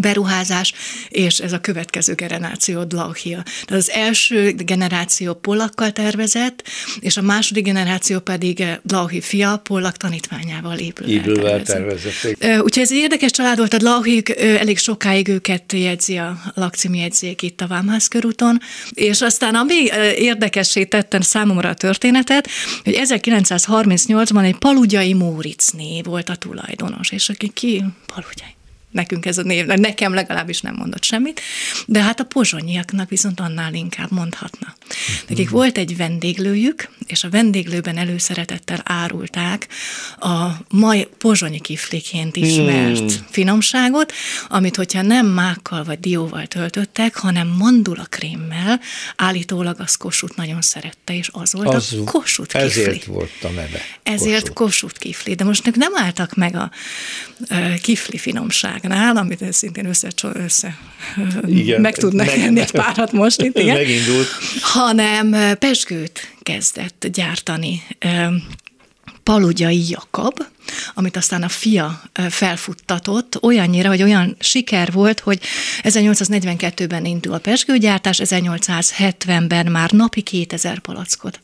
beruházás, 0.00 0.72
és 1.08 1.38
ez 1.38 1.52
a 1.52 1.60
következő 1.60 2.14
generáció 2.14 2.84
Dlauhia. 2.84 3.42
Tehát 3.42 3.82
az 3.82 3.90
első 3.90 4.52
generáció 4.52 5.34
Pollakkal 5.34 5.92
tervezett, 5.92 6.68
és 7.00 7.16
a 7.16 7.22
második 7.22 7.64
generáció 7.64 8.20
pedig 8.20 8.64
Dlauhi 8.82 9.20
fia 9.20 9.60
Pollak 9.62 9.96
tanítványával 9.96 10.78
épülve, 10.78 11.62
tervezett. 11.62 12.44
Úgyhogy 12.62 12.82
ez 12.82 12.92
egy 12.92 12.98
érdekes 12.98 13.30
család 13.30 13.58
volt, 13.58 13.74
a 13.74 13.78
Dlauhik 13.78 14.36
elég 14.40 14.78
sokáig 14.78 15.28
őket 15.28 15.72
jegyzi 15.72 16.16
a 16.16 16.38
lakcími 16.54 16.98
jegyzék 16.98 17.42
itt 17.42 17.60
a 17.60 17.66
Vámház 17.66 18.06
körúton, 18.06 18.60
és 18.90 19.20
aztán 19.20 19.54
ami 19.54 19.84
érdekessé 20.16 20.84
tetten 20.84 21.20
számomra 21.20 21.68
a 21.68 21.74
történetet, 21.74 22.48
hogy 22.84 23.00
1938-ban 23.02 24.44
egy 24.44 24.56
Palugyai 24.56 25.12
Móricné 25.12 26.02
volt 26.02 26.28
a 26.28 26.36
tulajdonos, 26.36 27.10
és 27.10 27.28
aki 27.28 27.50
ki? 27.54 27.84
Palugyai 28.14 28.55
nekünk 28.96 29.26
ez 29.26 29.38
a 29.38 29.42
név, 29.42 29.66
nekem 29.66 30.14
legalábbis 30.14 30.60
nem 30.60 30.74
mondott 30.74 31.04
semmit, 31.04 31.40
de 31.86 32.02
hát 32.02 32.20
a 32.20 32.24
pozsonyiaknak 32.24 33.08
viszont 33.08 33.40
annál 33.40 33.74
inkább 33.74 34.10
mondhatna. 34.10 34.74
Nekik 35.28 35.50
volt 35.50 35.78
egy 35.78 35.96
vendéglőjük, 35.96 36.88
és 37.06 37.24
a 37.24 37.30
vendéglőben 37.30 37.96
előszeretettel 37.96 38.80
árulták 38.84 39.68
a 40.18 40.48
mai 40.68 41.08
pozsonyi 41.18 41.60
kifliként 41.60 42.36
ismert 42.36 42.98
hmm. 42.98 43.26
finomságot, 43.30 44.12
amit 44.48 44.76
hogyha 44.76 45.02
nem 45.02 45.26
mákkal 45.26 45.84
vagy 45.84 46.00
dióval 46.00 46.46
töltöttek, 46.46 47.16
hanem 47.16 47.48
mandulakrémmel, 47.48 48.80
állítólag 49.16 49.80
az 49.80 49.94
Kossuth 49.94 50.36
nagyon 50.36 50.62
szerette, 50.62 51.16
és 51.16 51.28
az 51.32 51.52
volt 51.52 51.74
az, 51.74 51.92
a 51.92 52.04
Kossuth 52.04 52.58
kifli. 52.58 52.82
Ezért 52.82 53.04
volt 53.04 53.30
a 53.42 53.48
neve. 53.48 53.80
Ezért 54.02 54.52
Kossuth 54.52 54.98
kifli, 54.98 55.34
de 55.34 55.44
most 55.44 55.76
nem 55.76 55.92
álltak 55.96 56.34
meg 56.34 56.56
a 56.56 56.70
kifli 57.82 58.18
finomságnál, 58.86 59.16
amit 59.16 59.52
szintén 59.52 59.86
össze, 59.86 60.08
össze 60.32 60.78
igen, 61.46 61.80
meg 61.80 61.94
tudnak 61.94 62.26
meg, 62.26 62.38
enni 62.38 62.60
egy 62.60 62.70
párat 62.70 63.12
most 63.12 63.42
itt, 63.42 63.58
igen. 63.58 63.76
Megindult. 63.76 64.28
Hanem 64.60 65.56
pesgőt 65.58 66.34
kezdett 66.42 67.06
gyártani 67.12 67.82
Palugyai 69.22 69.84
Jakab, 69.88 70.44
amit 70.94 71.16
aztán 71.16 71.42
a 71.42 71.48
fia 71.48 72.02
felfuttatott, 72.30 73.42
olyannyira, 73.42 73.88
hogy 73.88 74.02
olyan 74.02 74.36
siker 74.40 74.92
volt, 74.92 75.20
hogy 75.20 75.40
1842-ben 75.82 77.04
indul 77.04 77.32
a 77.32 77.38
pesgőgyártás, 77.38 78.20
1870-ben 78.24 79.66
már 79.66 79.90
napi 79.90 80.20
2000 80.20 80.78
palackot 80.78 81.40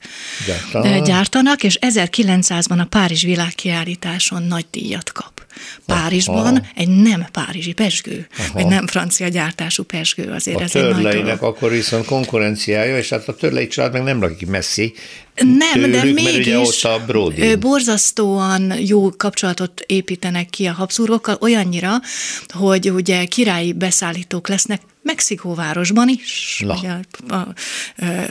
Gyártanak. 0.46 1.06
gyártanak, 1.06 1.62
és 1.62 1.78
1900-ban 1.80 2.80
a 2.80 2.84
Párizs 2.84 3.22
világkiállításon 3.22 4.42
nagy 4.42 4.66
díjat 4.70 5.12
kap. 5.12 5.41
Párizsban 5.86 6.56
Aha. 6.56 6.66
egy 6.74 6.88
nem 6.88 7.26
párizsi 7.32 7.72
pesgő, 7.72 8.26
Aha. 8.38 8.58
egy 8.58 8.66
nem 8.66 8.86
francia 8.86 9.28
gyártású 9.28 9.82
pesgő. 9.82 10.32
Azért 10.32 10.60
a 10.60 10.62
ez 10.62 10.70
törleinek 10.70 11.14
egy 11.14 11.22
nagy 11.24 11.38
akkor 11.40 11.70
viszont 11.70 12.04
konkurenciája, 12.04 12.98
és 12.98 13.08
hát 13.08 13.28
a 13.28 13.34
törlei 13.34 13.66
család 13.66 13.92
meg 13.92 14.02
nem 14.02 14.20
lakik 14.20 14.48
messzi, 14.48 14.94
nem, 15.34 15.72
tőlük, 15.72 15.90
de 15.90 16.02
mégis 16.02 16.86
Brody. 17.06 17.56
borzasztóan 17.56 18.74
jó 18.78 19.10
kapcsolatot 19.16 19.80
építenek 19.86 20.50
ki 20.50 20.66
a 20.66 20.72
Habsburgokkal, 20.72 21.36
olyannyira, 21.40 22.00
hogy 22.48 22.90
ugye 22.90 23.24
királyi 23.24 23.72
beszállítók 23.72 24.48
lesznek 24.48 24.80
Mexikóvárosban 25.02 26.08
is, 26.08 26.62
Na. 26.66 26.74
ugye 26.74 26.90
a, 27.28 27.34
a 27.34 27.54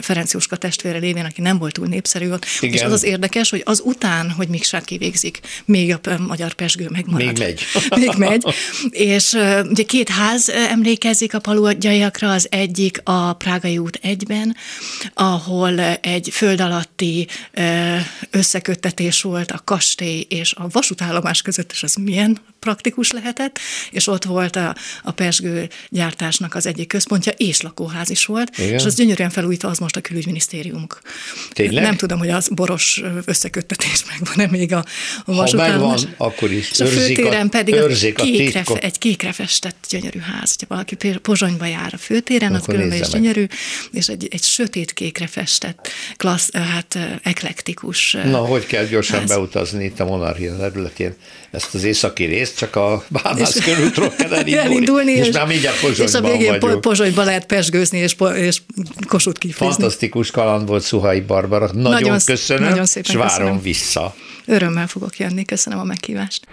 Ferenc 0.00 0.32
Jóska 0.32 0.56
testvére 0.56 0.98
lévén, 0.98 1.24
aki 1.24 1.40
nem 1.40 1.58
volt 1.58 1.72
túl 1.72 1.86
népszerű 1.86 2.30
ott. 2.30 2.46
Igen. 2.60 2.74
És 2.74 2.82
az 2.82 2.92
az 2.92 3.02
érdekes, 3.02 3.50
hogy 3.50 3.62
az 3.64 3.82
után, 3.84 4.30
hogy 4.30 4.48
Miksát 4.48 4.84
kivégzik, 4.84 5.40
még 5.64 5.96
a 6.02 6.18
magyar 6.26 6.52
pesgő 6.52 6.88
megmarad. 6.90 7.26
Még 7.26 7.38
megy. 7.38 7.62
még 8.00 8.12
megy. 8.16 8.44
És 8.90 9.32
ugye 9.70 9.82
két 9.82 10.08
ház 10.08 10.48
emlékezik 10.48 11.34
a 11.34 11.38
paluadjaiakra, 11.38 12.32
az 12.32 12.46
egyik 12.50 13.00
a 13.04 13.32
Prágai 13.32 13.78
út 13.78 13.98
egyben, 14.02 14.56
ahol 15.14 15.80
egy 15.80 16.28
föld 16.32 16.60
alatti 16.92 17.28
összeköttetés 18.30 19.22
volt 19.22 19.50
a 19.50 19.60
kastély 19.64 20.26
és 20.28 20.52
a 20.54 20.68
vasútállomás 20.68 21.42
között, 21.42 21.72
és 21.72 21.82
az 21.82 21.94
milyen 21.94 22.38
praktikus 22.62 23.10
lehetett, 23.10 23.58
és 23.90 24.06
ott 24.06 24.24
volt 24.24 24.56
a, 24.56 24.76
a 25.02 25.10
pesgő 25.10 25.68
gyártásnak 25.88 26.54
az 26.54 26.66
egyik 26.66 26.88
központja, 26.88 27.32
és 27.36 27.60
lakóház 27.60 28.10
is 28.10 28.24
volt, 28.24 28.58
Igen. 28.58 28.72
és 28.74 28.84
az 28.84 28.94
gyönyörűen 28.94 29.30
felújítva 29.30 29.68
az 29.68 29.78
most 29.78 29.96
a 29.96 30.00
külügyminisztériumunk. 30.00 31.00
Tényleg? 31.52 31.82
Nem 31.82 31.96
tudom, 31.96 32.18
hogy 32.18 32.30
az 32.30 32.48
boros 32.48 33.02
összeköttetés 33.24 34.04
megvan-e 34.10 34.50
még 34.50 34.72
a, 34.72 34.84
a 35.24 35.32
Ha 35.32 35.48
megvan, 35.52 35.98
akkor 36.16 36.50
is. 36.52 36.70
És 36.70 36.80
a 36.80 36.86
főtéren 36.86 37.46
a, 37.46 37.48
pedig 37.48 37.74
a 37.74 37.86
kékre, 38.14 38.62
a 38.64 38.76
egy 38.80 38.98
kékre 38.98 39.32
festett 39.32 39.86
gyönyörű 39.88 40.18
ház. 40.18 40.56
Ha 40.58 40.66
valaki 40.68 40.96
Pozsonyba 41.22 41.66
jár 41.66 41.90
a 41.94 41.98
főtéren, 41.98 42.54
akkor 42.54 42.68
az 42.68 42.74
különben 42.74 43.00
is 43.00 43.08
gyönyörű, 43.08 43.46
és 43.92 44.08
egy, 44.08 44.28
egy 44.30 44.42
sötét 44.42 44.92
kékre 44.92 45.26
festett, 45.26 45.88
klassz, 46.16 46.52
hát 46.52 46.98
eklektikus 47.22 48.12
Na, 48.24 48.38
hogy 48.38 48.66
kell 48.66 48.84
gyorsan 48.84 49.18
ház. 49.18 49.28
beutazni 49.28 49.84
itt 49.84 50.00
a 50.00 50.04
monarchia 50.04 50.56
területén? 50.56 51.14
Ezt 51.52 51.74
az 51.74 51.84
északi 51.84 52.24
részt 52.24 52.56
csak 52.56 52.76
a 52.76 53.04
Bánász 53.08 53.64
körültről 53.64 54.14
kell 54.16 54.32
elindulni, 54.32 54.58
elindulni 54.58 55.12
és, 55.12 55.26
és 55.26 55.34
már 55.34 55.46
mindjárt 55.46 55.80
Pozsonyban 55.80 56.06
És 56.06 56.14
a 56.14 56.20
végén 56.20 56.60
vagyunk. 56.60 56.80
Pozsonyban 56.80 57.24
lehet 57.24 57.46
pesgőzni, 57.46 57.98
és, 57.98 58.16
és 58.34 58.62
kosut 59.08 59.38
kiflizni. 59.38 59.72
Fantasztikus 59.72 60.30
kaland 60.30 60.68
volt 60.68 60.82
Szuhai 60.82 61.20
Barbara. 61.20 61.66
Nagyon, 61.66 61.90
nagyon 61.90 62.18
köszönöm, 62.24 62.68
nagyon 62.68 62.86
szépen 62.86 63.10
és 63.10 63.16
várom 63.16 63.38
köszönöm. 63.38 63.62
vissza. 63.62 64.14
Örömmel 64.46 64.86
fogok 64.86 65.18
jönni, 65.18 65.44
köszönöm 65.44 65.78
a 65.78 65.84
meghívást. 65.84 66.46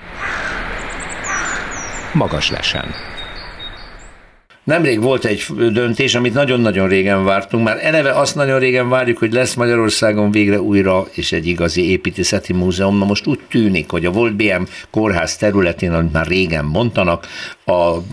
Magas 2.14 2.50
lesen. 2.50 3.09
Nemrég 4.70 5.02
volt 5.02 5.26
egy 5.26 5.46
döntés, 5.72 6.16
amit 6.16 6.34
nagyon-nagyon 6.34 6.88
régen 6.88 7.24
vártunk, 7.24 7.64
már 7.64 7.78
eleve 7.82 8.12
azt 8.12 8.36
nagyon 8.36 8.60
régen 8.60 8.90
várjuk, 8.90 9.18
hogy 9.18 9.34
lesz 9.34 9.54
Magyarországon 9.54 10.32
végre 10.32 10.62
újra 10.62 11.08
és 11.12 11.32
egy 11.32 11.48
igazi 11.48 11.90
építészeti 11.90 12.54
múzeum. 12.54 12.98
Na 12.98 13.06
most 13.06 13.28
úgy 13.28 13.40
tűnik, 13.50 13.90
hogy 13.92 14.06
a 14.06 14.12
volt 14.12 14.36
BM 14.36 14.64
kórház 14.90 15.38
területén, 15.38 15.92
amit 15.92 16.14
már 16.14 16.28
régen 16.28 16.66
mondanak, 16.66 17.28
a 17.70 18.04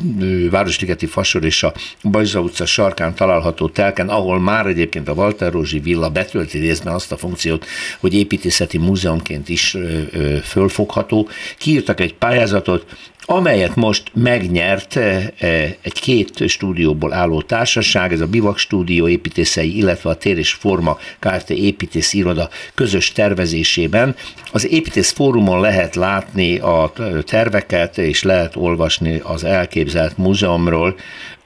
Városligeti 0.51 1.07
Fasor 1.07 1.45
és 1.45 1.63
a 1.63 1.73
Bajza 2.03 2.41
utca 2.41 2.67
sarkán 2.67 3.15
található 3.15 3.69
telken, 3.69 4.09
ahol 4.09 4.41
már 4.41 4.67
egyébként 4.67 5.09
a 5.09 5.13
Walter 5.13 5.53
Rózsi 5.53 5.79
villa 5.79 6.11
betölti 6.11 6.59
részben 6.59 6.95
azt 6.95 7.13
a 7.13 7.17
funkciót, 7.17 7.67
hogy 8.01 8.15
építészeti 8.15 8.79
múzeumként 8.79 9.49
is 9.49 9.77
fölfogható. 10.45 11.29
Kiírtak 11.59 12.01
egy 12.01 12.15
pályázatot, 12.15 12.85
amelyet 13.29 13.75
most 13.75 14.03
megnyert 14.15 14.97
egy 15.83 15.93
két 16.01 16.49
stúdióból 16.49 17.13
álló 17.13 17.43
társaság, 17.43 18.13
ez 18.13 18.21
a 18.21 18.27
Bivak 18.27 18.59
Stúdió 18.59 19.09
építészei, 19.09 19.77
illetve 19.77 20.11
a 20.11 20.15
Tér 20.15 20.39
és 20.39 20.53
Forma 20.53 20.99
Kft. 21.19 21.51
építész 21.51 22.13
iroda 22.13 22.49
közös 22.75 23.13
tervezésében. 23.13 24.15
Az 24.53 24.69
építész 24.71 25.11
fórumon 25.11 25.61
lehet 25.61 25.95
látni 25.95 26.59
a 26.59 26.93
terveket, 27.25 27.99
és 27.99 28.23
lehet 28.23 28.57
olvasni 28.57 29.21
az 29.25 29.45
elképzelt 29.47 30.19
múzeumról, 30.19 30.95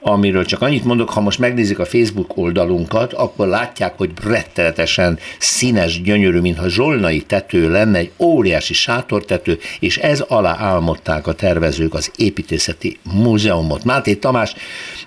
amiről 0.01 0.45
csak 0.45 0.63
annyit 0.63 0.85
mondok, 0.85 1.11
ha 1.11 1.21
most 1.21 1.39
megnézik 1.39 1.79
a 1.79 1.85
Facebook 1.85 2.37
oldalunkat, 2.37 3.13
akkor 3.13 3.47
látják, 3.47 3.95
hogy 3.97 4.11
rettenetesen 4.23 5.19
színes, 5.39 6.03
gyönyörű, 6.03 6.41
mintha 6.41 6.69
zsolnai 6.69 7.21
tető 7.21 7.71
lenne, 7.71 7.99
egy 7.99 8.11
óriási 8.19 8.75
sátortető, 8.75 9.59
és 9.81 9.99
ez 9.99 10.21
alá 10.21 10.57
álmodták 10.59 11.27
a 11.27 11.33
tervezők 11.33 11.95
az 11.95 12.11
építészeti 12.17 12.99
múzeumot. 13.03 13.85
Máté 13.85 14.15
Tamás 14.15 14.55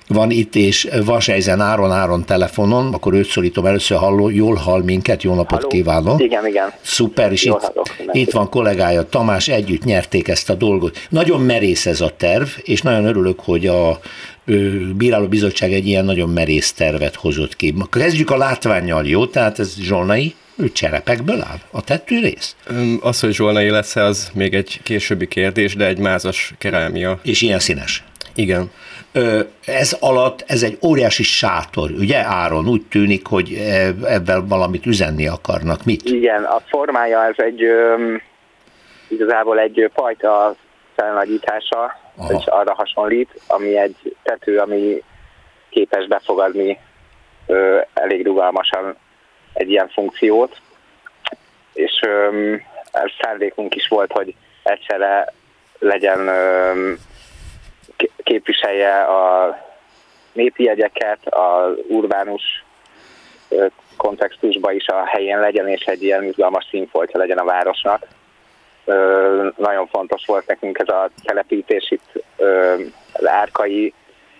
van 0.07 0.31
itt, 0.31 0.55
és 0.55 0.89
Vasejzen 1.05 1.61
Áron 1.61 1.91
Áron 1.91 2.25
telefonon, 2.25 2.93
akkor 2.93 3.13
őt 3.13 3.27
szólítom 3.29 3.65
először, 3.65 3.97
halló, 3.97 4.29
jól 4.29 4.55
hall 4.55 4.83
minket, 4.83 5.23
jó 5.23 5.33
napot 5.33 5.57
Halló. 5.57 5.67
kívánok. 5.67 6.21
Igen, 6.21 6.47
igen. 6.47 6.71
Szuper, 6.81 7.31
és 7.31 7.43
itt, 7.43 7.71
itt 8.11 8.31
van 8.31 8.49
kollégája 8.49 9.09
Tamás, 9.09 9.47
együtt 9.47 9.83
nyerték 9.83 10.27
ezt 10.27 10.49
a 10.49 10.53
dolgot. 10.53 10.97
Nagyon 11.09 11.41
merész 11.41 11.85
ez 11.85 12.01
a 12.01 12.11
terv, 12.17 12.47
és 12.63 12.81
nagyon 12.81 13.05
örülök, 13.05 13.39
hogy 13.39 13.67
a 13.67 13.99
bírálóbizottság 14.95 15.73
egy 15.73 15.87
ilyen 15.87 16.05
nagyon 16.05 16.29
merész 16.29 16.73
tervet 16.73 17.15
hozott 17.15 17.55
ki. 17.55 17.73
Kezdjük 17.89 18.31
a 18.31 18.37
látványjal, 18.37 19.05
jó? 19.05 19.25
Tehát 19.25 19.59
ez 19.59 19.75
zsolnai 19.79 20.35
cserepekből 20.73 21.41
áll 21.41 21.59
a 21.71 22.01
rész? 22.07 22.55
Az, 23.01 23.19
hogy 23.19 23.33
zsolnai 23.33 23.69
lesz 23.69 23.95
az 23.95 24.29
még 24.33 24.53
egy 24.53 24.79
későbbi 24.83 25.27
kérdés, 25.27 25.75
de 25.75 25.85
egy 25.85 25.97
mázas 25.97 26.53
kerámia. 26.57 27.19
És 27.23 27.41
ilyen 27.41 27.59
színes? 27.59 28.03
Igen. 28.35 28.71
Ez 29.65 29.97
alatt, 29.99 30.43
ez 30.47 30.63
egy 30.63 30.77
óriási 30.85 31.23
sátor, 31.23 31.89
ugye 31.91 32.17
Áron? 32.25 32.67
Úgy 32.67 32.85
tűnik, 32.89 33.27
hogy 33.27 33.53
e, 33.53 33.93
ebben 34.03 34.47
valamit 34.47 34.85
üzenni 34.85 35.27
akarnak. 35.27 35.83
Mit? 35.83 36.01
Igen, 36.03 36.43
a 36.43 36.59
formája 36.59 37.25
ez 37.25 37.35
egy 37.37 37.61
igazából 39.07 39.59
egy 39.59 39.91
fajta 39.93 40.55
felnagyítása, 40.95 41.99
és 42.27 42.45
arra 42.45 42.73
hasonlít, 42.73 43.41
ami 43.47 43.77
egy 43.77 44.15
tető, 44.23 44.57
ami 44.57 45.03
képes 45.69 46.07
befogadni 46.07 46.79
ö, 47.47 47.79
elég 47.93 48.25
rugalmasan 48.25 48.95
egy 49.53 49.69
ilyen 49.69 49.89
funkciót, 49.89 50.61
és 51.73 52.01
ö, 52.05 52.29
szándékunk 53.21 53.75
is 53.75 53.87
volt, 53.87 54.11
hogy 54.11 54.35
egyszerre 54.63 55.33
legyen 55.79 56.27
ö, 56.27 56.93
képviselje 58.23 59.01
a 59.01 59.57
népi 60.31 60.63
jegyeket, 60.63 61.19
az 61.29 61.73
urbánus 61.87 62.63
kontextusba 63.97 64.71
is 64.71 64.87
a 64.87 65.05
helyén 65.05 65.39
legyen, 65.39 65.67
és 65.67 65.85
egy 65.85 66.03
ilyen 66.03 66.23
izgalmas 66.23 66.67
színfoltja 66.69 67.19
legyen 67.19 67.37
a 67.37 67.43
városnak. 67.43 68.07
Nagyon 69.57 69.87
fontos 69.87 70.25
volt 70.25 70.47
nekünk 70.47 70.79
ez 70.79 70.87
a 70.87 71.09
telepítés 71.23 71.91
itt 71.91 72.23
az 73.13 73.27
Árkai 73.27 73.93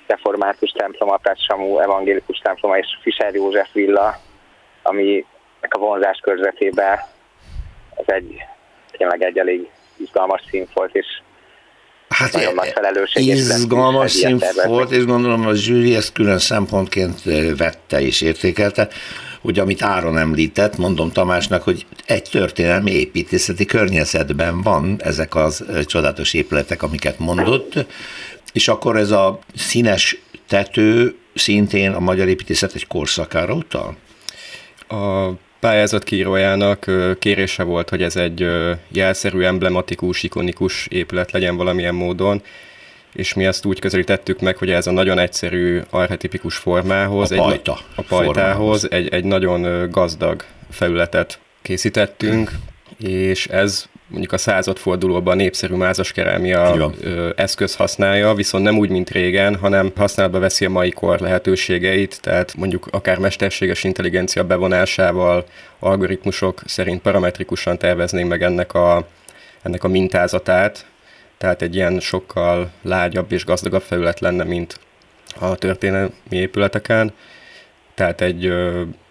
református 0.08 0.72
templom, 0.72 1.10
a 1.10 1.20
Samú 1.36 1.80
evangélikus 1.80 2.38
temploma 2.38 2.78
és 2.78 2.88
Fischer 3.02 3.34
József 3.34 3.72
villa, 3.74 4.16
ami 4.82 5.26
a 5.70 5.78
vonzás 5.78 6.20
körzetében 6.20 7.00
ez 7.96 8.06
egy 8.06 8.44
tényleg 8.92 9.22
egy 9.22 9.38
elég 9.38 9.70
izgalmas 9.98 10.42
színfolt, 10.50 10.96
és 10.96 11.22
Hát 12.14 12.34
nagyon 12.34 12.54
nagy 12.54 12.72
felelősség. 12.74 13.28
Izgalmas 13.28 14.12
szín 14.12 14.42
volt, 14.66 14.92
és 14.92 15.06
gondolom 15.06 15.48
a 15.48 15.54
zsűri 15.54 15.96
ezt 15.96 16.12
külön 16.12 16.40
szempontként 16.40 17.22
vette 17.58 18.02
és 18.02 18.22
értékelte 18.22 18.88
hogy 19.44 19.60
amit 19.60 19.82
Áron 19.82 20.18
említett, 20.18 20.78
mondom 20.78 21.12
Tamásnak, 21.12 21.64
hogy 21.64 21.86
egy 22.06 22.24
történelmi 22.32 22.92
építészeti 22.92 23.66
környezetben 23.66 24.62
van 24.62 24.96
ezek 25.00 25.36
az 25.36 25.66
csodálatos 25.86 26.34
épületek, 26.34 26.84
amiket 26.84 27.20
mondott, 27.20 27.86
és 28.54 28.68
akkor 28.68 28.98
ez 28.98 29.12
a 29.12 29.40
színes 29.56 30.18
tető 30.48 31.16
szintén 31.34 31.92
a 31.92 32.00
magyar 32.00 32.28
építészet 32.28 32.74
egy 32.74 32.88
korszakára 32.88 33.54
utal? 33.54 33.98
A 34.88 35.30
pályázat 35.64 36.04
kírójának 36.04 36.86
kérése 37.20 37.64
volt, 37.64 37.90
hogy 37.90 38.04
ez 38.04 38.16
egy 38.16 38.48
jelszerű, 38.88 39.42
emblematikus, 39.42 40.24
ikonikus 40.24 40.88
épület 40.88 41.32
legyen 41.32 41.56
valamilyen 41.56 41.96
módon, 41.96 42.42
és 43.14 43.34
mi 43.34 43.46
ezt 43.46 43.66
úgy 43.66 43.80
közelítettük 43.80 44.40
meg, 44.40 44.58
hogy 44.58 44.70
ez 44.70 44.88
a 44.88 44.92
nagyon 44.92 45.20
egyszerű 45.20 45.82
archetipikus 45.90 46.56
formához, 46.56 47.32
a, 47.32 47.36
pajta 47.36 47.72
egy, 47.72 47.84
a 47.96 48.02
pajtához 48.02 48.92
egy, 48.92 49.08
egy 49.08 49.24
nagyon 49.24 49.90
gazdag 49.92 50.44
felületet 50.70 51.40
készítettünk, 51.62 52.52
és 53.00 53.48
ez 53.48 53.86
mondjuk 54.14 54.34
a 54.34 54.38
századfordulóban 54.38 55.36
népszerű 55.36 55.76
mázas 55.76 56.12
kerámia 56.12 56.92
eszköz 57.36 57.76
használja, 57.76 58.34
viszont 58.34 58.64
nem 58.64 58.78
úgy, 58.78 58.90
mint 58.90 59.10
régen, 59.10 59.56
hanem 59.56 59.92
használatba 59.96 60.40
veszi 60.40 60.66
a 60.66 60.70
mai 60.70 60.92
kor 60.92 61.20
lehetőségeit, 61.20 62.22
tehát 62.22 62.54
mondjuk 62.56 62.88
akár 62.92 63.18
mesterséges 63.18 63.84
intelligencia 63.84 64.44
bevonásával, 64.44 65.46
algoritmusok 65.80 66.62
szerint 66.66 67.02
parametrikusan 67.02 67.78
terveznénk 67.78 68.30
meg 68.30 68.44
ennek 68.44 68.74
a, 68.74 69.08
ennek 69.62 69.84
a 69.84 69.88
mintázatát, 69.88 70.86
tehát 71.38 71.62
egy 71.62 71.76
ilyen 71.76 72.00
sokkal 72.00 72.72
lágyabb 72.82 73.32
és 73.32 73.46
gazdagabb 73.46 73.82
felület 73.82 74.20
lenne, 74.20 74.44
mint 74.44 74.80
a 75.40 75.56
történelmi 75.56 76.12
épületeken. 76.30 77.14
Tehát 77.94 78.22
egy 78.22 78.54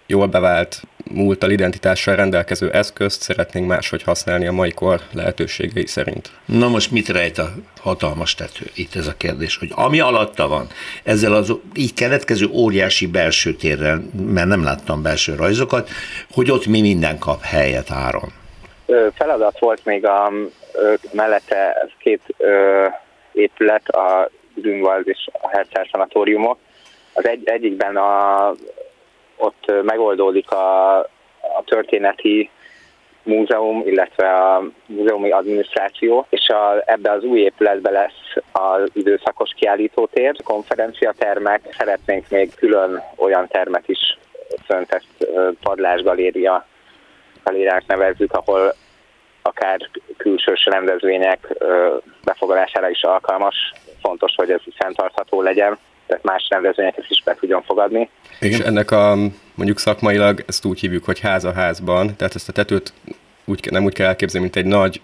jól 0.06 0.26
bevált 0.26 0.82
múltal 1.10 1.50
identitással 1.50 2.16
rendelkező 2.16 2.70
eszközt 2.70 3.22
szeretnénk 3.22 3.66
máshogy 3.66 4.02
használni 4.02 4.46
a 4.46 4.52
mai 4.52 4.70
kor 4.70 5.00
lehetőségei 5.12 5.86
szerint. 5.86 6.30
Na 6.44 6.68
most 6.68 6.90
mit 6.90 7.08
rejt 7.08 7.38
a 7.38 7.48
hatalmas 7.80 8.34
tető? 8.34 8.66
Itt 8.74 8.94
ez 8.94 9.06
a 9.06 9.16
kérdés, 9.16 9.56
hogy 9.56 9.72
ami 9.74 10.00
alatta 10.00 10.48
van, 10.48 10.66
ezzel 11.04 11.32
az 11.32 11.52
így 11.74 11.94
keletkező 11.94 12.46
óriási 12.46 13.06
belső 13.06 13.54
térrel, 13.54 14.02
mert 14.26 14.48
nem 14.48 14.64
láttam 14.64 15.02
belső 15.02 15.34
rajzokat, 15.34 15.88
hogy 16.32 16.50
ott 16.50 16.66
mi 16.66 16.80
minden 16.80 17.18
kap 17.18 17.42
helyet 17.42 17.90
áron. 17.90 18.32
Feladat 19.14 19.58
volt 19.58 19.84
még 19.84 20.06
a 20.06 20.32
mellette 21.12 21.88
két 21.98 22.20
ö, 22.36 22.86
épület, 23.32 23.88
a 23.88 24.30
Grünwald 24.54 25.08
és 25.08 25.28
a 25.32 25.48
Herzár 25.48 25.88
szanatóriumok. 25.90 26.58
Az 27.12 27.26
egy, 27.26 27.42
egyikben 27.44 27.96
a, 27.96 28.54
ott 29.42 29.72
megoldódik 29.82 30.50
a, 30.50 30.98
a 31.40 31.62
történeti 31.64 32.50
múzeum, 33.22 33.82
illetve 33.86 34.34
a 34.34 34.62
múzeumi 34.86 35.30
adminisztráció, 35.30 36.26
és 36.28 36.48
a, 36.48 36.82
ebbe 36.84 37.10
az 37.10 37.24
új 37.24 37.40
épületbe 37.40 37.90
lesz 37.90 38.44
az 38.52 38.90
időszakos 38.92 39.50
kiállítótér, 39.56 40.36
konferenciatermek, 40.44 41.74
szeretnénk 41.78 42.28
még 42.28 42.54
külön 42.54 43.02
olyan 43.16 43.48
termet 43.48 43.88
is 43.88 44.18
fönt 44.66 44.92
ezt 44.92 45.30
padlásgaléria 45.62 46.66
galériák 47.44 47.86
nevezzük, 47.86 48.32
ahol 48.32 48.74
akár 49.42 49.78
külsős 50.16 50.64
rendezvények 50.64 51.54
befogadására 52.24 52.90
is 52.90 53.02
alkalmas. 53.02 53.72
Fontos, 54.02 54.34
hogy 54.36 54.50
ez 54.50 54.60
fenntartható 54.76 55.42
legyen, 55.42 55.78
tehát 56.06 56.22
más 56.22 56.46
rendezvényeket 56.48 57.04
is 57.08 57.22
be 57.24 57.36
tudjon 57.40 57.62
fogadni. 57.62 58.08
És 58.40 58.58
ennek 58.58 58.90
a 58.90 59.16
mondjuk 59.54 59.78
szakmailag 59.78 60.44
ezt 60.46 60.64
úgy 60.64 60.80
hívjuk, 60.80 61.04
hogy 61.04 61.20
ház 61.20 61.44
a 61.44 61.52
házban, 61.52 62.16
tehát 62.16 62.34
ezt 62.34 62.48
a 62.48 62.52
tetőt 62.52 62.92
úgy, 63.44 63.70
nem 63.70 63.84
úgy 63.84 63.94
kell 63.94 64.06
elképzelni, 64.06 64.46
mint 64.46 64.66
egy 64.66 64.72
nagy 64.72 65.00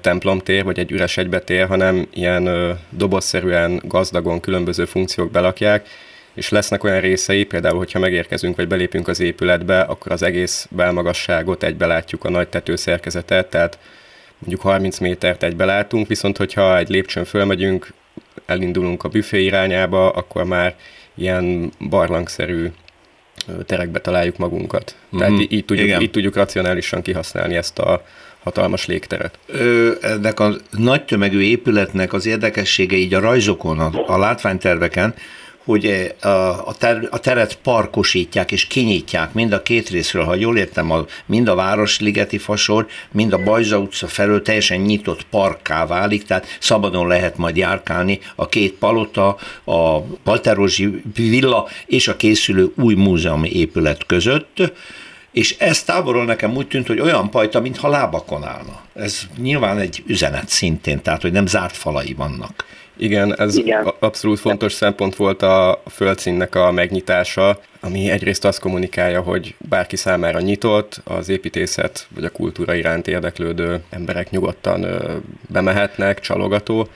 templomtér, 0.00 0.64
vagy 0.64 0.78
egy 0.78 0.90
üres 0.90 1.16
egybetér, 1.16 1.66
hanem 1.66 2.06
ilyen 2.12 2.76
dobozszerűen, 2.90 3.80
gazdagon 3.84 4.40
különböző 4.40 4.84
funkciók 4.84 5.30
belakják, 5.30 5.88
és 6.34 6.48
lesznek 6.48 6.84
olyan 6.84 7.00
részei, 7.00 7.44
például, 7.44 7.78
hogyha 7.78 7.98
megérkezünk, 7.98 8.56
vagy 8.56 8.68
belépünk 8.68 9.08
az 9.08 9.20
épületbe, 9.20 9.80
akkor 9.80 10.12
az 10.12 10.22
egész 10.22 10.68
belmagasságot 10.70 11.62
egybe 11.62 11.86
látjuk 11.86 12.24
a 12.24 12.30
nagy 12.30 12.48
tetőszerkezetet, 12.48 13.50
tehát 13.50 13.78
mondjuk 14.38 14.60
30 14.60 14.98
métert 14.98 15.42
egybe 15.42 15.64
látunk, 15.64 16.06
viszont 16.06 16.36
hogyha 16.36 16.78
egy 16.78 16.88
lépcsőn 16.88 17.24
fölmegyünk, 17.24 17.88
elindulunk 18.46 19.04
a 19.04 19.08
büfé 19.08 19.44
irányába, 19.44 20.10
akkor 20.10 20.44
már 20.44 20.76
ilyen 21.14 21.72
barlangszerű 21.88 22.70
terekbe 23.66 24.00
találjuk 24.00 24.36
magunkat. 24.36 24.94
Mm-hmm. 24.94 25.18
Tehát 25.18 25.32
mhm. 25.32 25.54
így 25.54 25.64
tudjuk, 25.64 26.02
így 26.02 26.10
tudjuk 26.10 26.36
racionálisan 26.36 27.02
kihasználni 27.02 27.56
ezt 27.56 27.78
a 27.78 28.04
hatalmas 28.42 28.86
légteret. 28.86 29.38
Ö, 29.46 29.92
ennek 30.00 30.40
a 30.40 30.54
nagy 30.70 31.04
tömegű 31.04 31.40
épületnek 31.40 32.12
az 32.12 32.26
érdekessége 32.26 32.96
így 32.96 33.14
a 33.14 33.20
rajzokon, 33.20 33.78
a, 33.78 33.90
a 34.06 34.18
látványterveken, 34.18 35.14
hogy 35.64 36.14
a, 36.64 36.74
ter, 36.78 37.08
a 37.10 37.18
teret 37.18 37.58
parkosítják 37.62 38.52
és 38.52 38.66
kinyitják 38.66 39.32
mind 39.32 39.52
a 39.52 39.62
két 39.62 39.88
részről, 39.88 40.24
ha 40.24 40.34
jól 40.34 40.58
értem, 40.58 40.90
a, 40.90 41.04
mind 41.26 41.48
a 41.48 41.54
Városligeti 41.54 42.38
fasor, 42.38 42.86
mind 43.12 43.32
a 43.32 43.42
Bajza 43.42 43.78
utca 43.78 44.06
felől 44.06 44.42
teljesen 44.42 44.80
nyitott 44.80 45.22
parkká 45.22 45.86
válik, 45.86 46.24
tehát 46.24 46.56
szabadon 46.60 47.06
lehet 47.06 47.36
majd 47.36 47.56
járkálni 47.56 48.20
a 48.34 48.48
két 48.48 48.72
palota, 48.72 49.36
a 49.64 50.00
Palterózsi 50.00 51.02
villa 51.14 51.68
és 51.86 52.08
a 52.08 52.16
készülő 52.16 52.72
új 52.76 52.94
múzeumi 52.94 53.50
épület 53.50 54.06
között, 54.06 54.72
és 55.32 55.56
ez 55.58 55.82
távolról 55.82 56.24
nekem 56.24 56.56
úgy 56.56 56.68
tűnt, 56.68 56.86
hogy 56.86 57.00
olyan 57.00 57.30
pajta, 57.30 57.60
mintha 57.60 57.88
lábakon 57.88 58.44
állna. 58.44 58.80
Ez 58.94 59.20
nyilván 59.36 59.78
egy 59.78 60.02
üzenet 60.06 60.48
szintén, 60.48 61.02
tehát 61.02 61.22
hogy 61.22 61.32
nem 61.32 61.46
zárt 61.46 61.76
falai 61.76 62.14
vannak 62.14 62.64
Igen, 62.96 63.38
ez 63.38 63.56
Igen. 63.56 63.92
abszolút 63.98 64.38
fontos 64.38 64.72
szempont 64.72 65.16
volt 65.16 65.42
a 65.42 65.82
földszínnek 65.90 66.54
a 66.54 66.70
megnyitása, 66.70 67.60
ami 67.80 68.10
egyrészt 68.10 68.44
azt 68.44 68.60
kommunikálja, 68.60 69.20
hogy 69.20 69.54
bárki 69.58 69.96
számára 69.96 70.40
nyitott, 70.40 71.00
az 71.04 71.28
építészet 71.28 72.06
vagy 72.14 72.24
a 72.24 72.30
kultúra 72.30 72.74
iránt 72.74 73.08
érdeklődő 73.08 73.82
emberek 73.90 74.30
nyugodtan 74.30 74.86
bemehetnek, 75.48 76.20
csalogató, 76.20 76.88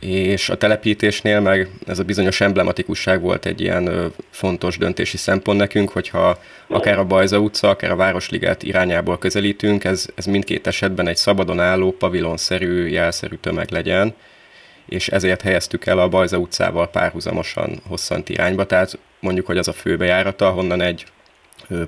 és 0.00 0.48
a 0.48 0.56
telepítésnél 0.56 1.40
meg 1.40 1.70
ez 1.86 1.98
a 1.98 2.02
bizonyos 2.04 2.40
emblematikusság 2.40 3.20
volt 3.20 3.46
egy 3.46 3.60
ilyen 3.60 4.12
fontos 4.30 4.78
döntési 4.78 5.16
szempont 5.16 5.58
nekünk, 5.58 5.90
hogyha 5.90 6.38
akár 6.66 6.98
a 6.98 7.04
Bajza 7.04 7.38
utca, 7.38 7.68
akár 7.68 7.90
a 7.90 7.96
Városliget 7.96 8.62
irányából 8.62 9.18
közelítünk, 9.18 9.84
ez, 9.84 10.06
ez 10.14 10.24
mindkét 10.24 10.66
esetben 10.66 11.08
egy 11.08 11.16
szabadon 11.16 11.60
álló, 11.60 11.92
pavilonszerű, 11.92 12.86
jelszerű 12.86 13.36
tömeg 13.36 13.70
legyen, 13.70 14.14
és 14.88 15.08
ezért 15.08 15.40
helyeztük 15.40 15.86
el 15.86 15.98
a 15.98 16.08
Bajza 16.08 16.38
utcával 16.38 16.88
párhuzamosan 16.88 17.80
hosszant 17.88 18.28
irányba, 18.28 18.66
tehát 18.66 18.98
mondjuk, 19.20 19.46
hogy 19.46 19.58
az 19.58 19.68
a 19.68 19.72
főbejárata, 19.72 20.50
honnan 20.50 20.80
egy 20.80 21.04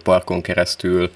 parkon 0.03 0.41
keresztül 0.41 1.11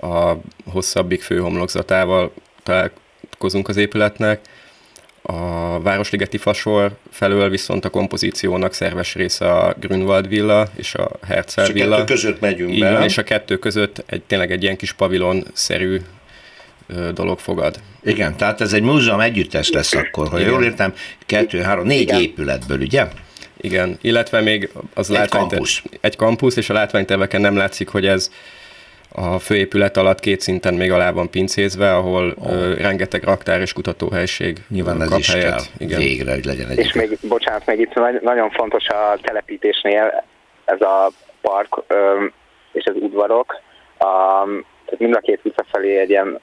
a 0.00 0.32
hosszabbik 0.70 1.22
főhomlokzatával 1.22 2.32
találkozunk 2.62 3.68
az 3.68 3.76
épületnek, 3.76 4.40
a 5.28 5.80
Városligeti 5.80 6.38
Fasor 6.38 6.96
felől 7.10 7.48
viszont 7.48 7.84
a 7.84 7.90
kompozíciónak 7.90 8.72
szerves 8.72 9.14
része 9.14 9.52
a 9.52 9.74
Grünwald 9.80 10.28
villa 10.28 10.68
és 10.74 10.94
a 10.94 11.10
Herzl 11.26 11.72
villa. 11.72 11.96
És 11.96 12.02
a 12.02 12.04
kettő 12.04 12.14
között 12.14 12.40
megyünk 12.40 12.72
Így 12.72 12.80
be. 12.80 12.92
Van, 12.92 13.02
és 13.02 13.18
a 13.18 13.22
kettő 13.22 13.58
között 13.58 14.04
egy, 14.06 14.22
tényleg 14.22 14.52
egy 14.52 14.62
ilyen 14.62 14.76
kis 14.76 14.92
pavilon-szerű 14.92 16.00
dolog 17.14 17.38
fogad. 17.38 17.76
Igen, 18.02 18.36
tehát 18.36 18.60
ez 18.60 18.72
egy 18.72 18.82
múzeum 18.82 19.20
együttes 19.20 19.70
lesz 19.70 19.94
akkor, 19.94 20.28
ha 20.28 20.38
jól 20.38 20.64
értem, 20.64 20.94
kettő, 21.26 21.60
három, 21.60 21.86
négy 21.86 22.00
Igen. 22.00 22.20
épületből, 22.20 22.80
ugye? 22.80 23.06
Igen, 23.56 23.98
illetve 24.00 24.40
még 24.40 24.70
az 24.94 25.10
egy 25.10 25.28
kampusz. 25.28 25.82
Egy 26.00 26.16
kampusz, 26.16 26.56
és 26.56 26.70
a 26.70 26.72
látványterveken 26.72 27.40
nem 27.40 27.56
látszik, 27.56 27.88
hogy 27.88 28.06
ez 28.06 28.30
a 29.12 29.38
főépület 29.38 29.96
alatt 29.96 30.20
két 30.20 30.40
szinten 30.40 30.74
még 30.74 30.92
alá 30.92 31.10
van 31.10 31.30
pincézve, 31.30 31.94
ahol 31.94 32.34
oh. 32.38 32.52
ö, 32.52 32.74
rengeteg 32.74 33.22
raktár 33.22 33.60
és 33.60 33.72
kutatóhelység 33.72 34.58
Nyilván 34.68 35.02
ez 35.02 35.18
is 35.18 35.32
helyet. 35.32 35.50
kell 35.50 35.62
Igen. 35.78 35.98
végre, 35.98 36.32
hogy 36.32 36.44
legyen 36.44 36.68
egy. 36.68 36.78
És 36.78 36.92
még, 36.92 37.18
bocsánat, 37.28 37.66
még 37.66 37.80
itt 37.80 38.20
nagyon 38.22 38.50
fontos 38.50 38.86
a 38.88 39.18
telepítésnél 39.22 40.24
ez 40.64 40.80
a 40.80 41.10
park 41.40 41.82
ö, 41.86 42.24
és 42.72 42.84
az 42.84 42.94
udvarok. 43.00 43.60
A, 43.98 44.44
tehát 44.84 44.98
mind 44.98 45.14
a 45.14 45.20
két 45.20 45.40
visszafelé 45.42 45.98
egy 45.98 46.10
ilyen 46.10 46.40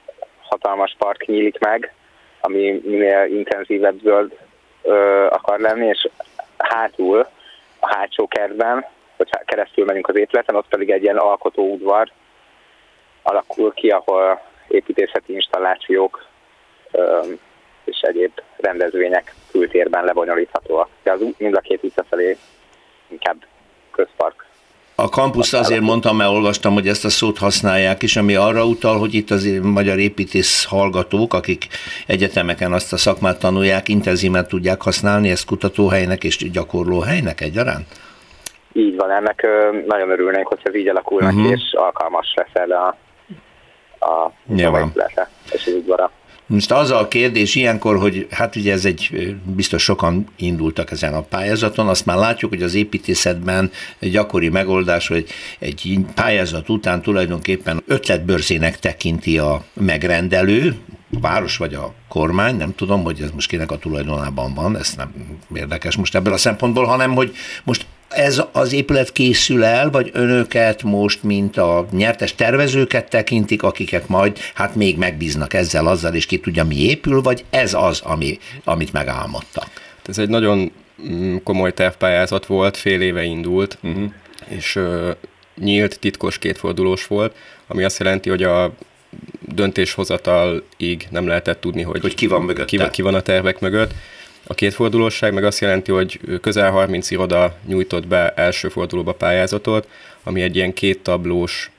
hatalmas 0.54 0.94
park 0.98 1.26
nyílik 1.26 1.58
meg, 1.58 1.92
ami 2.40 2.80
minél 2.84 3.24
intenzívebb 3.24 4.00
zöld 4.02 4.38
ö, 4.82 5.26
akar 5.30 5.60
lenni, 5.60 5.86
és 5.86 6.08
hátul, 6.58 7.26
a 7.78 7.94
hátsó 7.94 8.28
kertben, 8.28 8.86
hogyha 9.16 9.40
keresztül 9.44 9.84
megyünk 9.84 10.08
az 10.08 10.16
épületen, 10.16 10.54
ott 10.54 10.68
pedig 10.68 10.90
egy 10.90 11.02
ilyen 11.02 11.16
alkotó 11.16 11.72
udvar, 11.72 12.10
alakul 13.22 13.72
ki, 13.72 13.88
ahol 13.88 14.40
építészeti 14.68 15.32
installációk 15.32 16.26
és 17.84 18.00
egyéb 18.00 18.40
rendezvények 18.56 19.34
kültérben 19.50 20.04
lebonyolíthatóak. 20.04 20.88
De 21.02 21.12
az 21.12 21.20
mind 21.38 21.54
a 21.54 21.60
két 21.60 21.80
visszafelé 21.80 22.36
inkább 23.08 23.44
közpark. 23.90 24.43
A 24.96 25.08
kampuszt 25.08 25.54
azért 25.54 25.80
mondtam, 25.80 26.16
mert 26.16 26.30
olvastam, 26.30 26.72
hogy 26.72 26.88
ezt 26.88 27.04
a 27.04 27.08
szót 27.08 27.38
használják 27.38 28.02
is, 28.02 28.16
ami 28.16 28.34
arra 28.34 28.64
utal, 28.66 28.98
hogy 28.98 29.14
itt 29.14 29.30
az 29.30 29.58
magyar 29.62 29.98
építész 29.98 30.64
hallgatók, 30.64 31.34
akik 31.34 31.66
egyetemeken 32.06 32.72
azt 32.72 32.92
a 32.92 32.96
szakmát 32.96 33.38
tanulják, 33.38 33.88
intenzíven 33.88 34.46
tudják 34.48 34.82
használni 34.82 35.30
ezt 35.30 35.46
kutatóhelynek 35.46 36.24
és 36.24 36.50
gyakorlóhelynek 36.50 37.40
egyaránt? 37.40 37.86
Így 38.72 38.96
van, 38.96 39.10
ennek 39.10 39.46
nagyon 39.86 40.10
örülnénk, 40.10 40.46
hogy 40.46 40.58
ez 40.62 40.74
így 40.74 40.88
alakulnak, 40.88 41.32
uh-huh. 41.32 41.50
és 41.50 41.60
alkalmas 41.72 42.34
lesz 42.36 42.54
erre 42.54 42.76
a 42.76 42.96
a 44.04 44.32
Nyilván. 44.46 44.92
és 45.52 45.66
az 45.66 45.72
udvara. 45.72 46.10
Most 46.46 46.72
az 46.72 46.90
a 46.90 47.08
kérdés 47.08 47.54
ilyenkor, 47.54 47.98
hogy 47.98 48.26
hát 48.30 48.56
ugye 48.56 48.72
ez 48.72 48.84
egy, 48.84 49.34
biztos 49.44 49.82
sokan 49.82 50.26
indultak 50.36 50.90
ezen 50.90 51.14
a 51.14 51.20
pályázaton, 51.22 51.88
azt 51.88 52.06
már 52.06 52.16
látjuk, 52.16 52.50
hogy 52.50 52.62
az 52.62 52.74
építészetben 52.74 53.70
gyakori 54.00 54.48
megoldás, 54.48 55.08
hogy 55.08 55.26
egy 55.58 55.98
pályázat 56.14 56.68
után 56.68 57.02
tulajdonképpen 57.02 57.82
ötletbörzének 57.86 58.78
tekinti 58.78 59.38
a 59.38 59.64
megrendelő, 59.74 60.76
a 61.16 61.20
város 61.20 61.56
vagy 61.56 61.74
a 61.74 61.94
kormány, 62.08 62.56
nem 62.56 62.74
tudom, 62.74 63.02
hogy 63.02 63.20
ez 63.20 63.30
most 63.30 63.48
kinek 63.48 63.70
a 63.70 63.78
tulajdonában 63.78 64.54
van, 64.54 64.76
ez 64.76 64.94
nem 64.96 65.38
érdekes 65.54 65.96
most 65.96 66.14
ebből 66.14 66.32
a 66.32 66.36
szempontból, 66.36 66.84
hanem 66.84 67.14
hogy 67.14 67.34
most 67.64 67.86
ez 68.14 68.42
az 68.52 68.72
épület 68.72 69.12
készül 69.12 69.64
el, 69.64 69.90
vagy 69.90 70.10
önöket 70.12 70.82
most, 70.82 71.22
mint 71.22 71.56
a 71.56 71.86
nyertes 71.90 72.34
tervezőket 72.34 73.10
tekintik, 73.10 73.62
akiket 73.62 74.08
majd 74.08 74.38
hát 74.54 74.74
még 74.74 74.98
megbíznak 74.98 75.54
ezzel, 75.54 75.86
azzal, 75.86 76.14
és 76.14 76.26
ki 76.26 76.38
tudja, 76.40 76.64
mi 76.64 76.76
épül, 76.76 77.22
vagy 77.22 77.44
ez 77.50 77.74
az, 77.74 78.00
ami, 78.00 78.38
amit 78.64 78.92
megálmodtak? 78.92 79.66
Ez 80.06 80.18
egy 80.18 80.28
nagyon 80.28 80.72
mm, 81.08 81.36
komoly 81.44 81.72
tervpályázat 81.72 82.46
volt, 82.46 82.76
fél 82.76 83.00
éve 83.00 83.22
indult, 83.22 83.78
uh-huh. 83.82 84.12
és 84.48 84.76
uh, 84.76 85.10
nyílt, 85.56 85.98
titkos 85.98 86.38
kétfordulós 86.38 87.06
volt, 87.06 87.36
ami 87.66 87.84
azt 87.84 87.98
jelenti, 87.98 88.28
hogy 88.28 88.42
a 88.42 88.72
döntéshozatalig 89.40 91.06
nem 91.10 91.26
lehetett 91.26 91.60
tudni, 91.60 91.82
hogy, 91.82 92.00
hogy 92.00 92.14
ki 92.14 92.26
van 92.26 92.42
mögött. 92.42 92.66
Ki, 92.66 92.80
ki 92.90 93.02
van 93.02 93.14
a 93.14 93.20
tervek 93.20 93.60
mögött. 93.60 93.94
A 94.46 94.54
kétfordulóság 94.54 95.32
meg 95.32 95.44
azt 95.44 95.60
jelenti, 95.60 95.92
hogy 95.92 96.20
közel 96.40 96.70
30 96.70 97.10
iroda 97.10 97.56
nyújtott 97.66 98.06
be 98.06 98.32
első 98.36 98.68
fordulóba 98.68 99.12
pályázatot, 99.12 99.88
ami 100.22 100.42
egy 100.42 100.56
ilyen 100.56 100.72
két 100.72 101.02
tablós, 101.02 101.70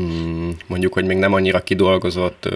mm, 0.00 0.50
mondjuk, 0.66 0.92
hogy 0.92 1.04
még 1.04 1.16
nem 1.16 1.32
annyira 1.32 1.62
kidolgozott 1.62 2.48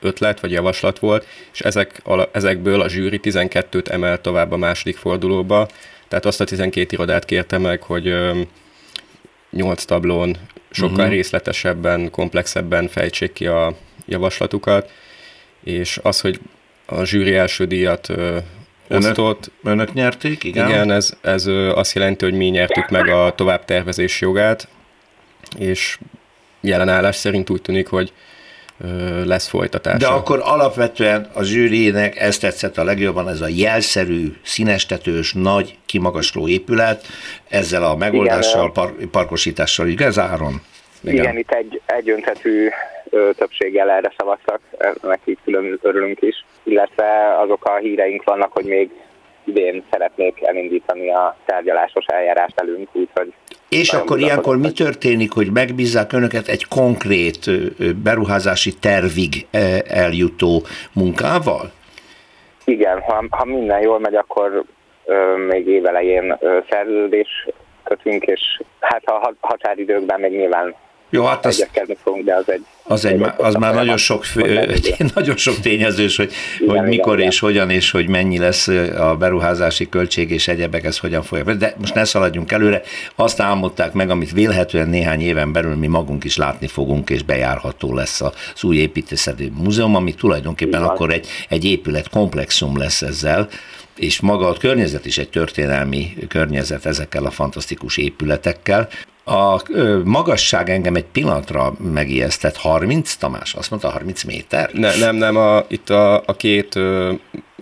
ötlet 0.00 0.40
vagy 0.40 0.50
javaslat 0.50 0.98
volt, 0.98 1.26
és 1.52 1.60
ezek, 1.60 2.02
ezekből 2.32 2.80
a 2.80 2.88
zsűri 2.88 3.20
12-t 3.22 3.88
emel 3.88 4.20
tovább 4.20 4.52
a 4.52 4.56
második 4.56 4.96
fordulóba, 4.96 5.68
tehát 6.08 6.24
azt 6.24 6.40
a 6.40 6.44
12 6.44 6.88
irodát 6.90 7.24
kérte 7.24 7.58
meg, 7.58 7.82
hogy 7.82 8.14
8 9.50 9.84
tablón 9.84 10.36
sokkal 10.70 10.94
uh-huh. 10.94 11.10
részletesebben, 11.10 12.10
komplexebben 12.10 12.88
fejtsék 12.88 13.32
ki 13.32 13.46
a 13.46 13.76
javaslatukat, 14.06 14.90
és 15.64 16.00
az, 16.02 16.20
hogy 16.20 16.40
a 16.86 17.04
zsűri 17.04 17.34
első 17.34 17.64
díjat 17.64 18.08
osztott. 18.88 19.50
Önök, 19.64 19.80
önök 19.80 19.92
nyerték, 19.92 20.44
igen? 20.44 20.68
Igen, 20.68 20.90
ez, 20.90 21.12
ez 21.20 21.46
azt 21.74 21.94
jelenti, 21.94 22.24
hogy 22.24 22.34
mi 22.34 22.46
nyertük 22.46 22.88
meg 22.88 23.08
a 23.08 23.32
továbbtervezés 23.34 24.20
jogát, 24.20 24.68
és 25.58 25.98
jelenállás 26.60 27.16
szerint 27.16 27.50
úgy 27.50 27.62
tűnik, 27.62 27.88
hogy 27.88 28.12
lesz 29.24 29.48
folytatása. 29.48 29.98
De 29.98 30.06
akkor 30.06 30.40
alapvetően 30.42 31.30
a 31.34 31.42
zsűrinek 31.42 32.20
ezt 32.20 32.40
tetszett 32.40 32.78
a 32.78 32.84
legjobban, 32.84 33.28
ez 33.28 33.40
a 33.40 33.48
jelszerű, 33.48 34.32
színestetős, 34.42 35.32
nagy, 35.32 35.78
kimagasló 35.86 36.48
épület, 36.48 37.06
ezzel 37.48 37.82
a 37.82 37.96
megoldással, 37.96 38.72
par- 38.72 39.04
parkosítással, 39.10 39.86
igaz 39.86 40.18
Áron? 40.18 40.60
Igen, 41.00 41.14
Igen 41.14 41.36
itt 41.36 41.50
egy 41.50 41.80
egyöntetű 41.86 42.68
többséggel 43.36 43.90
erre 43.90 44.12
szavaztak, 44.16 44.60
ennek 45.02 45.20
így 45.24 45.38
külön 45.44 45.78
örülünk 45.82 46.22
is, 46.22 46.44
illetve 46.66 47.38
azok 47.38 47.64
a 47.64 47.76
híreink 47.76 48.24
vannak, 48.24 48.52
hogy 48.52 48.64
még 48.64 48.90
idén 49.44 49.84
szeretnék 49.90 50.42
elindítani 50.42 51.10
a 51.10 51.36
tárgyalásos 51.44 52.04
eljárás 52.06 52.50
velünk, 52.54 52.88
úgyhogy... 52.92 53.32
És 53.68 53.92
akkor 53.92 54.18
ilyenkor 54.18 54.56
mi 54.56 54.72
történik, 54.72 55.32
hogy 55.32 55.52
megbízzák 55.52 56.12
önöket 56.12 56.48
egy 56.48 56.68
konkrét 56.68 57.50
beruházási 58.02 58.74
tervig 58.74 59.46
eljutó 59.88 60.62
munkával? 60.92 61.72
Igen, 62.64 63.00
ha, 63.00 63.24
ha 63.30 63.44
minden 63.44 63.80
jól 63.80 63.98
megy, 63.98 64.14
akkor 64.14 64.64
ö, 65.04 65.36
még 65.36 65.66
évelején 65.66 66.38
szerződés 66.70 67.48
kötünk, 67.84 68.24
és 68.24 68.60
hát 68.80 69.04
a 69.04 69.34
határidőkben 69.40 70.20
még 70.20 70.36
nyilván 70.36 70.74
jó, 71.10 71.24
hát 71.24 71.46
az, 71.46 71.66
fogunk, 72.02 72.24
de 72.24 72.34
az 72.34 72.50
egy... 72.50 72.64
Az, 72.82 73.04
egy, 73.04 73.24
az 73.36 73.54
már 73.54 73.74
nagyon 73.74 73.96
sok, 73.96 74.24
fő, 74.24 74.74
nagyon 75.14 75.36
sok 75.36 75.60
tényezős, 75.60 76.16
hogy, 76.16 76.32
igen, 76.58 76.76
hogy 76.76 76.88
mikor 76.88 77.14
igen, 77.16 77.28
és 77.28 77.36
igen. 77.36 77.50
hogyan 77.50 77.70
és 77.70 77.90
hogy 77.90 78.08
mennyi 78.08 78.38
lesz 78.38 78.68
a 78.98 79.16
beruházási 79.18 79.88
költség 79.88 80.30
és 80.30 80.48
egyebek, 80.48 80.84
ez 80.84 80.98
hogyan 80.98 81.22
fogja. 81.22 81.54
De 81.54 81.74
most 81.78 81.94
ne 81.94 82.04
szaladjunk 82.04 82.52
előre. 82.52 82.82
Azt 83.16 83.40
álmodták 83.40 83.92
meg, 83.92 84.10
amit 84.10 84.32
vélhetően 84.32 84.88
néhány 84.88 85.20
éven 85.20 85.52
belül 85.52 85.74
mi 85.74 85.86
magunk 85.86 86.24
is 86.24 86.36
látni 86.36 86.66
fogunk, 86.66 87.10
és 87.10 87.22
bejárható 87.22 87.94
lesz 87.94 88.20
az 88.20 88.64
új 88.64 88.76
építészeti 88.76 89.52
múzeum, 89.56 89.94
ami 89.94 90.14
tulajdonképpen 90.14 90.80
igen. 90.80 90.92
akkor 90.92 91.12
egy, 91.12 91.26
egy 91.48 91.64
épület 91.64 92.08
komplexum 92.08 92.78
lesz 92.78 93.02
ezzel, 93.02 93.48
és 93.96 94.20
maga 94.20 94.48
a 94.48 94.56
környezet 94.58 95.06
is 95.06 95.18
egy 95.18 95.28
történelmi 95.28 96.16
környezet 96.28 96.86
ezekkel 96.86 97.24
a 97.24 97.30
fantasztikus 97.30 97.96
épületekkel. 97.96 98.88
A 99.28 99.62
magasság 100.04 100.70
engem 100.70 100.94
egy 100.94 101.04
pillanatra 101.04 101.74
megijesztett. 101.92 102.56
30, 102.56 103.14
Tamás? 103.14 103.54
Azt 103.54 103.70
mondta 103.70 103.88
30 103.88 104.24
méter? 104.24 104.70
Ne, 104.72 104.96
nem, 104.96 105.16
nem, 105.16 105.36
a, 105.36 105.64
itt 105.68 105.90
a, 105.90 106.16
a 106.16 106.36
két 106.36 106.74
ö, 106.74 107.12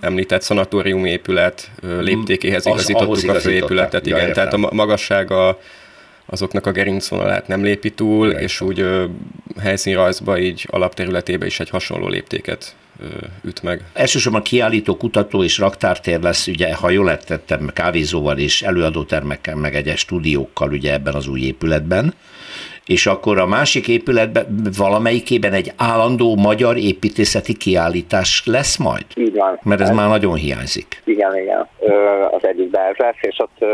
említett 0.01 0.43
szanatórium 0.43 1.05
épület 1.05 1.71
léptékéhez 1.81 2.67
igazítottuk 2.67 3.31
a 3.31 3.35
főépületet, 3.35 4.07
igen, 4.07 4.27
ja, 4.27 4.35
tehát 4.35 4.53
a 4.53 4.69
magassága 4.73 5.59
azoknak 6.27 6.67
a 6.67 6.73
gerincvonalát 6.73 7.49
nem 7.49 7.63
lépi 7.63 7.91
túl, 7.91 8.27
Értem. 8.27 8.43
és 8.43 8.61
úgy 8.61 8.81
ö, 8.81 9.05
helyszínrajzba 9.61 10.39
így 10.39 10.67
alapterületébe 10.71 11.47
is 11.47 11.61
egy 11.61 11.71
hasonló 11.71 12.09
léptéket 12.09 12.75
ö, 12.79 12.84
üt 13.45 13.63
meg. 13.63 13.85
Elsősorban 13.93 14.43
kiállító, 14.43 14.97
kutató 14.97 15.43
és 15.43 15.59
raktártér 15.59 16.21
lesz, 16.21 16.47
ugye, 16.47 16.75
ha 16.75 16.91
jól 16.91 17.17
tettem, 17.17 17.71
kávézóval 17.75 18.39
és 18.39 18.63
előadótermekkel, 18.63 19.57
meg 19.57 19.75
egyes 19.75 19.99
stúdiókkal 19.99 20.71
ugye 20.73 20.93
ebben 20.93 21.15
az 21.15 21.27
új 21.27 21.41
épületben 21.41 22.15
és 22.87 23.07
akkor 23.07 23.39
a 23.39 23.47
másik 23.47 23.89
épületben 23.89 24.47
valamelyikében 24.79 25.53
egy 25.53 25.73
állandó 25.77 26.37
magyar 26.37 26.77
építészeti 26.77 27.57
kiállítás 27.57 28.43
lesz 28.47 28.77
majd? 28.77 29.05
Így 29.15 29.35
van. 29.35 29.59
Mert 29.63 29.81
ez, 29.81 29.89
ez 29.89 29.95
már 29.95 30.09
nagyon 30.09 30.35
hiányzik. 30.35 31.03
Igen, 31.05 31.37
igen. 31.37 31.69
Az 32.31 32.47
egyikben 32.47 32.85
ez 32.87 32.97
lesz, 32.97 33.17
és 33.21 33.37
ott 33.39 33.65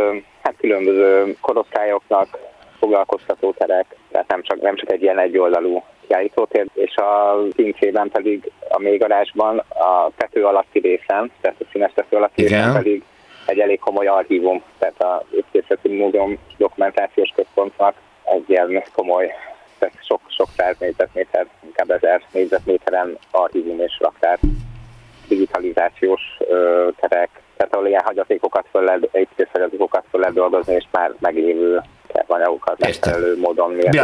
hát 0.42 0.54
különböző 0.58 1.36
korosztályoknak 1.40 2.38
foglalkoztató 2.78 3.52
terek, 3.52 3.86
tehát 4.10 4.28
nem 4.28 4.42
csak, 4.42 4.60
nem 4.60 4.76
csak 4.76 4.92
egy 4.92 5.02
ilyen 5.02 5.18
egyoldalú 5.18 5.82
kiállítótér, 6.10 6.66
és 6.74 6.96
a 6.96 7.36
pincében 7.56 8.10
pedig 8.10 8.50
a 8.68 8.78
mélygarázsban 8.78 9.58
a 9.58 10.10
tető 10.16 10.44
alatti 10.44 10.78
részen, 10.78 11.30
tehát 11.40 11.60
a 11.60 11.64
színes 11.72 11.92
tető 11.94 12.16
alatti 12.16 12.42
Igen. 12.42 12.58
részen 12.58 12.82
pedig 12.82 13.02
egy 13.46 13.58
elég 13.58 13.78
komoly 13.78 14.06
archívum, 14.06 14.62
tehát 14.78 15.00
a 15.02 15.24
Építészeti 15.30 15.88
Múzeum 15.88 16.38
dokumentációs 16.56 17.32
központnak 17.34 17.94
egy 18.24 18.44
ilyen 18.46 18.82
komoly, 18.94 19.32
tehát 19.78 19.94
sok, 20.00 20.20
sok 20.26 20.48
száz 20.56 20.76
négyzetméter, 20.78 21.46
inkább 21.64 21.90
ezer 21.90 22.22
négyzetméteren 22.32 23.18
archívum 23.30 23.80
és 23.80 23.98
raktár 24.00 24.38
digitalizációs 25.28 26.20
ö, 26.38 26.88
terek, 27.00 27.28
tehát 27.56 27.74
ahol 27.74 27.86
ilyen 27.86 28.04
hagyatékokat 28.04 28.66
föl 28.70 28.82
lehet, 28.82 29.48
hagyatékokat 29.52 30.04
föl 30.10 30.20
lehet 30.20 30.34
dolgozni, 30.34 30.74
és 30.74 30.84
már 30.90 31.14
meglévő 31.18 31.82
anyagokat 32.26 32.78
megfelelő 32.78 33.38
módon 33.38 33.70
miért 33.70 33.94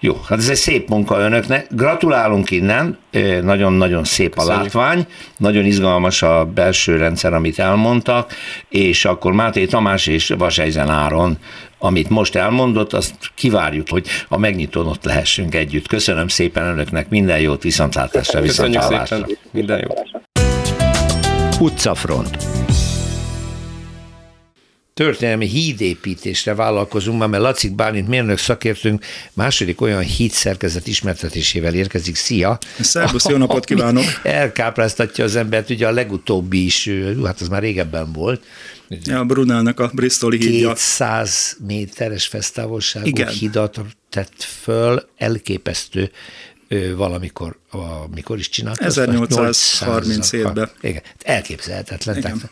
Jó, 0.00 0.14
hát 0.28 0.38
ez 0.38 0.48
egy 0.48 0.56
szép 0.56 0.88
munka 0.88 1.18
önöknek. 1.18 1.66
Gratulálunk 1.70 2.50
innen, 2.50 2.98
nagyon-nagyon 3.42 4.04
szép 4.04 4.34
Köszönjük. 4.34 4.60
a 4.60 4.62
látvány, 4.62 5.06
nagyon 5.36 5.64
izgalmas 5.64 6.22
a 6.22 6.44
belső 6.44 6.96
rendszer, 6.96 7.32
amit 7.32 7.58
elmondtak, 7.58 8.32
és 8.68 9.04
akkor 9.04 9.32
Máté 9.32 9.66
Tamás 9.66 10.06
és 10.06 10.34
Vasejzen 10.38 10.88
Áron 10.88 11.38
amit 11.78 12.08
most 12.08 12.36
elmondott, 12.36 12.92
azt 12.92 13.14
kivárjuk, 13.34 13.86
hogy 13.88 14.06
a 14.28 14.38
megnyitón 14.38 14.86
ott 14.86 15.04
lehessünk 15.04 15.54
együtt. 15.54 15.88
Köszönöm 15.88 16.28
szépen 16.28 16.64
önöknek, 16.64 17.08
minden 17.08 17.40
jót, 17.40 17.62
viszontlátásra, 17.62 18.40
viszontlátásra. 18.40 19.26
Minden 19.50 19.78
jót. 19.78 20.02
Utcafront 21.60 22.55
történelmi 24.96 25.46
hídépítésre 25.46 26.54
vállalkozunk, 26.54 27.26
mert 27.26 27.42
Lacik 27.42 27.74
Bálint 27.74 28.08
mérnök 28.08 28.38
szakértőnk 28.38 29.04
második 29.32 29.80
olyan 29.80 30.02
hídszerkezet 30.02 30.86
ismertetésével 30.86 31.74
érkezik. 31.74 32.16
Szia! 32.16 32.58
Szervusz, 32.80 33.28
jó 33.28 33.36
napot 33.36 33.64
kívánok! 33.64 34.04
Elkápráztatja 34.22 35.24
az 35.24 35.36
embert, 35.36 35.70
ugye 35.70 35.86
a 35.86 35.90
legutóbbi 35.90 36.64
is, 36.64 36.90
hát 37.24 37.40
az 37.40 37.48
már 37.48 37.62
régebben 37.62 38.12
volt, 38.12 38.44
Ja, 38.88 39.18
a 39.18 39.24
Brunelnek 39.24 39.80
a 39.80 39.90
Bristoli 39.94 40.38
hídja. 40.38 40.68
200 40.68 41.56
méteres 41.66 42.26
fesztávolságú 42.26 43.06
Igen. 43.06 43.28
hidat 43.28 43.80
tett 44.10 44.42
föl, 44.42 45.08
elképesztő 45.16 46.10
valamikor, 46.96 47.58
amikor 48.06 48.38
is 48.38 48.48
csinált. 48.48 48.78
1837-ben. 48.82 50.70
Igen, 50.80 51.02
elképzelhetetlen. 51.22 52.16
Igen. 52.16 52.30
Tehát 52.30 52.50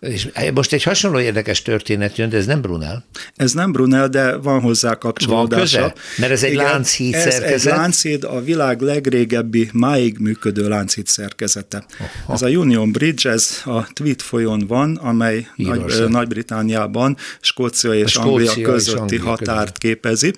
és 0.00 0.28
most 0.54 0.72
egy 0.72 0.82
hasonló 0.82 1.20
érdekes 1.20 1.62
történet 1.62 2.16
jön, 2.16 2.28
de 2.28 2.36
ez 2.36 2.46
nem 2.46 2.60
Brunel. 2.60 3.04
Ez 3.36 3.52
nem 3.52 3.72
Brunel, 3.72 4.08
de 4.08 4.36
van 4.36 4.60
hozzá 4.60 4.94
kapcsolódása. 4.94 5.80
Van 5.80 5.90
köze? 5.90 6.02
Mert 6.18 6.32
ez 6.32 6.42
egy 6.42 6.52
Igen, 6.52 6.64
lánchíd 6.64 7.14
ez 7.14 7.22
szerkezet. 7.22 7.52
Ez 7.52 7.66
egy 7.66 7.72
lánchíd, 7.72 8.24
a 8.24 8.40
világ 8.40 8.80
legrégebbi, 8.80 9.70
máig 9.72 10.18
működő 10.18 10.68
lánchíd 10.68 11.06
szerkezete. 11.06 11.84
Aha. 11.98 12.32
Ez 12.34 12.42
a 12.42 12.48
Union 12.48 12.92
Bridge, 12.92 13.30
ez 13.30 13.62
a 13.64 13.92
Tweed 13.92 14.20
folyón 14.20 14.66
van, 14.66 14.96
amely 14.96 15.46
Nagy, 15.56 16.08
Nagy-Britániában 16.08 17.16
Skócia 17.40 17.94
és 17.94 18.16
a 18.16 18.22
Anglia 18.22 18.50
Skócia 18.50 18.72
közötti 18.72 18.94
és 18.94 19.00
Anglia 19.00 19.24
határt 19.24 19.58
között. 19.58 19.78
képezi, 19.78 20.34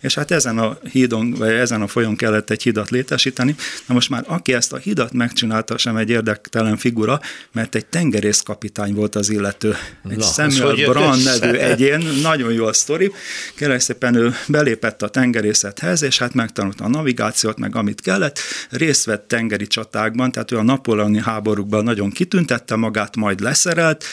és 0.00 0.14
hát 0.14 0.30
ezen 0.30 0.58
a 0.58 0.78
hídon, 0.92 1.30
vagy 1.30 1.52
ezen 1.52 1.82
a 1.82 1.86
folyón 1.86 2.16
kellett 2.16 2.50
egy 2.50 2.62
hidat 2.62 2.90
létesíteni. 2.90 3.54
Na 3.86 3.94
most 3.94 4.10
már 4.10 4.24
aki 4.26 4.52
ezt 4.52 4.72
a 4.72 4.76
hidat 4.76 5.12
megcsinálta, 5.12 5.78
sem 5.78 5.96
egy 5.96 6.10
érdektelen 6.10 6.76
figura, 6.76 7.20
mert 7.52 7.74
egy 7.74 7.86
tengerészkapitány 7.86 8.94
volt 8.94 9.05
volt 9.12 9.26
az 9.26 9.30
illető. 9.30 9.74
Egy 10.08 10.16
Na, 10.16 10.24
Samuel 10.24 10.90
Brand 10.90 11.24
nevű 11.24 11.56
egyén, 11.56 12.02
nagyon 12.22 12.52
jó 12.52 12.64
a 12.64 12.72
sztori. 12.72 13.12
Kérlek 13.54 13.80
szépen 13.80 14.14
ő 14.14 14.34
belépett 14.48 15.02
a 15.02 15.08
tengerészethez, 15.08 16.02
és 16.02 16.18
hát 16.18 16.34
megtanulta 16.34 16.84
a 16.84 16.88
navigációt, 16.88 17.58
meg 17.58 17.76
amit 17.76 18.00
kellett, 18.00 18.38
részt 18.70 19.04
vett 19.04 19.28
tengeri 19.28 19.66
csatákban, 19.66 20.32
tehát 20.32 20.52
ő 20.52 20.56
a 20.56 20.62
napoleoni 20.62 21.20
háborúkban 21.20 21.84
nagyon 21.84 22.10
kitüntette 22.10 22.76
magát, 22.76 23.16
majd 23.16 23.40
leszerelt, 23.40 24.04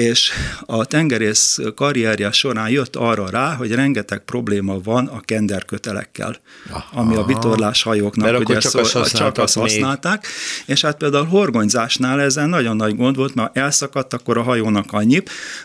és 0.00 0.32
a 0.60 0.84
tengerész 0.84 1.58
karrierje 1.74 2.32
során 2.32 2.68
jött 2.68 2.96
arra 2.96 3.30
rá, 3.30 3.54
hogy 3.54 3.74
rengeteg 3.74 4.18
probléma 4.24 4.80
van 4.80 5.06
a 5.06 5.20
kenderkötelekkel, 5.20 6.36
Aha. 6.70 6.84
ami 6.92 7.16
a 7.16 7.24
vitorlás 7.24 7.82
hajóknak 7.82 8.30
Mert 8.30 8.48
ugye 8.48 8.58
csak, 8.58 8.84
szó, 8.84 9.00
azt 9.00 9.16
csak 9.16 9.38
azt 9.38 9.54
használták, 9.54 10.26
és 10.66 10.80
hát 10.80 10.96
például 10.96 11.24
horgonyzásnál 11.24 12.20
ezen 12.20 12.48
nagyon 12.48 12.76
nagy 12.76 12.96
gond 12.96 13.16
volt, 13.16 13.34
mert 13.34 13.56
elszakadt, 13.56 14.12
akkor 14.12 14.38
a 14.38 14.42
hajónak 14.42 14.92
annyi. 14.92 15.22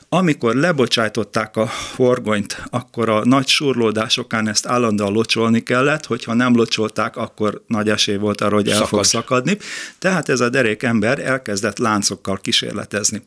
Amikor 0.10 0.56
lebocsájtották 0.56 1.58
a 1.58 1.70
horgonyt, 1.96 2.64
akkor 2.70 3.10
a 3.10 3.26
nagy 3.26 3.48
surlódásokán 3.48 4.48
ezt 4.48 4.66
állandóan 4.66 5.14
locsolni 5.14 5.64
kellett, 5.64 6.06
hogyha 6.06 6.34
nem 6.34 6.56
locsolták, 6.56 7.18
akkor 7.18 7.64
nagy 7.68 7.90
esély 7.90 8.18
volt 8.18 8.42
arra, 8.42 8.56
hogy 8.56 8.68
el 8.68 8.74
Szakad. 8.74 8.90
fog 8.90 9.04
szakadni. 9.04 9.58
Tehát 10.00 10.30
ez 10.30 10.40
a 10.40 10.50
derék 10.50 10.84
ember 10.84 11.20
elkezdett 11.20 11.78
láncokkal 11.78 12.38
kísérletezni 12.38 13.22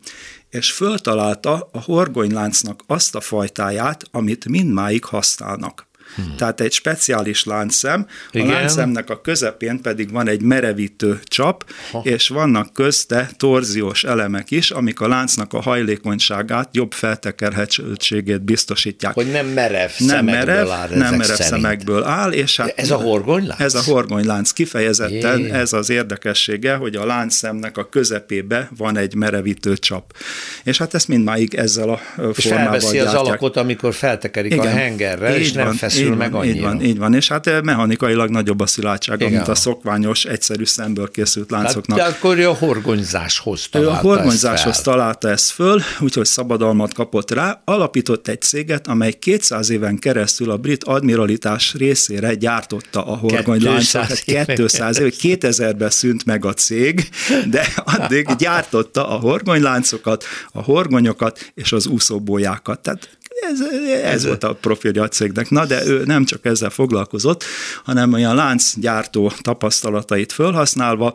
és 0.50 0.72
föltalálta 0.72 1.68
a 1.72 1.80
horgonyláncnak 1.80 2.82
azt 2.86 3.14
a 3.14 3.20
fajtáját, 3.20 4.04
amit 4.10 4.48
mindmáig 4.48 5.04
használnak. 5.04 5.87
Hmm. 6.14 6.34
Tehát 6.36 6.60
egy 6.60 6.72
speciális 6.72 7.44
láncszem, 7.44 8.06
Igen. 8.30 8.48
a 8.48 8.52
láncszemnek 8.52 9.10
a 9.10 9.20
közepén 9.20 9.80
pedig 9.82 10.12
van 10.12 10.28
egy 10.28 10.42
merevítő 10.42 11.20
csap, 11.24 11.64
ha. 11.92 12.00
és 12.04 12.28
vannak 12.28 12.72
közte 12.72 13.30
torziós 13.36 14.04
elemek 14.04 14.50
is, 14.50 14.70
amik 14.70 15.00
a 15.00 15.08
láncnak 15.08 15.52
a 15.52 15.60
hajlékonyságát, 15.60 16.68
jobb 16.72 16.92
feltekerhetőségét 16.92 18.42
biztosítják. 18.42 19.14
Hogy 19.14 19.30
nem 19.30 19.46
merev 19.46 19.90
nem 19.98 20.24
merev, 20.24 20.70
áll, 20.70 20.88
nem 20.88 21.14
merev 21.14 21.36
szerint. 21.36 21.36
szemekből 21.36 22.04
áll. 22.04 22.32
És 22.32 22.56
hát 22.56 22.72
ez 22.76 22.90
a 22.90 22.96
horgonylánc? 22.96 23.60
Ez 23.60 23.74
a 23.74 23.82
horgonylánc 23.82 24.50
kifejezetten, 24.50 25.38
Jé. 25.38 25.50
ez 25.50 25.72
az 25.72 25.90
érdekessége, 25.90 26.74
hogy 26.74 26.94
a 26.96 27.06
láncszemnek 27.06 27.76
a 27.76 27.88
közepébe 27.88 28.70
van 28.76 28.96
egy 28.96 29.14
merevítő 29.14 29.76
csap. 29.76 30.16
És 30.64 30.78
hát 30.78 30.94
ezt 30.94 31.08
mindmáig 31.08 31.54
ezzel 31.54 31.88
a 31.88 31.96
formával 31.96 32.34
És 32.36 32.44
felveszi 32.44 32.98
az 32.98 33.14
alakot, 33.14 33.56
amikor 33.56 33.94
feltekerik 33.94 34.52
Igen. 34.52 34.66
a 34.66 34.68
hengerre, 34.68 35.34
Így 35.34 35.40
és 35.40 35.52
nem 35.52 35.72
feszül 35.72 35.97
így 35.98 36.08
van, 36.08 36.16
meg 36.16 36.34
annyira. 36.34 36.54
Így 36.54 36.62
van, 36.62 36.82
így 36.82 36.98
van, 36.98 37.14
és 37.14 37.28
hát 37.28 37.62
mechanikailag 37.62 38.30
nagyobb 38.30 38.60
a 38.60 38.66
szilárdsága, 38.66 39.24
Igen. 39.24 39.36
mint 39.36 39.48
a 39.48 39.54
szokványos, 39.54 40.24
egyszerű 40.24 40.64
szemből 40.64 41.10
készült 41.10 41.50
láncoknak. 41.50 41.98
Hát, 41.98 42.08
de 42.08 42.16
akkor 42.16 42.40
a 42.40 42.54
horgonyzáshoz 42.54 43.68
találta 43.70 43.98
A 43.98 44.00
horgonyzáshoz 44.00 44.72
ezt 44.72 44.84
találta 44.84 45.28
ezt 45.28 45.50
föl, 45.50 45.80
úgyhogy 46.00 46.26
szabadalmat 46.26 46.94
kapott 46.94 47.30
rá, 47.30 47.62
alapított 47.64 48.28
egy 48.28 48.40
céget, 48.40 48.86
amely 48.86 49.12
200 49.12 49.70
éven 49.70 49.98
keresztül 49.98 50.50
a 50.50 50.56
brit 50.56 50.84
admiralitás 50.84 51.74
részére 51.74 52.34
gyártotta 52.34 53.06
a 53.06 53.16
horgonyláncokat. 53.16 54.18
200 54.54 54.98
év, 54.98 55.14
2000-ben 55.20 55.90
szűnt 55.90 56.24
meg 56.24 56.44
a 56.44 56.52
cég, 56.52 57.08
de 57.50 57.66
addig 57.84 58.28
gyártotta 58.38 59.08
a 59.08 59.18
horgonyláncokat, 59.18 60.24
a 60.52 60.62
horgonyokat 60.62 61.52
és 61.54 61.72
az 61.72 61.86
úszóbójákat. 61.86 62.80
Tehát 62.80 63.17
ez, 63.40 63.60
ez 64.02 64.26
volt 64.26 64.44
a 64.44 64.54
profilja 64.54 65.02
a 65.02 65.08
cégnek. 65.08 65.50
Na, 65.50 65.66
de 65.66 65.86
ő 65.86 66.04
nem 66.04 66.24
csak 66.24 66.44
ezzel 66.44 66.70
foglalkozott, 66.70 67.44
hanem 67.84 68.12
olyan 68.12 68.34
láncgyártó 68.34 69.32
tapasztalatait 69.40 70.32
felhasználva 70.32 71.14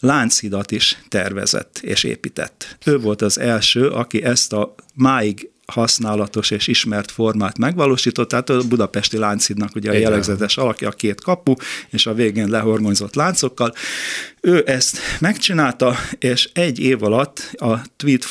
láncidat 0.00 0.70
is 0.70 0.98
tervezett 1.08 1.78
és 1.82 2.04
épített. 2.04 2.76
Ő 2.84 2.98
volt 2.98 3.22
az 3.22 3.38
első, 3.38 3.88
aki 3.88 4.22
ezt 4.22 4.52
a 4.52 4.74
máig 4.94 5.50
használatos 5.66 6.50
és 6.50 6.66
ismert 6.66 7.10
formát 7.10 7.58
megvalósított, 7.58 8.28
tehát 8.28 8.50
a 8.50 8.62
budapesti 8.68 9.18
láncidnak 9.18 9.74
ugye 9.74 9.90
a 9.90 9.94
jellegzetes 9.94 10.56
alakja, 10.56 10.88
a 10.88 10.92
két 10.92 11.20
kapu, 11.20 11.54
és 11.90 12.06
a 12.06 12.14
végén 12.14 12.48
lehorgonyzott 12.48 13.14
láncokkal. 13.14 13.74
Ő 14.40 14.62
ezt 14.66 14.98
megcsinálta, 15.20 15.96
és 16.18 16.50
egy 16.52 16.78
év 16.78 17.02
alatt 17.02 17.50
a 17.56 17.80
tweet 17.96 18.26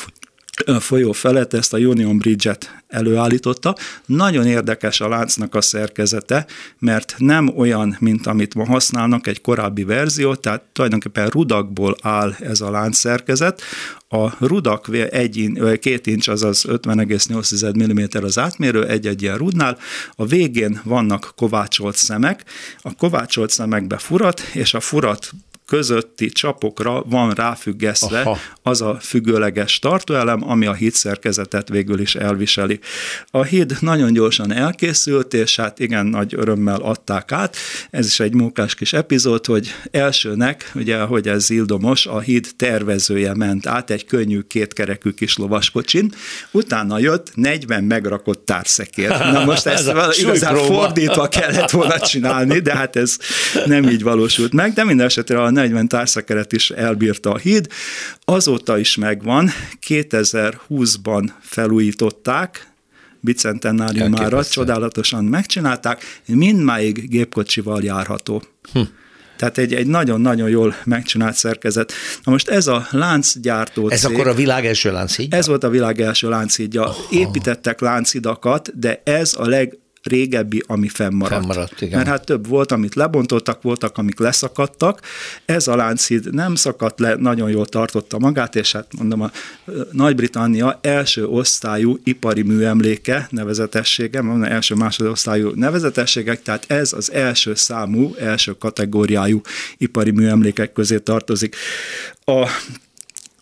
folyó 0.78 1.12
felett 1.12 1.52
ezt 1.52 1.72
a 1.72 1.78
Union 1.78 2.18
Bridge-et 2.18 2.75
előállította. 2.88 3.76
Nagyon 4.06 4.46
érdekes 4.46 5.00
a 5.00 5.08
láncnak 5.08 5.54
a 5.54 5.60
szerkezete, 5.60 6.46
mert 6.78 7.14
nem 7.18 7.52
olyan, 7.56 7.96
mint 8.00 8.26
amit 8.26 8.54
ma 8.54 8.66
használnak, 8.66 9.26
egy 9.26 9.40
korábbi 9.40 9.84
verzió, 9.84 10.34
tehát 10.34 10.62
tulajdonképpen 10.72 11.28
rudakból 11.28 11.96
áll 12.02 12.34
ez 12.40 12.60
a 12.60 12.70
lánc 12.70 12.96
szerkezet. 12.96 13.62
A 14.08 14.46
rudak 14.46 14.88
egy 15.10 15.50
két 15.80 16.06
incs, 16.06 16.28
azaz 16.28 16.64
50,8 16.68 17.84
mm 17.84 18.24
az 18.24 18.38
átmérő 18.38 18.86
egy-egy 18.86 19.22
ilyen 19.22 19.36
rudnál, 19.36 19.78
a 20.14 20.26
végén 20.26 20.80
vannak 20.84 21.32
kovácsolt 21.36 21.96
szemek, 21.96 22.44
a 22.82 22.94
kovácsolt 22.94 23.50
szemekbe 23.50 23.96
furat, 23.96 24.40
és 24.40 24.74
a 24.74 24.80
furat 24.80 25.30
közötti 25.66 26.28
csapokra 26.28 27.02
van 27.02 27.30
ráfüggesztve 27.30 28.20
Aha. 28.20 28.38
az 28.62 28.80
a 28.82 28.98
függőleges 29.00 29.78
tartóelem, 29.78 30.50
ami 30.50 30.66
a 30.66 30.72
híd 30.72 30.92
szerkezetet 30.92 31.68
végül 31.68 32.00
is 32.00 32.14
elviseli. 32.14 32.80
A 33.30 33.42
híd 33.42 33.76
nagyon 33.80 34.12
gyorsan 34.12 34.52
elkészült, 34.52 35.34
és 35.34 35.56
hát 35.56 35.78
igen, 35.78 36.06
nagy 36.06 36.34
örömmel 36.36 36.80
adták 36.80 37.32
át. 37.32 37.56
Ez 37.90 38.06
is 38.06 38.20
egy 38.20 38.34
munkás 38.34 38.74
kis 38.74 38.92
epizód, 38.92 39.46
hogy 39.46 39.74
elsőnek, 39.90 40.70
ugye, 40.74 40.98
hogy 40.98 41.28
ez 41.28 41.44
zildomos, 41.44 42.06
a 42.06 42.20
híd 42.20 42.48
tervezője 42.56 43.34
ment 43.34 43.66
át 43.66 43.90
egy 43.90 44.04
könnyű 44.04 44.40
kétkerekű 44.40 45.10
kis 45.10 45.36
lovaskocsin, 45.36 46.12
utána 46.50 46.98
jött 46.98 47.30
40 47.34 47.84
megrakott 47.84 48.44
társzekér. 48.46 49.08
Na 49.08 49.44
most 49.44 49.66
ezt 49.76 49.92
igazán 50.18 50.56
fordítva 50.56 51.28
kellett 51.28 51.70
volna 51.70 51.98
csinálni, 52.00 52.58
de 52.58 52.74
hát 52.74 52.96
ez 52.96 53.16
nem 53.64 53.88
így 53.88 54.02
valósult 54.02 54.52
meg, 54.52 54.72
de 54.72 54.84
minden 54.84 55.06
esetre 55.06 55.42
a 55.42 55.50
40 55.56 55.88
társzakeret 55.88 56.52
is 56.52 56.70
elbírta 56.70 57.30
a 57.30 57.36
híd. 57.36 57.66
Azóta 58.24 58.78
is 58.78 58.96
megvan, 58.96 59.50
2020-ban 59.86 61.30
felújították, 61.40 62.72
bicentenáriumára, 63.20 64.44
csodálatosan 64.44 65.24
megcsinálták, 65.24 66.02
mindmáig 66.26 67.08
gépkocsival 67.08 67.82
járható. 67.82 68.42
Hm. 68.72 68.80
Tehát 69.36 69.58
egy, 69.58 69.74
egy 69.74 69.86
nagyon-nagyon 69.86 70.48
jól 70.48 70.74
megcsinált 70.84 71.34
szerkezet. 71.34 71.92
Na 72.24 72.32
most 72.32 72.48
ez 72.48 72.66
a 72.66 72.86
láncgyártó 72.90 73.88
Ez 73.90 74.04
akkor 74.04 74.26
a 74.26 74.34
világ 74.34 74.66
első 74.66 74.92
lánchídja? 74.92 75.38
Ez 75.38 75.46
volt 75.46 75.64
a 75.64 75.68
világ 75.68 76.00
első 76.00 76.28
lánchídja. 76.28 76.94
Építettek 77.10 77.80
láncidakat, 77.80 78.78
de 78.78 79.02
ez 79.04 79.34
a 79.38 79.48
leg 79.48 79.78
régebbi, 80.06 80.62
ami 80.66 80.88
fennmaradt. 80.88 81.40
fennmaradt 81.40 81.80
igen. 81.80 81.96
Mert 81.96 82.08
hát 82.08 82.24
több 82.24 82.46
volt, 82.46 82.72
amit 82.72 82.94
lebontottak, 82.94 83.62
voltak, 83.62 83.98
amik 83.98 84.18
leszakadtak. 84.18 85.00
Ez 85.44 85.68
a 85.68 85.76
lánchíd 85.76 86.34
nem 86.34 86.54
szakadt 86.54 87.00
le, 87.00 87.14
nagyon 87.14 87.50
jól 87.50 87.66
tartotta 87.66 88.18
magát, 88.18 88.56
és 88.56 88.72
hát 88.72 88.86
mondom, 88.98 89.20
a 89.20 89.30
Nagy-Britannia 89.92 90.78
első 90.82 91.26
osztályú 91.26 91.98
ipari 92.04 92.42
műemléke 92.42 93.26
nevezetessége, 93.30 94.22
mondom, 94.22 94.50
első 94.50 94.74
másodosztályú 94.74 95.50
nevezetességek, 95.54 96.42
tehát 96.42 96.64
ez 96.70 96.92
az 96.92 97.12
első 97.12 97.54
számú, 97.54 98.14
első 98.18 98.52
kategóriájú 98.52 99.40
ipari 99.78 100.10
műemlékek 100.10 100.72
közé 100.72 100.98
tartozik. 100.98 101.56
A 102.24 102.48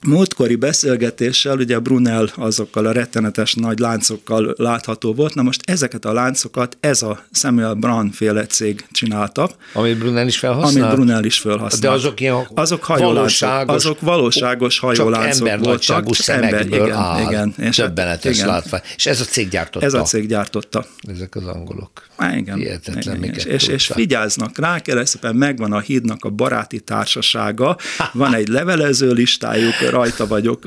múltkori 0.06 0.56
beszélgetéssel, 0.56 1.56
ugye 1.56 1.78
Brunel 1.78 2.28
azokkal 2.36 2.86
a 2.86 2.92
rettenetes 2.92 3.54
nagy 3.54 3.78
láncokkal 3.78 4.54
látható 4.56 5.14
volt, 5.14 5.34
na 5.34 5.42
most 5.42 5.60
ezeket 5.64 6.04
a 6.04 6.12
láncokat 6.12 6.76
ez 6.80 7.02
a 7.02 7.24
Samuel 7.32 7.74
Brun 7.74 8.10
féle 8.10 8.46
cég 8.46 8.86
csinálta. 8.92 9.50
Amit 9.72 9.98
Brunel 9.98 10.26
is 10.26 10.38
felhasznált? 10.38 10.86
Amit 10.86 10.96
Brunel 10.96 11.24
is 11.24 11.38
felhasznált. 11.38 11.82
De 11.82 11.90
azok 11.90 12.20
ilyen 12.20 12.36
azok 12.54 12.86
valóságos, 12.86 13.74
azok 13.74 14.00
valóságos 14.00 14.78
hajóláncok 14.78 15.48
csak 15.48 15.64
voltak. 15.64 16.14
Csak 16.14 16.28
ember, 16.28 16.66
igen, 16.66 16.92
áll, 16.92 17.22
igen. 17.22 17.54
És 17.58 17.76
Többenetes 17.76 18.36
igen. 18.36 18.46
látvány. 18.46 18.80
És 18.96 19.06
ez 19.06 19.20
a 19.20 19.24
cég 19.24 19.48
gyártotta? 19.48 19.86
Ez 19.86 19.94
a 19.94 20.02
cég 20.02 20.28
gyártotta. 20.28 20.86
Ezek 21.08 21.34
az 21.34 21.46
angolok. 21.46 21.90
Há, 22.16 22.36
igen. 22.36 22.56
Hihetetlen, 22.56 23.24
igen. 23.24 23.34
És, 23.34 23.44
és, 23.44 23.66
és 23.66 23.92
vigyáznak 23.94 24.58
rá, 24.58 24.78
keresztben 24.78 25.36
megvan 25.36 25.72
a 25.72 25.80
hídnak 25.80 26.24
a 26.24 26.30
baráti 26.30 26.80
társasága, 26.80 27.76
van 28.12 28.34
egy 28.34 28.48
levelező 28.48 29.12
listájuk, 29.12 29.80
rajta 29.94 30.26
vagyok, 30.26 30.62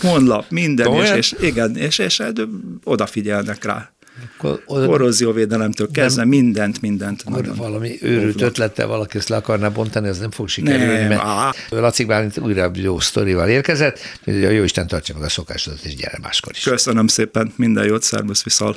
honlap, 0.00 0.50
minden, 0.50 0.92
és, 0.92 1.10
és 1.10 1.34
igen, 1.40 1.76
és, 1.76 1.98
és 1.98 2.20
hát, 2.20 2.40
odafigyelnek 2.84 3.64
rá. 3.64 3.94
Akkor 4.36 4.62
oda... 4.66 4.86
Korrózióvédelemtől 4.86 5.90
kezdve 5.90 6.24
mindent, 6.24 6.80
mindent. 6.80 7.24
Nagyon 7.24 7.54
valami 7.56 7.98
őrült 8.02 8.40
ötlettel 8.40 8.86
valaki 8.86 9.18
ezt 9.18 9.28
le 9.28 9.36
akarná 9.36 9.68
bontani, 9.68 10.08
ez 10.08 10.18
nem 10.18 10.30
fog 10.30 10.48
sikerülni, 10.48 10.92
nem, 10.92 11.08
mert 11.08 11.22
á. 11.24 11.52
Laci 11.68 12.04
Bálint 12.04 12.38
újra 12.38 12.70
jó 12.74 13.00
sztorival 13.00 13.48
érkezett, 13.48 13.98
hogy 14.24 14.44
a 14.44 14.50
jó 14.50 14.62
Isten 14.62 14.86
tartsa 14.86 15.14
meg 15.14 15.22
a 15.22 15.28
szokásodat, 15.28 15.84
és 15.84 15.94
gyere 15.94 16.18
máskor 16.22 16.52
is. 16.56 16.62
Köszönöm 16.62 17.06
szépen, 17.06 17.52
minden 17.56 17.84
jót, 17.84 18.02
szervusz, 18.02 18.42
viszal. 18.44 18.76